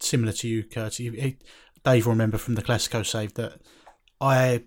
similar 0.00 0.32
to 0.32 0.48
you, 0.48 0.64
Kurt. 0.64 0.98
Dave 1.84 2.06
will 2.06 2.12
remember 2.12 2.38
from 2.38 2.54
the 2.54 2.62
Classico 2.62 3.06
save 3.06 3.34
that 3.34 3.60
I 4.20 4.64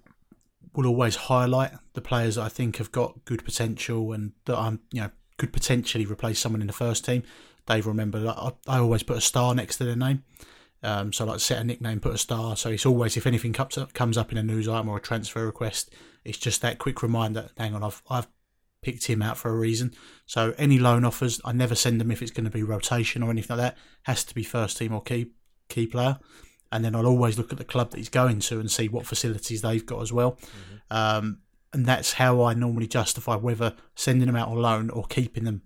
will 0.73 0.87
always 0.87 1.15
highlight 1.15 1.71
the 1.93 2.01
players 2.01 2.35
that 2.35 2.43
I 2.43 2.49
think 2.49 2.77
have 2.77 2.91
got 2.91 3.25
good 3.25 3.43
potential 3.43 4.13
and 4.13 4.31
that 4.45 4.57
I'm, 4.57 4.79
you 4.91 5.01
know, 5.01 5.09
could 5.37 5.51
potentially 5.51 6.05
replace 6.05 6.39
someone 6.39 6.61
in 6.61 6.67
the 6.67 6.73
first 6.73 7.03
team. 7.03 7.23
Dave 7.65 7.85
will 7.85 7.93
remember 7.93 8.19
that 8.19 8.37
I, 8.37 8.51
I 8.67 8.79
always 8.79 9.03
put 9.03 9.17
a 9.17 9.21
star 9.21 9.53
next 9.55 9.77
to 9.77 9.85
their 9.85 9.95
name. 9.95 10.23
Um, 10.81 11.11
so 11.11 11.25
like 11.25 11.39
set 11.39 11.61
a 11.61 11.63
nickname, 11.63 11.99
put 11.99 12.13
a 12.13 12.17
star. 12.17 12.55
So 12.55 12.69
it's 12.69 12.85
always 12.85 13.17
if 13.17 13.27
anything 13.27 13.53
comes 13.53 13.77
up, 13.77 13.93
comes 13.93 14.17
up 14.17 14.31
in 14.31 14.37
a 14.37 14.43
news 14.43 14.67
item 14.67 14.87
or 14.87 14.97
a 14.97 15.01
transfer 15.01 15.45
request, 15.45 15.93
it's 16.23 16.37
just 16.37 16.61
that 16.61 16.77
quick 16.79 17.03
reminder. 17.03 17.49
Hang 17.57 17.75
on, 17.75 17.83
I've 17.83 18.01
I've 18.09 18.27
picked 18.81 19.07
him 19.07 19.21
out 19.21 19.37
for 19.37 19.49
a 19.49 19.57
reason. 19.57 19.93
So 20.25 20.53
any 20.57 20.79
loan 20.79 21.05
offers, 21.05 21.41
I 21.43 21.51
never 21.51 21.75
send 21.75 21.99
them 21.99 22.11
if 22.11 22.21
it's 22.21 22.31
going 22.31 22.45
to 22.45 22.51
be 22.51 22.63
rotation 22.63 23.23
or 23.23 23.29
anything 23.29 23.57
like 23.57 23.73
that. 23.73 23.77
Has 24.03 24.23
to 24.25 24.35
be 24.35 24.43
first 24.43 24.77
team 24.77 24.93
or 24.93 25.01
key 25.01 25.31
key 25.67 25.87
player, 25.87 26.19
and 26.71 26.83
then 26.83 26.95
I'll 26.95 27.05
always 27.05 27.37
look 27.37 27.51
at 27.51 27.57
the 27.57 27.65
club 27.65 27.91
that 27.91 27.97
he's 27.97 28.09
going 28.09 28.39
to 28.39 28.59
and 28.59 28.71
see 28.71 28.87
what 28.87 29.05
facilities 29.05 29.61
they've 29.61 29.85
got 29.85 30.01
as 30.01 30.11
well. 30.13 30.37
Um, 30.89 31.39
and 31.71 31.85
that's 31.85 32.13
how 32.13 32.41
I 32.43 32.53
normally 32.53 32.87
justify 32.87 33.35
whether 33.35 33.75
sending 33.95 34.25
them 34.25 34.35
out 34.35 34.49
on 34.49 34.57
loan 34.57 34.89
or 34.89 35.05
keeping 35.05 35.43
them 35.43 35.61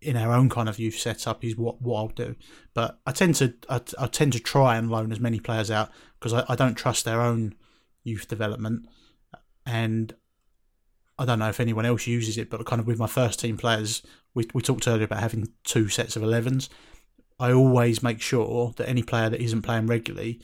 in 0.00 0.16
our 0.16 0.32
own 0.32 0.48
kind 0.48 0.68
of 0.68 0.78
youth 0.78 0.96
setup 0.96 1.44
is 1.44 1.56
what, 1.56 1.80
what 1.80 1.98
I'll 1.98 2.08
do. 2.08 2.34
But 2.74 2.98
I 3.06 3.12
tend 3.12 3.36
to 3.36 3.54
I, 3.68 3.80
I 3.98 4.06
tend 4.06 4.32
to 4.34 4.40
try 4.40 4.76
and 4.76 4.90
loan 4.90 5.12
as 5.12 5.20
many 5.20 5.40
players 5.40 5.70
out 5.70 5.90
because 6.18 6.32
I, 6.32 6.44
I 6.48 6.56
don't 6.56 6.74
trust 6.74 7.04
their 7.04 7.20
own 7.20 7.54
youth 8.04 8.28
development, 8.28 8.88
and 9.66 10.14
I 11.18 11.24
don't 11.24 11.38
know 11.38 11.48
if 11.48 11.60
anyone 11.60 11.84
else 11.84 12.06
uses 12.06 12.38
it. 12.38 12.48
But 12.50 12.64
kind 12.66 12.80
of 12.80 12.86
with 12.86 12.98
my 12.98 13.06
first 13.06 13.40
team 13.40 13.56
players, 13.56 14.02
we 14.34 14.48
we 14.54 14.62
talked 14.62 14.86
earlier 14.86 15.04
about 15.04 15.20
having 15.20 15.52
two 15.64 15.88
sets 15.88 16.16
of 16.16 16.22
11s. 16.22 16.68
I 17.40 17.52
always 17.52 18.02
make 18.02 18.20
sure 18.20 18.72
that 18.76 18.88
any 18.88 19.02
player 19.02 19.30
that 19.30 19.40
isn't 19.40 19.62
playing 19.62 19.86
regularly, 19.86 20.40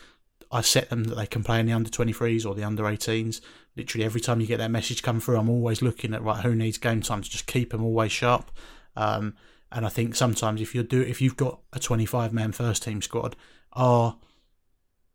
I 0.51 0.61
set 0.61 0.91
them 0.91 1.05
that 1.05 1.17
they 1.17 1.27
can 1.27 1.43
play 1.43 1.59
in 1.59 1.67
the 1.67 1.73
under 1.73 1.91
23s 1.91 2.47
or 2.47 2.55
the 2.55 2.63
under 2.63 2.85
18s. 2.85 3.41
Literally 3.77 4.05
every 4.05 4.21
time 4.21 4.41
you 4.41 4.47
get 4.47 4.59
that 4.59 4.71
message 4.71 5.03
come 5.03 5.19
through, 5.21 5.37
I'm 5.37 5.51
always 5.51 5.83
looking 5.83 6.15
at 6.15 6.23
right 6.23 6.45
who 6.45 6.55
needs 6.55 6.79
game 6.79 7.01
time 7.01 7.23
to 7.23 7.31
just 7.31 7.47
keep 7.47 7.71
them 7.71 7.83
always 7.83 8.13
sharp. 8.13 8.51
Um, 8.97 9.35
and 9.73 9.85
I 9.85 9.89
think 9.89 10.15
sometimes 10.15 10.61
if 10.61 10.75
you 10.75 10.85
do 10.85 11.01
if 11.01 11.21
you've 11.21 11.37
got 11.37 11.61
a 11.73 11.81
25 11.81 12.33
man 12.33 12.53
first 12.53 12.85
team 12.85 13.03
squad, 13.03 13.35
are 13.73 14.17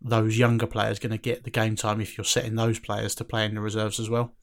those 0.02 0.38
younger 0.38 0.68
players 0.68 1.00
going 1.00 1.12
to 1.12 1.18
get 1.18 1.44
the 1.44 1.50
game 1.50 1.76
time 1.76 2.02
if 2.02 2.18
you're 2.18 2.26
setting 2.26 2.56
those 2.56 2.80
players 2.80 3.16
to 3.16 3.24
play 3.24 3.46
in 3.46 3.56
the 3.56 3.62
reserves 3.62 4.00
as 4.00 4.10
well? 4.10 4.34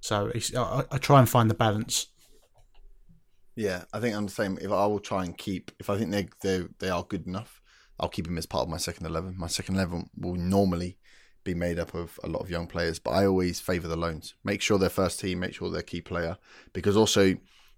So 0.00 0.32
I, 0.56 0.84
I 0.90 0.98
try 0.98 1.18
and 1.20 1.28
find 1.28 1.50
the 1.50 1.54
balance. 1.54 2.06
Yeah, 3.56 3.84
I 3.92 4.00
think 4.00 4.16
I'm 4.16 4.26
the 4.26 4.32
same. 4.32 4.58
If 4.60 4.70
I 4.70 4.86
will 4.86 5.00
try 5.00 5.24
and 5.24 5.36
keep, 5.36 5.70
if 5.78 5.90
I 5.90 5.98
think 5.98 6.10
they 6.10 6.28
they 6.42 6.66
they 6.78 6.88
are 6.88 7.02
good 7.02 7.26
enough, 7.26 7.60
I'll 7.98 8.08
keep 8.08 8.24
them 8.26 8.38
as 8.38 8.46
part 8.46 8.62
of 8.62 8.68
my 8.68 8.78
second 8.78 9.06
eleven. 9.06 9.34
My 9.36 9.48
second 9.48 9.74
eleven 9.74 10.08
will 10.16 10.36
normally 10.36 10.98
be 11.44 11.54
made 11.54 11.78
up 11.78 11.94
of 11.94 12.18
a 12.22 12.28
lot 12.28 12.40
of 12.40 12.50
young 12.50 12.66
players, 12.66 12.98
but 12.98 13.10
I 13.10 13.26
always 13.26 13.60
favour 13.60 13.88
the 13.88 13.96
loans. 13.96 14.34
Make 14.44 14.62
sure 14.62 14.78
they're 14.78 14.88
first 14.88 15.20
team, 15.20 15.40
make 15.40 15.54
sure 15.54 15.70
they're 15.70 15.82
key 15.82 16.00
player, 16.00 16.38
because 16.72 16.96
also 16.96 17.34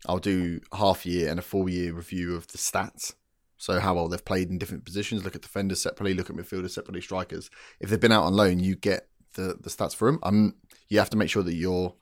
I'll 0.06 0.18
do 0.18 0.60
half 0.74 1.06
year 1.06 1.30
and 1.30 1.38
a 1.38 1.42
full 1.42 1.68
year 1.68 1.92
review 1.92 2.36
of 2.36 2.46
the 2.48 2.58
stats. 2.58 3.14
So 3.56 3.78
how 3.78 3.94
well 3.94 4.08
they've 4.08 4.24
played 4.24 4.50
in 4.50 4.58
different 4.58 4.84
positions. 4.84 5.24
Look 5.24 5.36
at 5.36 5.42
defenders 5.42 5.80
separately. 5.80 6.14
Look 6.14 6.30
at 6.30 6.36
midfielders 6.36 6.70
separately. 6.70 7.00
Strikers. 7.00 7.50
If 7.80 7.90
they've 7.90 8.00
been 8.00 8.12
out 8.12 8.24
on 8.24 8.34
loan, 8.34 8.58
you 8.60 8.76
get 8.76 9.08
the 9.34 9.56
the 9.60 9.70
stats 9.70 9.96
for 9.96 10.06
them. 10.10 10.20
I'm. 10.22 10.34
Um, 10.34 10.54
you 10.88 10.98
have 10.98 11.10
to 11.10 11.16
make 11.16 11.30
sure 11.30 11.42
that 11.42 11.54
you're 11.54 11.94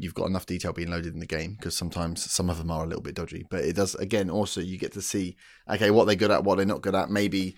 you've 0.00 0.14
got 0.14 0.26
enough 0.26 0.46
detail 0.46 0.72
being 0.72 0.90
loaded 0.90 1.12
in 1.14 1.20
the 1.20 1.26
game 1.26 1.54
because 1.58 1.76
sometimes 1.76 2.30
some 2.30 2.48
of 2.48 2.58
them 2.58 2.70
are 2.70 2.84
a 2.84 2.86
little 2.86 3.02
bit 3.02 3.14
dodgy. 3.14 3.44
But 3.48 3.64
it 3.64 3.76
does 3.76 3.94
again 3.94 4.30
also 4.30 4.60
you 4.60 4.78
get 4.78 4.92
to 4.92 5.02
see 5.02 5.36
okay 5.68 5.90
what 5.90 6.06
they're 6.06 6.16
good 6.16 6.30
at, 6.30 6.44
what 6.44 6.56
they're 6.56 6.66
not 6.66 6.82
good 6.82 6.94
at. 6.94 7.10
Maybe 7.10 7.56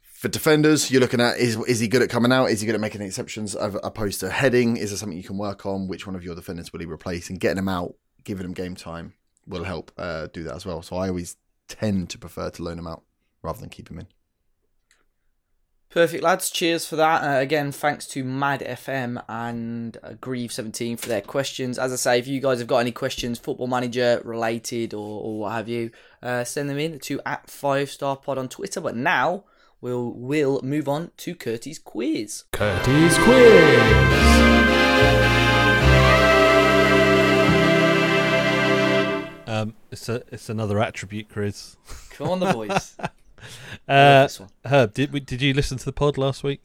for 0.00 0.28
defenders 0.28 0.90
you're 0.90 1.00
looking 1.00 1.20
at 1.20 1.38
is 1.38 1.56
is 1.66 1.80
he 1.80 1.88
good 1.88 2.02
at 2.02 2.10
coming 2.10 2.32
out? 2.32 2.46
Is 2.46 2.60
he 2.60 2.66
good 2.66 2.74
at 2.74 2.80
making 2.80 3.02
exceptions 3.02 3.54
as 3.54 3.76
opposed 3.82 4.20
to 4.20 4.30
heading? 4.30 4.76
Is 4.76 4.90
there 4.90 4.98
something 4.98 5.18
you 5.18 5.24
can 5.24 5.38
work 5.38 5.66
on? 5.66 5.88
Which 5.88 6.06
one 6.06 6.14
of 6.14 6.22
your 6.22 6.34
defenders 6.34 6.72
will 6.72 6.80
he 6.80 6.86
replace? 6.86 7.30
And 7.30 7.40
getting 7.40 7.56
them 7.56 7.68
out, 7.68 7.94
giving 8.24 8.44
them 8.44 8.52
game 8.52 8.76
time 8.76 9.14
will 9.46 9.64
help 9.64 9.90
uh, 9.96 10.28
do 10.32 10.44
that 10.44 10.54
as 10.54 10.66
well. 10.66 10.82
So 10.82 10.96
I 10.96 11.08
always 11.08 11.36
tend 11.68 12.10
to 12.10 12.18
prefer 12.18 12.50
to 12.50 12.62
loan 12.62 12.76
them 12.76 12.86
out 12.86 13.02
rather 13.42 13.60
than 13.60 13.70
keep 13.70 13.88
them 13.88 13.98
in. 13.98 14.06
Perfect, 15.92 16.22
lads. 16.22 16.48
Cheers 16.48 16.86
for 16.86 16.96
that. 16.96 17.22
Uh, 17.22 17.38
again, 17.38 17.70
thanks 17.70 18.06
to 18.06 18.24
Mad 18.24 18.60
FM 18.60 19.22
and 19.28 19.98
uh, 20.02 20.12
Grieve17 20.12 20.98
for 20.98 21.10
their 21.10 21.20
questions. 21.20 21.78
As 21.78 21.92
I 21.92 21.96
say, 21.96 22.18
if 22.18 22.26
you 22.26 22.40
guys 22.40 22.60
have 22.60 22.66
got 22.66 22.78
any 22.78 22.92
questions, 22.92 23.38
football 23.38 23.66
manager 23.66 24.22
related 24.24 24.94
or, 24.94 25.22
or 25.22 25.38
what 25.40 25.52
have 25.52 25.68
you, 25.68 25.90
uh, 26.22 26.44
send 26.44 26.70
them 26.70 26.78
in 26.78 26.98
to 27.00 27.20
at 27.26 27.50
Five 27.50 27.90
Star 27.90 28.16
Pod 28.16 28.38
on 28.38 28.48
Twitter. 28.48 28.80
But 28.80 28.96
now 28.96 29.44
we'll 29.82 30.14
will 30.14 30.62
move 30.62 30.88
on 30.88 31.10
to 31.18 31.34
Curtis 31.34 31.78
quiz. 31.78 32.44
Curtis 32.52 33.18
Quiz. 33.18 33.82
Um, 39.46 39.74
it's 39.90 40.08
a 40.08 40.22
it's 40.32 40.48
another 40.48 40.80
attribute 40.80 41.28
quiz. 41.28 41.76
Come 42.12 42.30
on, 42.30 42.40
the 42.40 42.50
boys. 42.50 42.96
Uh. 43.88 44.28
Herb, 44.64 44.94
did 44.94 45.12
we, 45.12 45.20
did 45.20 45.42
you 45.42 45.52
listen 45.54 45.78
to 45.78 45.84
the 45.84 45.92
pod 45.92 46.16
last 46.18 46.42
week? 46.44 46.62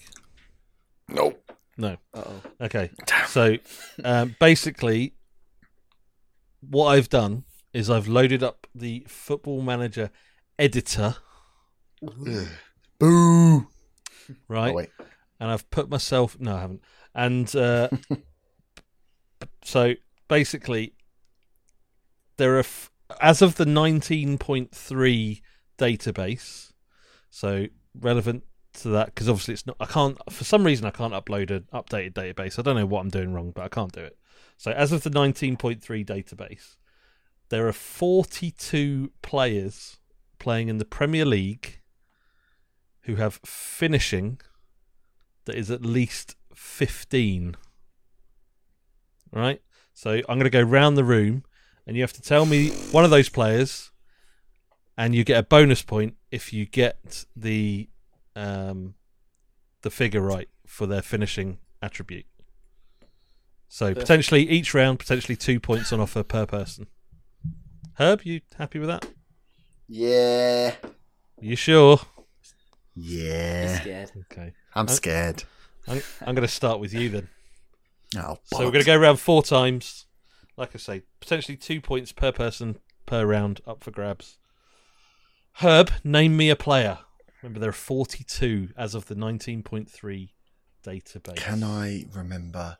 Nope. 1.09 1.51
No. 1.77 1.97
Uh-oh. 2.13 2.41
Okay. 2.61 2.89
So 3.27 3.57
um, 4.03 4.35
basically, 4.39 5.13
what 6.61 6.87
I've 6.87 7.09
done 7.09 7.43
is 7.73 7.89
I've 7.89 8.07
loaded 8.07 8.41
up 8.43 8.67
the 8.73 9.05
Football 9.07 9.61
Manager 9.61 10.09
editor, 10.57 11.15
Boo. 12.99 13.67
right? 14.47 14.71
Oh, 14.71 14.75
wait. 14.75 14.89
and 15.39 15.51
I've 15.51 15.69
put 15.69 15.89
myself. 15.89 16.39
No, 16.39 16.55
I 16.55 16.61
haven't. 16.61 16.81
And 17.13 17.55
uh, 17.55 17.89
so 19.63 19.93
basically, 20.27 20.93
there 22.37 22.55
are 22.55 22.59
f- 22.59 22.91
as 23.21 23.41
of 23.41 23.55
the 23.55 23.65
19.3 23.65 25.41
database, 25.77 26.66
so 27.37 27.67
relevant 27.99 28.43
to 28.73 28.89
that 28.89 29.07
because 29.07 29.29
obviously 29.29 29.53
it's 29.53 29.67
not. 29.67 29.77
I 29.79 29.85
can't 29.85 30.17
for 30.31 30.43
some 30.43 30.63
reason 30.63 30.87
I 30.87 30.89
can't 30.89 31.13
upload 31.13 31.51
an 31.51 31.67
updated 31.71 32.13
database. 32.13 32.57
I 32.57 32.63
don't 32.63 32.75
know 32.75 32.87
what 32.87 33.01
I'm 33.01 33.09
doing 33.09 33.31
wrong, 33.31 33.51
but 33.51 33.63
I 33.63 33.67
can't 33.67 33.91
do 33.91 34.01
it. 34.01 34.17
So 34.57 34.71
as 34.71 34.91
of 34.91 35.03
the 35.03 35.11
19.3 35.11 35.79
database, 36.03 36.77
there 37.49 37.67
are 37.67 37.73
42 37.73 39.11
players 39.21 39.97
playing 40.39 40.67
in 40.67 40.79
the 40.79 40.85
Premier 40.85 41.25
League 41.25 41.79
who 43.01 43.15
have 43.15 43.39
finishing 43.45 44.39
that 45.45 45.55
is 45.55 45.69
at 45.69 45.85
least 45.85 46.35
15. 46.55 47.55
Right? 49.31 49.61
So 49.93 50.21
I'm 50.27 50.39
going 50.39 50.43
to 50.43 50.49
go 50.49 50.61
round 50.61 50.97
the 50.97 51.03
room 51.03 51.43
and 51.85 51.95
you 51.95 52.01
have 52.01 52.13
to 52.13 52.21
tell 52.21 52.47
me 52.47 52.69
one 52.91 53.05
of 53.05 53.11
those 53.11 53.29
players 53.29 53.91
and 54.97 55.13
you 55.13 55.23
get 55.23 55.37
a 55.39 55.43
bonus 55.43 55.81
point 55.81 56.15
if 56.31 56.51
you 56.51 56.65
get 56.65 57.25
the 57.35 57.89
um, 58.35 58.95
the 59.81 59.89
figure 59.89 60.21
right 60.21 60.49
for 60.65 60.85
their 60.85 61.01
finishing 61.01 61.59
attribute. 61.81 62.25
So 63.69 63.87
Perfect. 63.87 63.99
potentially 64.01 64.49
each 64.49 64.73
round, 64.73 64.99
potentially 64.99 65.35
two 65.35 65.59
points 65.59 65.91
on 65.91 65.99
offer 65.99 66.23
per 66.23 66.45
person. 66.45 66.87
Herb, 67.95 68.21
you 68.23 68.41
happy 68.57 68.79
with 68.79 68.89
that? 68.89 69.05
Yeah. 69.87 70.75
You 71.39 71.55
sure? 71.55 71.99
Yeah. 72.95 73.79
Scared. 73.79 74.11
Okay. 74.31 74.53
I'm 74.73 74.87
scared. 74.87 75.43
I'm, 75.87 76.01
I'm 76.21 76.35
going 76.35 76.47
to 76.47 76.53
start 76.53 76.79
with 76.79 76.93
you 76.93 77.09
then. 77.09 77.29
Oh, 78.15 78.37
So 78.45 78.59
we're 78.59 78.71
going 78.71 78.79
to 78.79 78.85
go 78.85 78.97
around 78.97 79.17
four 79.17 79.43
times. 79.43 80.05
Like 80.55 80.73
I 80.73 80.77
say, 80.77 81.01
potentially 81.19 81.57
two 81.57 81.81
points 81.81 82.13
per 82.13 82.31
person 82.31 82.77
per 83.05 83.25
round 83.25 83.59
up 83.67 83.83
for 83.83 83.91
grabs. 83.91 84.37
Herb, 85.59 85.91
name 86.03 86.37
me 86.37 86.49
a 86.49 86.55
player. 86.55 86.99
Remember, 87.41 87.59
there 87.59 87.69
are 87.69 87.73
42 87.73 88.69
as 88.77 88.93
of 88.93 89.05
the 89.07 89.15
19.3 89.15 90.29
database. 90.83 91.35
Can 91.35 91.63
I 91.63 92.05
remember 92.13 92.77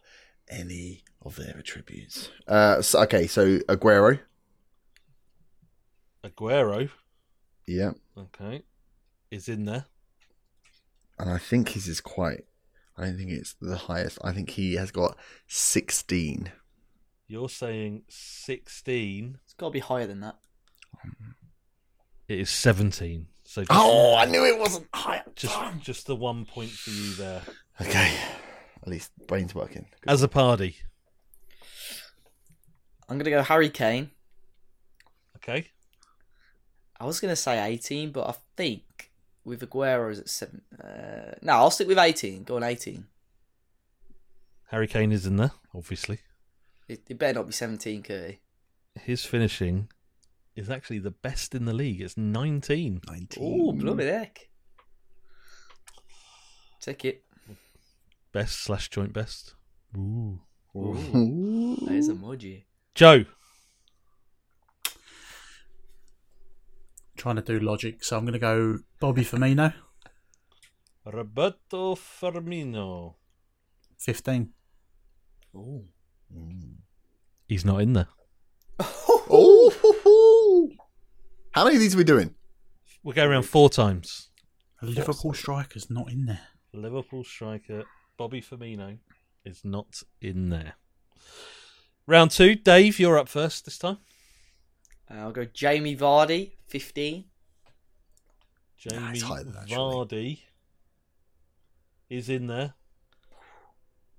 any 0.49 1.03
of 1.23 1.35
their 1.35 1.55
attributes? 1.57 2.29
Uh, 2.47 2.81
so, 2.81 3.01
okay, 3.03 3.27
so 3.27 3.57
Aguero. 3.69 4.19
Aguero, 6.23 6.89
Yeah. 7.65 7.91
okay, 8.17 8.63
is 9.31 9.47
in 9.47 9.65
there. 9.65 9.85
And 11.17 11.31
I 11.31 11.37
think 11.37 11.69
his 11.69 11.87
is 11.87 12.01
quite. 12.01 12.45
I 12.95 13.05
don't 13.05 13.17
think 13.17 13.31
it's 13.31 13.55
the 13.59 13.75
highest. 13.77 14.19
I 14.23 14.33
think 14.33 14.51
he 14.51 14.75
has 14.75 14.91
got 14.91 15.17
16. 15.47 16.51
You're 17.27 17.49
saying 17.49 18.03
16. 18.09 19.39
It's 19.43 19.53
got 19.53 19.67
to 19.67 19.71
be 19.71 19.79
higher 19.79 20.05
than 20.07 20.19
that. 20.21 20.35
It 22.27 22.39
is 22.39 22.49
17. 22.49 23.27
So 23.43 23.61
just, 23.61 23.71
Oh, 23.73 24.15
I 24.15 24.25
knew 24.25 24.43
it 24.45 24.59
wasn't 24.59 24.87
high. 24.93 25.23
just, 25.35 25.57
just 25.81 26.07
the 26.07 26.15
one 26.15 26.45
point 26.45 26.69
for 26.71 26.89
you 26.89 27.13
there. 27.15 27.41
Okay. 27.79 28.13
At 28.81 28.87
least 28.87 29.11
brain's 29.27 29.55
working. 29.55 29.85
As 30.07 30.21
a 30.23 30.27
party. 30.27 30.75
I'm 33.09 33.17
going 33.17 33.25
to 33.25 33.31
go 33.31 33.41
Harry 33.41 33.69
Kane. 33.69 34.11
Okay. 35.37 35.67
I 36.99 37.05
was 37.05 37.19
going 37.19 37.31
to 37.31 37.35
say 37.37 37.63
18, 37.65 38.11
but 38.11 38.27
I 38.27 38.33
think 38.57 39.11
with 39.45 39.61
Aguero 39.61 40.11
is 40.11 40.19
at 40.19 40.27
7. 40.29 40.61
Uh, 40.83 41.35
no, 41.41 41.53
I'll 41.53 41.71
stick 41.71 41.87
with 41.87 41.97
18. 41.97 42.43
Go 42.43 42.57
on 42.57 42.63
18. 42.63 43.05
Harry 44.71 44.87
Kane 44.87 45.13
is 45.13 45.25
in 45.25 45.37
there, 45.37 45.51
obviously. 45.73 46.19
It, 46.89 47.03
it 47.07 47.17
better 47.17 47.39
not 47.39 47.47
be 47.47 47.53
17, 47.53 48.03
Curty. 48.03 48.39
his 48.99 49.23
finishing 49.23 49.87
is 50.57 50.69
actually 50.69 50.99
the 50.99 51.11
best 51.11 51.53
in 51.55 51.65
the 51.65 51.73
league. 51.73 52.01
It's 52.01 52.17
19. 52.17 53.01
19. 53.07 53.27
Oh, 53.41 53.71
bloody 53.71 54.05
heck. 54.05 54.49
Take 56.81 57.05
it. 57.05 57.23
Best 58.33 58.61
slash 58.61 58.89
joint 58.89 59.13
best. 59.13 59.53
Ooh. 59.95 60.39
There's 60.73 62.09
a 62.09 62.13
emoji. 62.13 62.63
Joe. 62.95 63.25
Trying 67.15 67.37
to 67.37 67.41
do 67.41 67.59
logic, 67.59 68.03
so 68.03 68.17
I'm 68.17 68.25
going 68.25 68.33
to 68.33 68.39
go 68.39 68.79
Bobby 68.99 69.23
Firmino, 69.23 69.73
Roberto 71.03 71.95
Firmino. 71.95 73.15
15. 73.97 74.49
Oh, 75.55 75.83
He's 77.47 77.65
not 77.65 77.81
in 77.81 77.93
there. 77.93 78.07
Oh, 79.29 80.69
how 81.57 81.63
many 81.63 81.75
of 81.77 81.81
these 81.81 81.95
are 81.95 81.97
we 81.97 82.03
doing? 82.03 82.35
We're 83.03 83.15
going 83.15 83.31
around 83.31 83.41
four 83.41 83.67
times. 83.67 84.29
A 84.79 84.85
Liverpool 84.85 85.33
striker's 85.33 85.89
not 85.89 86.11
in 86.11 86.27
there. 86.27 86.41
Liverpool 86.71 87.23
striker 87.23 87.83
Bobby 88.15 88.41
Firmino 88.43 88.99
is 89.43 89.65
not 89.65 90.03
in 90.21 90.49
there. 90.49 90.73
Round 92.05 92.29
two, 92.29 92.53
Dave, 92.53 92.99
you're 92.99 93.17
up 93.17 93.27
first 93.27 93.65
this 93.65 93.79
time. 93.79 93.97
Uh, 95.09 95.15
I'll 95.15 95.31
go 95.31 95.45
Jamie 95.45 95.97
Vardy, 95.97 96.51
15. 96.67 97.25
Jamie 98.77 99.09
it's 99.13 99.23
higher 99.23 99.43
than 99.43 99.53
that, 99.53 99.67
surely. 99.67 100.05
Vardy 100.05 100.39
is 102.07 102.29
in 102.29 102.45
there. 102.45 102.75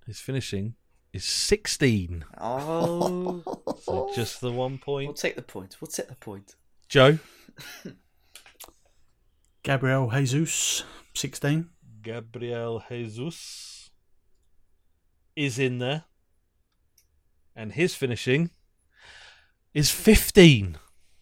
His 0.09 0.19
finishing 0.19 0.75
is 1.13 1.25
16. 1.25 2.25
Oh, 2.41 3.45
So 3.83 4.11
just 4.13 4.41
the 4.41 4.51
one 4.51 4.79
point. 4.79 5.07
we'll 5.07 5.07
point. 5.13 5.17
take 5.19 5.37
the 5.37 5.43
point. 5.43 5.77
We'll 5.81 5.87
take 5.87 6.09
the 6.09 6.17
point. 6.17 6.57
Joe, 6.89 7.19
Gabriel 9.63 10.11
Jesus, 10.11 10.85
16. 11.15 11.69
Gabriel 12.01 12.83
Jesus 12.89 13.91
is 15.37 15.59
in 15.59 15.79
there. 15.79 16.05
And 17.55 17.73
his 17.73 17.95
finishing 17.95 18.51
is 19.75 19.91
15. 19.91 20.79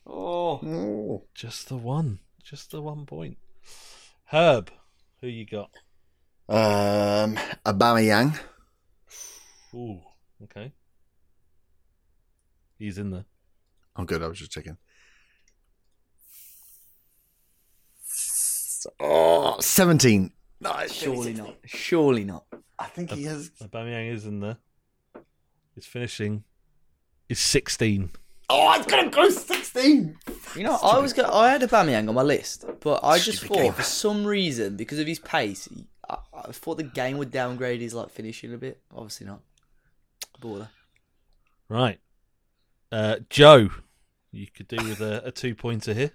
Oh, 0.07 0.61
Oh. 0.63 1.25
Just 1.35 1.69
the 1.69 1.77
one. 1.77 2.21
Just 2.43 2.71
the 2.71 2.81
one 2.81 3.07
point. 3.07 3.39
Herb, 4.27 4.71
who 5.21 5.27
you 5.27 5.45
got? 5.47 5.71
Um, 6.49 7.37
Aubameyang. 7.65 8.39
Ooh, 9.75 10.01
okay. 10.45 10.73
He's 12.79 12.99
in 12.99 13.11
there. 13.11 13.25
I'm 13.97 14.07
good. 14.07 14.23
I 14.23 14.29
was 14.29 14.39
just 14.39 14.53
checking. 14.53 14.77
Oh, 19.01 19.59
17. 19.61 20.33
No, 20.61 20.77
it's 20.79 20.95
surely 20.95 21.33
not. 21.35 21.57
Surely 21.65 22.25
not. 22.25 22.45
I 22.79 22.87
think 22.87 23.11
he 23.11 23.25
has. 23.25 23.51
Aubameyang 23.63 24.13
is 24.13 24.27
in 24.27 24.41
there. 24.41 24.57
His 25.75 25.87
finishing 25.87 26.45
is 27.29 27.39
16. 27.39 28.11
Oh, 28.49 28.67
I've 28.67 28.87
got 28.87 29.03
to 29.03 29.11
go 29.11 29.29
16. 29.29 30.17
You 30.57 30.63
know, 30.63 30.79
I 30.83 30.99
was 30.99 31.13
go- 31.13 31.29
I 31.31 31.51
had 31.51 31.63
Aubameyang 31.63 32.09
on 32.09 32.15
my 32.15 32.23
list, 32.23 32.65
but 32.81 33.03
I 33.03 33.19
just 33.19 33.39
Stupid 33.39 33.55
thought 33.55 33.63
game. 33.63 33.73
for 33.73 33.83
some 33.83 34.25
reason 34.25 34.77
because 34.77 34.99
of 34.99 35.07
his 35.07 35.19
pace, 35.19 35.69
I, 36.09 36.19
I 36.33 36.53
thought 36.53 36.77
the 36.77 36.85
game 36.85 37.19
would 37.19 37.31
downgrade 37.31 37.81
his 37.81 37.93
like 37.93 38.11
finishing 38.11 38.55
a 38.55 38.57
bit. 38.59 38.81
Obviously 38.95 39.27
not. 39.27 39.41
Baller. 40.41 40.69
Right. 41.69 41.99
Uh, 42.93 43.17
Joe, 43.29 43.71
you 44.31 44.47
could 44.47 44.69
do 44.69 44.77
with 44.77 45.01
a, 45.01 45.23
a 45.25 45.33
two 45.33 45.55
pointer 45.55 45.93
here. 45.93 46.13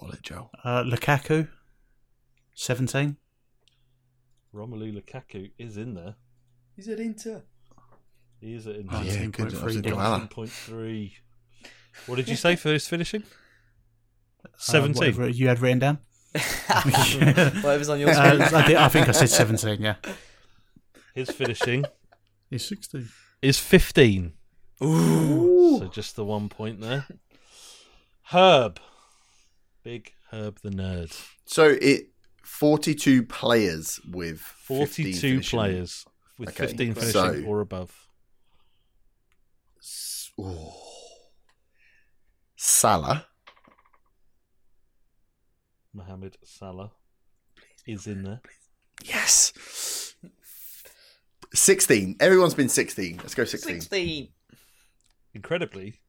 Ball 0.00 0.10
it, 0.12 0.22
Joe. 0.22 0.50
Uh, 0.64 0.82
Lukaku, 0.82 1.48
17. 2.54 3.16
Romelu 4.54 5.00
Lukaku 5.00 5.50
is 5.58 5.76
in 5.76 5.94
there. 5.94 6.16
He's 6.74 6.88
at 6.88 6.98
Inter. 6.98 7.42
He 8.40 8.54
is 8.54 8.66
in 8.66 8.88
Oh, 8.90 9.02
there. 9.02 9.22
Yeah, 9.22 9.26
good. 9.26 9.54
I 9.54 9.58
19.3 9.58 9.84
in 9.84 9.92
Koala. 9.92 10.28
18.3. 10.32 11.12
What 12.06 12.16
did 12.16 12.28
you 12.28 12.36
say 12.36 12.56
for 12.56 12.70
his 12.72 12.88
finishing? 12.88 13.22
Uh, 14.44 14.48
17. 14.56 14.98
whatever 14.98 15.28
you 15.28 15.48
had 15.48 15.60
written 15.60 15.78
down. 15.78 15.98
Whatever's 16.72 17.88
on 17.88 17.98
your 18.00 18.10
Uh, 18.10 18.14
screen. 18.14 18.42
I, 18.62 18.66
did, 18.66 18.76
I 18.76 18.88
think 18.88 19.08
I 19.08 19.12
said 19.12 19.28
17, 19.28 19.82
yeah. 19.82 19.96
His 21.14 21.30
finishing 21.30 21.84
He's 22.48 22.64
16. 22.66 23.08
is 23.42 23.58
15. 23.58 24.32
Ooh. 24.82 25.78
So 25.80 25.88
just 25.88 26.16
the 26.16 26.24
one 26.24 26.48
point 26.48 26.80
there. 26.80 27.06
Herb. 28.30 28.78
Big 29.82 30.12
Herb 30.30 30.60
the 30.62 30.70
nerd. 30.70 31.10
So 31.44 31.76
it 31.80 32.10
42 32.42 33.22
players 33.24 34.00
with 34.10 34.40
42 34.40 35.40
players 35.40 36.04
with 36.38 36.50
Okay, 36.50 36.66
15 36.66 36.94
finishing 36.94 37.12
so- 37.12 37.42
or 37.46 37.60
above. 37.60 38.06
S- 39.80 40.30
oh. 40.38 40.74
Salah. 42.56 43.26
Mohamed 45.92 46.36
Salah 46.44 46.92
is 47.86 48.06
in 48.06 48.22
there. 48.22 48.40
Yes. 49.04 50.14
16. 51.54 52.16
Everyone's 52.20 52.54
been 52.54 52.68
16. 52.68 53.16
Let's 53.16 53.34
go 53.34 53.44
16. 53.44 53.80
16. 53.80 54.28
Incredibly, 55.34 56.00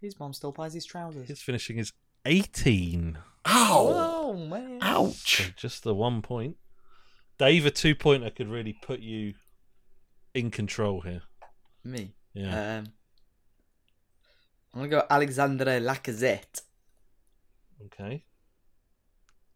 His 0.00 0.18
mom 0.18 0.32
still 0.32 0.52
buys 0.52 0.72
his 0.72 0.84
trousers. 0.86 1.28
his 1.28 1.42
finishing 1.42 1.78
is 1.78 1.92
18. 2.26 3.18
Ow. 3.46 3.92
Oh, 4.26 4.34
man. 4.34 4.78
So 4.80 4.86
Ouch. 4.86 5.52
just 5.56 5.82
the 5.82 5.94
one 5.94 6.22
point. 6.22 6.56
Dave, 7.38 7.64
a 7.64 7.70
two 7.70 7.94
pointer 7.94 8.30
could 8.30 8.48
really 8.48 8.74
put 8.82 9.00
you 9.00 9.34
in 10.34 10.50
control 10.50 11.00
here. 11.00 11.22
Me. 11.82 12.12
Yeah. 12.34 12.78
Um, 12.78 12.84
I'm 14.72 14.80
going 14.80 14.90
to 14.90 14.96
go 14.96 15.06
Alexandre 15.10 15.80
Lacazette. 15.80 16.62
okay. 17.86 18.24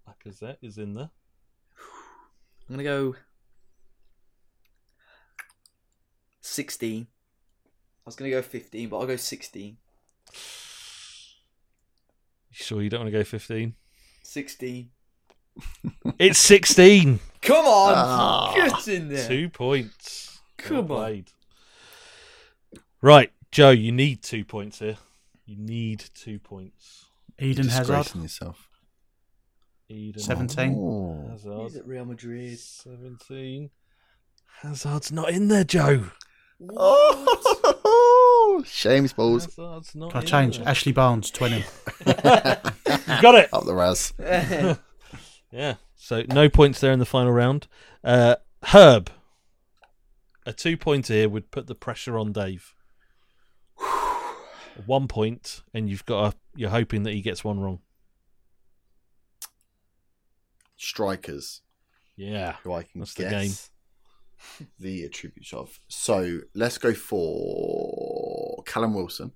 Lacazette 0.09 0.57
is 0.63 0.79
in 0.79 0.95
there. 0.95 1.11
I'm 2.69 2.77
going 2.77 2.79
to 2.79 2.85
go 2.85 3.15
16. 6.41 7.07
I 7.07 7.07
was 8.07 8.17
going 8.17 8.31
to 8.31 8.37
go 8.37 8.43
15, 8.43 8.89
but 8.89 8.99
I'll 8.99 9.07
go 9.07 9.17
16. 9.17 9.77
You 12.65 12.67
sure 12.67 12.83
you 12.83 12.89
don't 12.89 13.01
want 13.01 13.13
to 13.13 13.19
go 13.19 13.25
15? 13.25 13.75
16. 14.23 14.89
It's 16.19 16.39
16. 16.39 17.21
Come 17.43 17.67
on! 17.67 17.93
Ah. 17.95 18.53
Get 18.57 18.89
in 18.89 19.09
there! 19.11 19.29
Two 19.29 19.51
points. 19.51 20.41
Come 20.57 20.89
Well 20.89 20.99
on. 21.05 21.25
Right, 23.03 23.33
Joe, 23.53 23.69
you 23.71 23.93
need 23.93 24.23
two 24.23 24.47
points 24.47 24.79
here. 24.79 24.97
You 25.45 25.57
need 25.59 26.05
two 26.15 26.39
points. 26.39 27.05
Eden 27.39 27.69
Hazard, 27.69 27.97
Disgracing 27.97 28.23
yourself. 28.23 28.71
Eden 29.91 30.23
17. 30.23 30.75
Oh. 30.75 31.29
Hazard. 31.33 31.63
He's 31.65 31.77
at 31.77 31.87
Real 31.87 32.07
Madrid. 32.07 32.59
17. 32.59 33.69
Hazard's 34.63 35.13
not 35.13 35.29
in 35.29 35.49
there, 35.49 35.65
Joe. 35.65 36.05
Shame's 38.63 39.13
balls. 39.13 39.47
Hazard's 39.47 39.95
not 39.95 40.11
Can 40.13 40.19
I 40.19 40.23
in 40.23 40.27
change? 40.27 40.59
there. 40.59 40.69
Ashley 40.69 40.93
Barnes, 40.93 41.31
20. 41.31 41.57
You 41.57 41.65
got 43.21 43.35
it. 43.35 43.49
Up 43.53 43.65
the 43.65 43.75
Raz. 43.75 44.13
Yeah. 45.53 45.75
So 45.95 46.25
no 46.29 46.49
points 46.49 46.81
there 46.81 46.91
in 46.93 46.99
the 46.99 47.05
final 47.07 47.31
round. 47.31 47.69
Uh, 48.03 48.35
Herb, 48.65 49.09
a 50.45 50.53
two 50.53 50.77
pointer 50.77 51.13
here 51.15 51.29
would 51.29 51.53
put 51.53 51.69
the 51.69 51.77
pressure 51.77 52.19
on 52.19 52.33
Dave. 52.33 52.75
one 54.87 55.07
point, 55.07 55.63
and 55.73 55.89
you've 55.89 56.05
got 56.07 56.35
a, 56.35 56.37
you're 56.57 56.71
hoping 56.71 57.05
that 57.05 57.13
he 57.13 57.21
gets 57.23 57.45
one 57.45 57.61
wrong. 57.61 57.79
Strikers, 60.77 61.63
Yeah. 62.17 62.57
who 62.65 62.73
I 62.73 62.83
can 62.83 63.01
That's 63.01 63.15
the 63.15 63.23
guess 63.31 63.71
the 64.79 65.05
attributes 65.05 65.53
of. 65.53 65.81
So 65.89 66.41
let's 66.55 66.79
go 66.79 66.93
for 66.93 67.84
Callum 68.75 68.93
Wilson 68.93 69.31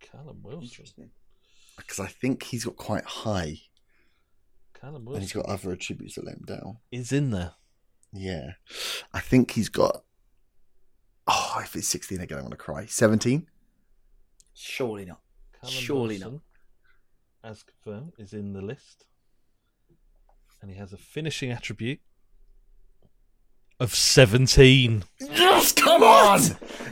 Callum 0.00 0.40
Wilson. 0.44 0.62
Interesting. 0.62 1.10
because 1.76 1.98
I 1.98 2.06
think 2.06 2.44
he's 2.44 2.64
got 2.64 2.76
quite 2.76 3.04
high 3.04 3.58
Callum 4.80 5.04
Wilson. 5.04 5.14
and 5.14 5.22
he's 5.24 5.32
got 5.32 5.46
other 5.46 5.72
attributes 5.72 6.14
that 6.14 6.24
let 6.24 6.36
him 6.36 6.44
down. 6.46 6.78
is 6.92 7.10
in 7.10 7.30
there. 7.32 7.54
Yeah, 8.12 8.52
I 9.12 9.18
think 9.20 9.50
he's 9.52 9.68
got. 9.68 10.04
Oh, 11.26 11.58
if 11.62 11.74
it's 11.76 11.88
sixteen 11.88 12.20
again, 12.20 12.38
I'm 12.38 12.44
gonna 12.44 12.56
cry. 12.56 12.86
Seventeen. 12.86 13.48
Surely 14.54 15.04
not. 15.04 15.20
Callum 15.60 15.72
Surely 15.74 16.18
Wilson, 16.18 16.40
as 17.44 17.62
confirmed, 17.64 18.12
is 18.18 18.32
in 18.32 18.52
the 18.52 18.62
list, 18.62 19.04
and 20.62 20.70
he 20.70 20.76
has 20.76 20.92
a 20.92 20.96
finishing 20.96 21.50
attribute 21.50 22.00
of 23.80 23.94
seventeen. 23.94 25.04
Yes, 25.18 25.72
come 25.72 26.02
on, 26.02 26.40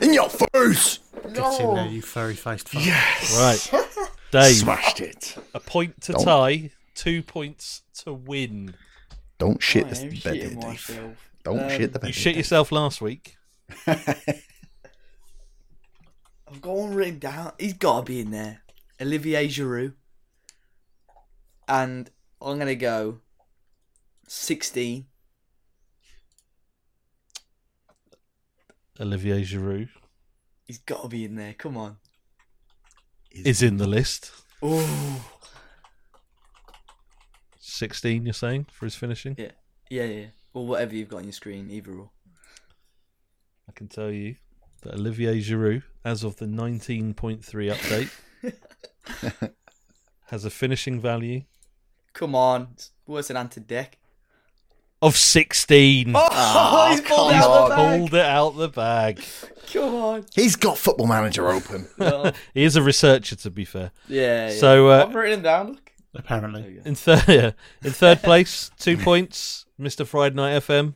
in 0.03 0.15
your 0.15 0.29
face. 0.29 0.99
Get 1.35 1.61
in 1.61 1.75
there, 1.75 1.87
you 1.87 2.03
furry 2.03 2.35
faced 2.35 2.69
fuck. 2.71 2.85
Yes, 2.85 3.71
Right, 3.73 4.09
Dave. 4.33 4.57
Smashed 4.57 5.01
it. 5.01 5.37
A 5.55 5.61
point 5.61 6.01
to 6.03 6.13
Go 6.15 6.19
on. 6.21 6.25
tie, 6.25 6.71
two 6.95 7.23
points 7.23 7.83
to 8.05 8.13
win. 8.13 8.75
Don't 9.39 9.63
shit 9.63 9.87
I 9.87 9.91
the 9.91 10.01
am 10.03 10.09
bed, 10.09 10.19
shitting 10.21 10.41
Dave. 10.41 10.57
myself. 10.57 11.31
Don't 11.45 11.61
Um, 11.61 11.71
shit 11.71 11.93
the 11.93 11.99
bed. 12.01 12.07
You 12.09 12.13
shit 12.13 12.25
Dave. 12.33 12.37
yourself 12.39 12.73
last 12.73 13.01
week. 13.01 13.37
I've 13.87 14.43
got 16.63 16.75
one 16.77 16.95
written 16.95 17.19
down. 17.19 17.53
He's 17.59 17.75
got 17.75 17.99
to 17.99 18.03
be 18.11 18.21
in 18.21 18.31
there. 18.31 18.63
Olivier 19.01 19.47
Giroud. 19.49 19.93
And 21.69 22.11
I'm 22.41 22.57
going 22.57 22.67
to 22.69 22.75
go 22.75 23.19
16. 24.27 25.07
Olivier 29.01 29.43
Giroud 29.43 29.89
He's 30.67 30.79
got 30.79 31.03
to 31.03 31.09
be 31.09 31.25
in 31.25 31.35
there. 31.35 31.55
Come 31.55 31.77
on. 31.79 31.97
is 33.31 33.63
in 33.63 33.79
the 33.79 33.87
list. 33.87 34.31
Oh. 34.63 35.25
16, 37.59 38.27
you're 38.27 38.35
saying, 38.35 38.67
for 38.71 38.85
his 38.85 38.95
finishing? 38.95 39.35
Yeah, 39.39 39.53
yeah, 39.89 40.05
yeah. 40.05 40.27
Or 40.53 40.67
whatever 40.67 40.95
you've 40.95 41.09
got 41.09 41.19
on 41.19 41.25
your 41.25 41.33
screen, 41.33 41.71
either 41.71 41.93
or. 41.93 42.11
I 43.67 43.73
can 43.73 43.89
tell 43.89 44.11
you 44.11 44.37
that 44.83 44.95
Olivier 44.95 45.41
Giroud, 45.41 45.85
as 46.05 46.23
of 46.23 46.37
the 46.37 46.47
19.3 46.47 47.43
update, 48.43 49.53
has 50.27 50.45
a 50.45 50.51
finishing 50.51 51.01
value 51.01 51.45
Come 52.19 52.35
on. 52.35 52.69
It's 52.73 52.91
worse 53.07 53.29
than 53.29 53.37
Ant 53.37 53.57
and 53.57 53.69
Dec. 53.69 53.91
Of 55.03 55.17
16. 55.17 56.13
Oh, 56.15 56.89
he's 56.91 57.01
pulled 57.01 57.31
it 57.31 57.37
out 57.37 57.69
the 57.69 57.75
bag. 57.77 57.99
Pulled 57.99 58.15
it 58.15 58.25
out 58.27 58.51
the 58.57 58.69
bag. 58.69 59.25
Come 59.73 59.95
on. 59.95 60.27
He's 60.35 60.57
got 60.57 60.79
Football 60.79 61.07
Manager 61.07 61.49
open. 61.49 61.89
Well, 61.99 62.33
He 62.55 62.65
is 62.65 62.77
a 62.77 62.83
researcher, 62.83 63.37
to 63.37 63.51
be 63.51 63.65
fair. 63.65 63.91
yeah, 64.09 64.49
yeah. 64.51 64.55
So, 64.55 64.89
uh, 64.89 65.05
I've 65.09 65.15
written 65.15 65.39
him 65.39 65.43
down. 65.43 65.67
Look. 65.69 65.93
Apparently. 66.15 66.81
In 66.85 66.95
third, 66.95 67.25
yeah. 67.29 67.51
in 67.83 67.93
third 67.93 68.23
place, 68.23 68.71
two 68.79 68.97
points, 68.97 69.67
Mr. 69.79 70.07
Friday 70.07 70.35
Night 70.35 70.63
FM. 70.63 70.95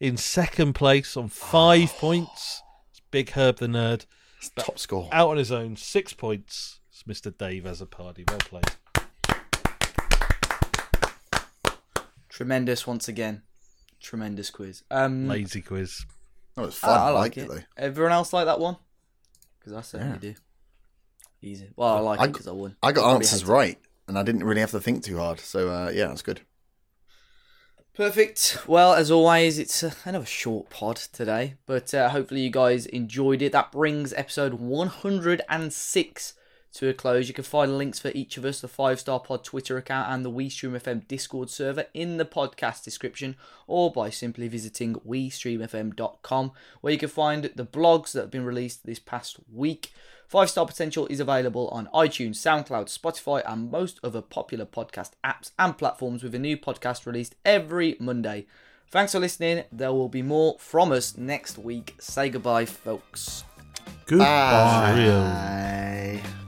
In 0.00 0.16
second 0.16 0.74
place, 0.74 1.16
on 1.16 1.28
five 1.28 1.92
points, 1.98 2.62
it's 2.90 3.00
Big 3.10 3.30
Herb 3.30 3.58
the 3.58 3.66
Nerd. 3.66 4.06
Top 4.56 4.78
score. 4.78 5.08
Out 5.12 5.30
on 5.30 5.36
his 5.36 5.52
own, 5.52 5.76
six 5.76 6.12
points. 6.12 6.80
It's 6.90 7.02
Mr. 7.04 7.36
Dave 7.36 7.66
as 7.66 7.80
a 7.80 7.86
party. 7.86 8.24
Well 8.28 8.38
played. 8.38 8.64
Tremendous 12.32 12.86
once 12.86 13.08
again. 13.08 13.42
Tremendous 14.00 14.48
quiz. 14.50 14.82
Um, 14.90 15.28
Lazy 15.28 15.60
quiz. 15.60 16.06
That 16.56 16.62
was 16.62 16.82
I, 16.82 16.86
fun. 16.86 16.98
I 16.98 17.02
I 17.04 17.10
like 17.10 17.36
it, 17.36 17.42
it. 17.42 17.48
though. 17.48 17.60
Everyone 17.76 18.12
else 18.12 18.32
like 18.32 18.46
that 18.46 18.58
one? 18.58 18.76
Because 19.58 19.74
I 19.74 19.80
certainly 19.82 20.14
Yeah. 20.14 20.32
do. 20.32 20.34
Easy. 21.42 21.68
Well, 21.76 21.96
I 21.96 22.00
like 22.00 22.20
I- 22.20 22.24
it 22.24 22.28
because 22.32 22.48
I 22.48 22.52
won. 22.52 22.76
I 22.82 22.92
got 22.92 23.02
Probably 23.02 23.16
answers 23.16 23.40
hate 23.42 23.48
it. 23.48 23.52
right, 23.52 23.78
and 24.08 24.18
I 24.18 24.22
didn't 24.22 24.44
really 24.44 24.60
have 24.62 24.70
to 24.70 24.80
think 24.80 25.04
too 25.04 25.18
hard. 25.18 25.40
So 25.40 25.68
uh, 25.70 25.90
yeah, 25.94 26.06
that's 26.06 26.22
good. 26.22 26.40
Perfect. 27.94 28.58
Well, 28.66 28.94
as 28.94 29.10
always, 29.10 29.58
it's 29.58 29.82
uh, 29.82 29.92
kind 30.02 30.16
of 30.16 30.22
a 30.22 30.26
short 30.26 30.70
pod 30.70 30.96
today, 30.96 31.56
but 31.66 31.92
uh, 31.92 32.08
hopefully 32.08 32.40
you 32.40 32.50
guys 32.50 32.86
enjoyed 32.86 33.42
it. 33.42 33.52
That 33.52 33.70
brings 33.70 34.14
episode 34.14 34.54
106 34.54 36.34
to 36.74 36.88
a 36.88 36.94
close. 36.94 37.28
You 37.28 37.34
can 37.34 37.44
find 37.44 37.76
links 37.76 37.98
for 37.98 38.10
each 38.14 38.36
of 38.36 38.44
us, 38.44 38.60
the 38.60 38.68
Five 38.68 39.00
Star 39.00 39.20
Pod 39.20 39.44
Twitter 39.44 39.76
account 39.76 40.10
and 40.10 40.24
the 40.24 40.30
WeStream 40.30 40.80
FM 40.80 41.06
Discord 41.06 41.50
server 41.50 41.86
in 41.94 42.16
the 42.16 42.24
podcast 42.24 42.84
description, 42.84 43.36
or 43.66 43.92
by 43.92 44.10
simply 44.10 44.48
visiting 44.48 44.94
WeStreamFM.com, 45.06 46.52
where 46.80 46.92
you 46.92 46.98
can 46.98 47.08
find 47.08 47.44
the 47.54 47.66
blogs 47.66 48.12
that 48.12 48.22
have 48.22 48.30
been 48.30 48.44
released 48.44 48.86
this 48.86 48.98
past 48.98 49.36
week. 49.52 49.92
Five 50.26 50.48
Star 50.48 50.64
Potential 50.64 51.06
is 51.08 51.20
available 51.20 51.68
on 51.68 51.90
iTunes, 51.92 52.36
SoundCloud, 52.36 52.86
Spotify, 52.86 53.42
and 53.46 53.70
most 53.70 54.00
other 54.02 54.22
popular 54.22 54.64
podcast 54.64 55.10
apps 55.22 55.50
and 55.58 55.76
platforms 55.76 56.22
with 56.22 56.34
a 56.34 56.38
new 56.38 56.56
podcast 56.56 57.04
released 57.04 57.34
every 57.44 57.96
Monday. 58.00 58.46
Thanks 58.88 59.12
for 59.12 59.20
listening. 59.20 59.64
There 59.70 59.92
will 59.92 60.08
be 60.08 60.22
more 60.22 60.56
from 60.58 60.92
us 60.92 61.18
next 61.18 61.58
week. 61.58 61.94
Say 61.98 62.30
goodbye, 62.30 62.64
folks. 62.64 63.44
Goodbye. 64.06 66.22
Bye. 66.22 66.41